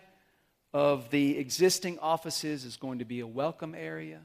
of 0.75 1.09
the 1.11 1.39
existing 1.39 2.01
offices 2.01 2.65
is 2.65 2.77
going 2.77 2.99
to 2.99 3.05
be 3.05 3.21
a 3.21 3.27
welcome 3.27 3.77
area, 3.77 4.21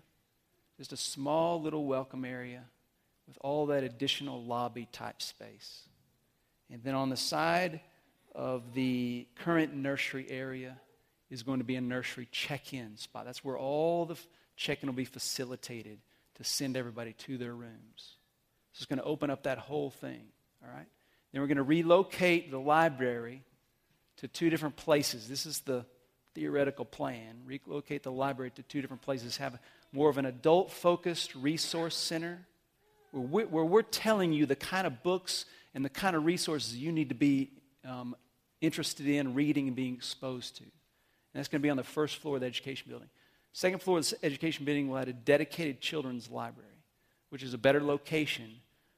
just 0.77 0.91
a 0.91 0.97
small 0.97 1.61
little 1.61 1.85
welcome 1.85 2.25
area 2.25 2.63
with 3.27 3.37
all 3.41 3.67
that 3.67 3.83
additional 3.83 4.43
lobby 4.43 4.87
type 4.91 5.21
space. 5.21 5.83
And 6.71 6.83
then 6.83 6.95
on 6.95 7.09
the 7.09 7.17
side 7.17 7.81
of 8.33 8.73
the 8.73 9.27
current 9.35 9.75
nursery 9.75 10.25
area 10.27 10.77
is 11.29 11.43
going 11.43 11.59
to 11.59 11.63
be 11.63 11.75
a 11.75 11.81
nursery 11.81 12.27
check 12.31 12.73
in 12.73 12.97
spot. 12.97 13.25
That's 13.25 13.45
where 13.45 13.57
all 13.57 14.05
the 14.05 14.17
check 14.55 14.81
in 14.81 14.87
will 14.87 14.95
be 14.95 15.05
facilitated 15.05 15.99
to 16.35 16.43
send 16.43 16.75
everybody 16.75 17.13
to 17.13 17.37
their 17.37 17.53
rooms. 17.53 18.15
So 18.73 18.79
it's 18.79 18.85
going 18.87 18.97
to 18.97 19.05
open 19.05 19.29
up 19.29 19.43
that 19.43 19.59
whole 19.59 19.91
thing, 19.91 20.23
all 20.63 20.73
right? 20.73 20.87
Then 21.31 21.41
we're 21.41 21.47
going 21.47 21.57
to 21.57 21.63
relocate 21.63 22.49
the 22.49 22.59
library 22.59 23.43
to 24.17 24.27
two 24.27 24.49
different 24.49 24.77
places. 24.77 25.27
This 25.27 25.45
is 25.45 25.59
the 25.59 25.85
theoretical 26.39 26.85
plan, 26.85 27.41
relocate 27.45 28.03
the 28.03 28.11
library 28.11 28.49
to 28.51 28.63
two 28.63 28.79
different 28.79 29.01
places, 29.01 29.35
have 29.37 29.59
more 29.91 30.09
of 30.09 30.17
an 30.17 30.25
adult 30.25 30.71
focused 30.71 31.35
resource 31.35 31.95
center 31.95 32.39
where 33.11 33.23
we're, 33.23 33.47
where 33.47 33.65
we're, 33.65 33.81
telling 33.81 34.31
you 34.31 34.45
the 34.45 34.55
kind 34.55 34.87
of 34.87 35.03
books 35.03 35.43
and 35.73 35.83
the 35.83 35.89
kind 35.89 36.15
of 36.15 36.23
resources 36.23 36.77
you 36.77 36.93
need 36.93 37.09
to 37.09 37.15
be 37.15 37.49
um, 37.85 38.15
interested 38.61 39.05
in 39.05 39.33
reading 39.33 39.67
and 39.67 39.75
being 39.75 39.95
exposed 39.95 40.55
to. 40.55 40.63
And 40.63 40.71
that's 41.33 41.49
going 41.49 41.61
to 41.61 41.63
be 41.63 41.69
on 41.69 41.77
the 41.77 41.83
first 41.83 42.17
floor 42.17 42.35
of 42.35 42.41
the 42.41 42.47
education 42.47 42.87
building. 42.89 43.09
Second 43.51 43.81
floor 43.81 43.97
of 43.97 44.09
the 44.09 44.17
education 44.23 44.63
building 44.63 44.87
will 44.87 44.97
have 44.97 45.09
a 45.09 45.13
dedicated 45.13 45.81
children's 45.81 46.29
library, 46.29 46.69
which 47.31 47.43
is 47.43 47.53
a 47.53 47.57
better 47.57 47.81
location 47.81 48.49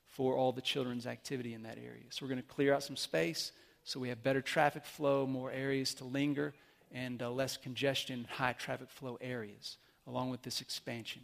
for 0.09 0.35
all 0.35 0.51
the 0.51 0.61
children's 0.61 1.07
activity 1.07 1.55
in 1.55 1.63
that 1.63 1.79
area. 1.79 2.03
So 2.11 2.23
we're 2.23 2.29
going 2.29 2.43
to 2.43 2.47
clear 2.47 2.73
out 2.73 2.83
some 2.83 2.97
space 2.97 3.51
so 3.83 3.99
we 3.99 4.09
have 4.09 4.21
better 4.21 4.41
traffic 4.41 4.85
flow, 4.85 5.25
more 5.25 5.51
areas 5.51 5.95
to 5.95 6.03
linger 6.03 6.53
and 6.93 7.21
uh, 7.21 7.29
less 7.29 7.57
congestion, 7.57 8.27
high 8.29 8.53
traffic 8.53 8.89
flow 8.89 9.17
areas, 9.21 9.77
along 10.07 10.29
with 10.29 10.41
this 10.41 10.61
expansion. 10.61 11.21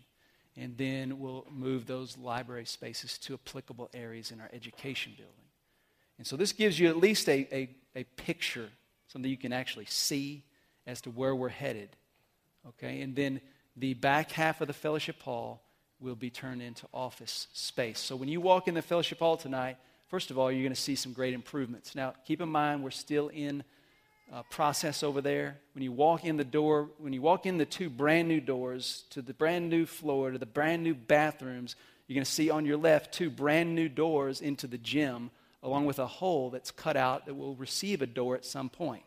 And 0.55 0.77
then 0.77 1.19
we'll 1.19 1.45
move 1.51 1.85
those 1.85 2.17
library 2.17 2.65
spaces 2.65 3.17
to 3.19 3.35
applicable 3.35 3.89
areas 3.93 4.31
in 4.31 4.41
our 4.41 4.49
education 4.51 5.13
building. 5.15 5.33
And 6.17 6.25
so 6.25 6.35
this 6.35 6.51
gives 6.51 6.79
you 6.79 6.89
at 6.89 6.97
least 6.97 7.29
a, 7.29 7.47
a, 7.55 7.69
a 7.95 8.03
picture, 8.03 8.69
something 9.07 9.29
you 9.29 9.37
can 9.37 9.53
actually 9.53 9.85
see 9.85 10.43
as 10.87 11.01
to 11.01 11.11
where 11.11 11.35
we're 11.35 11.49
headed. 11.49 11.89
Okay? 12.69 13.01
And 13.01 13.15
then 13.15 13.39
the 13.75 13.93
back 13.93 14.31
half 14.31 14.61
of 14.61 14.67
the 14.67 14.73
fellowship 14.73 15.21
hall 15.21 15.61
will 15.99 16.15
be 16.15 16.29
turned 16.29 16.61
into 16.61 16.87
office 16.93 17.47
space. 17.53 17.99
So 17.99 18.15
when 18.15 18.29
you 18.29 18.41
walk 18.41 18.67
in 18.67 18.73
the 18.73 18.81
fellowship 18.81 19.19
hall 19.19 19.37
tonight, 19.37 19.77
first 20.07 20.31
of 20.31 20.39
all, 20.39 20.51
you're 20.51 20.63
going 20.63 20.73
to 20.73 20.81
see 20.81 20.95
some 20.95 21.13
great 21.13 21.33
improvements. 21.33 21.95
Now, 21.95 22.13
keep 22.25 22.41
in 22.41 22.49
mind, 22.49 22.83
we're 22.83 22.91
still 22.91 23.27
in 23.29 23.63
uh, 24.31 24.43
process 24.49 25.03
over 25.03 25.21
there. 25.21 25.57
When 25.73 25.83
you 25.83 25.91
walk 25.91 26.25
in 26.25 26.37
the 26.37 26.43
door, 26.43 26.89
when 26.97 27.13
you 27.13 27.21
walk 27.21 27.45
in 27.45 27.57
the 27.57 27.65
two 27.65 27.89
brand 27.89 28.27
new 28.27 28.41
doors 28.41 29.05
to 29.11 29.21
the 29.21 29.33
brand 29.33 29.69
new 29.69 29.85
floor, 29.85 30.31
to 30.31 30.37
the 30.37 30.45
brand 30.45 30.83
new 30.83 30.93
bathrooms, 30.93 31.75
you're 32.07 32.15
going 32.15 32.25
to 32.25 32.31
see 32.31 32.49
on 32.49 32.65
your 32.65 32.77
left 32.77 33.13
two 33.13 33.29
brand 33.29 33.75
new 33.75 33.89
doors 33.89 34.41
into 34.41 34.67
the 34.67 34.77
gym, 34.77 35.31
along 35.63 35.85
with 35.85 35.99
a 35.99 36.07
hole 36.07 36.49
that's 36.49 36.71
cut 36.71 36.97
out 36.97 37.25
that 37.25 37.35
will 37.35 37.55
receive 37.55 38.01
a 38.01 38.07
door 38.07 38.35
at 38.35 38.45
some 38.45 38.69
point. 38.69 39.03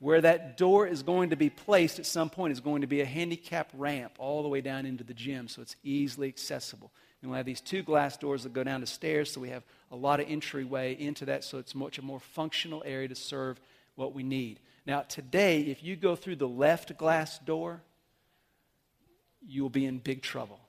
Where 0.00 0.20
that 0.20 0.56
door 0.56 0.86
is 0.86 1.02
going 1.02 1.30
to 1.30 1.36
be 1.36 1.50
placed 1.50 1.98
at 1.98 2.06
some 2.06 2.30
point 2.30 2.52
is 2.52 2.60
going 2.60 2.82
to 2.82 2.86
be 2.86 3.00
a 3.00 3.04
handicap 3.04 3.68
ramp 3.74 4.12
all 4.18 4.44
the 4.44 4.48
way 4.48 4.60
down 4.60 4.86
into 4.86 5.02
the 5.02 5.14
gym, 5.14 5.48
so 5.48 5.60
it's 5.60 5.74
easily 5.82 6.28
accessible. 6.28 6.92
And 7.20 7.30
we'll 7.30 7.36
have 7.38 7.46
these 7.46 7.60
two 7.60 7.82
glass 7.82 8.16
doors 8.16 8.44
that 8.44 8.52
go 8.52 8.62
down 8.62 8.80
the 8.80 8.86
stairs, 8.86 9.32
so 9.32 9.40
we 9.40 9.48
have 9.48 9.64
a 9.90 9.96
lot 9.96 10.20
of 10.20 10.30
entryway 10.30 10.94
into 10.94 11.24
that, 11.24 11.42
so 11.42 11.58
it's 11.58 11.74
much 11.74 11.98
a 11.98 12.02
more 12.02 12.20
functional 12.20 12.84
area 12.86 13.08
to 13.08 13.16
serve 13.16 13.60
what 13.98 14.14
we 14.14 14.22
need. 14.22 14.60
Now, 14.86 15.02
today, 15.02 15.62
if 15.62 15.82
you 15.82 15.96
go 15.96 16.14
through 16.14 16.36
the 16.36 16.48
left 16.48 16.96
glass 16.96 17.38
door, 17.40 17.82
you 19.46 19.62
will 19.62 19.70
be 19.70 19.86
in 19.86 19.98
big 19.98 20.22
trouble. 20.22 20.60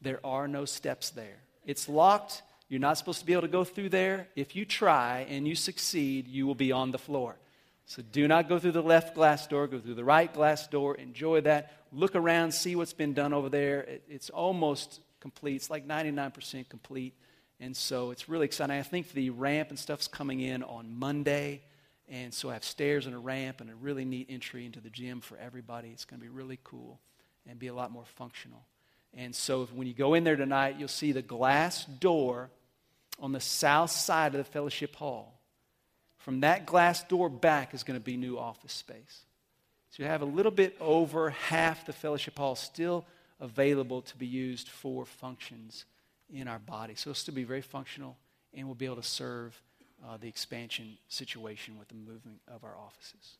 There 0.00 0.20
are 0.24 0.46
no 0.46 0.64
steps 0.64 1.10
there. 1.10 1.38
It's 1.64 1.88
locked. 1.88 2.42
You're 2.68 2.80
not 2.80 2.98
supposed 2.98 3.20
to 3.20 3.26
be 3.26 3.32
able 3.32 3.42
to 3.42 3.48
go 3.48 3.64
through 3.64 3.88
there. 3.88 4.28
If 4.36 4.54
you 4.54 4.64
try 4.64 5.26
and 5.30 5.48
you 5.48 5.54
succeed, 5.54 6.28
you 6.28 6.46
will 6.46 6.54
be 6.54 6.72
on 6.72 6.90
the 6.90 6.98
floor. 6.98 7.36
So 7.86 8.02
do 8.12 8.28
not 8.28 8.48
go 8.48 8.58
through 8.58 8.72
the 8.72 8.82
left 8.82 9.14
glass 9.14 9.46
door, 9.46 9.66
go 9.66 9.78
through 9.78 9.94
the 9.94 10.04
right 10.04 10.32
glass 10.32 10.66
door. 10.66 10.94
Enjoy 10.94 11.40
that. 11.42 11.72
Look 11.92 12.14
around, 12.14 12.52
see 12.52 12.76
what's 12.76 12.92
been 12.92 13.14
done 13.14 13.32
over 13.32 13.48
there. 13.48 13.80
It, 13.80 14.02
it's 14.08 14.30
almost 14.30 15.00
complete, 15.20 15.56
it's 15.56 15.70
like 15.70 15.86
99% 15.86 16.68
complete. 16.68 17.14
And 17.60 17.76
so 17.76 18.10
it's 18.10 18.28
really 18.28 18.44
exciting. 18.44 18.76
I 18.76 18.82
think 18.82 19.12
the 19.12 19.30
ramp 19.30 19.70
and 19.70 19.78
stuff's 19.78 20.08
coming 20.08 20.40
in 20.40 20.62
on 20.62 20.98
Monday. 20.98 21.62
And 22.08 22.34
so 22.34 22.50
I 22.50 22.54
have 22.54 22.64
stairs 22.64 23.06
and 23.06 23.14
a 23.14 23.18
ramp 23.18 23.60
and 23.60 23.70
a 23.70 23.74
really 23.74 24.04
neat 24.04 24.26
entry 24.28 24.66
into 24.66 24.80
the 24.80 24.90
gym 24.90 25.20
for 25.20 25.38
everybody. 25.38 25.88
It's 25.88 26.04
going 26.04 26.20
to 26.20 26.24
be 26.24 26.30
really 26.30 26.58
cool 26.62 27.00
and 27.48 27.58
be 27.58 27.68
a 27.68 27.74
lot 27.74 27.90
more 27.90 28.04
functional. 28.16 28.64
And 29.14 29.34
so 29.34 29.66
when 29.66 29.86
you 29.86 29.94
go 29.94 30.14
in 30.14 30.24
there 30.24 30.36
tonight, 30.36 30.76
you'll 30.78 30.88
see 30.88 31.12
the 31.12 31.22
glass 31.22 31.84
door 31.84 32.50
on 33.20 33.32
the 33.32 33.40
south 33.40 33.90
side 33.90 34.34
of 34.34 34.38
the 34.38 34.44
fellowship 34.44 34.96
hall. 34.96 35.40
From 36.18 36.40
that 36.40 36.66
glass 36.66 37.04
door 37.04 37.28
back 37.28 37.74
is 37.74 37.84
going 37.84 37.98
to 37.98 38.04
be 38.04 38.16
new 38.16 38.38
office 38.38 38.72
space. 38.72 39.24
So 39.90 40.02
you 40.02 40.08
have 40.08 40.22
a 40.22 40.26
little 40.26 40.50
bit 40.50 40.76
over 40.80 41.30
half 41.30 41.86
the 41.86 41.92
fellowship 41.92 42.36
hall 42.38 42.56
still 42.56 43.06
available 43.40 44.02
to 44.02 44.16
be 44.16 44.26
used 44.26 44.68
for 44.68 45.04
functions 45.04 45.84
in 46.32 46.48
our 46.48 46.58
body. 46.58 46.94
So 46.96 47.10
it'll 47.10 47.20
still 47.20 47.34
be 47.34 47.44
very 47.44 47.62
functional, 47.62 48.16
and 48.52 48.66
we'll 48.66 48.74
be 48.74 48.86
able 48.86 48.96
to 48.96 49.02
serve 49.02 49.60
uh, 50.06 50.16
the 50.20 50.28
expansion 50.28 50.96
situation 51.08 51.78
with 51.78 51.88
the 51.88 51.94
movement 51.94 52.40
of 52.48 52.64
our 52.64 52.76
offices. 52.76 53.36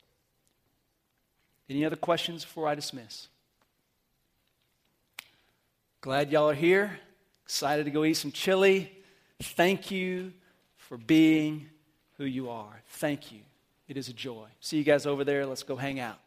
Any 1.69 1.85
other 1.85 1.97
questions 1.97 2.45
before 2.45 2.69
I 2.69 2.75
dismiss? 2.75 3.29
Glad 6.01 6.31
y'all 6.31 6.51
are 6.51 6.55
here. 6.55 6.99
Excited 7.45 7.85
to 7.85 7.91
go 7.91 8.05
eat 8.05 8.15
some 8.15 8.33
chili. 8.33 8.93
Thank 9.41 9.91
you 9.91 10.33
for 10.77 10.97
being 10.97 11.69
who 12.19 12.25
you 12.25 12.51
are. 12.51 12.83
Thank 12.89 13.33
you. 13.33 13.41
It 13.89 13.97
is 13.97 14.09
a 14.09 14.13
joy. 14.13 14.47
See 14.61 14.77
you 14.77 14.85
guys 14.85 15.07
over 15.07 15.25
there. 15.25 15.47
Let's 15.47 15.63
go 15.63 15.77
hang 15.77 16.01
out. 16.01 16.19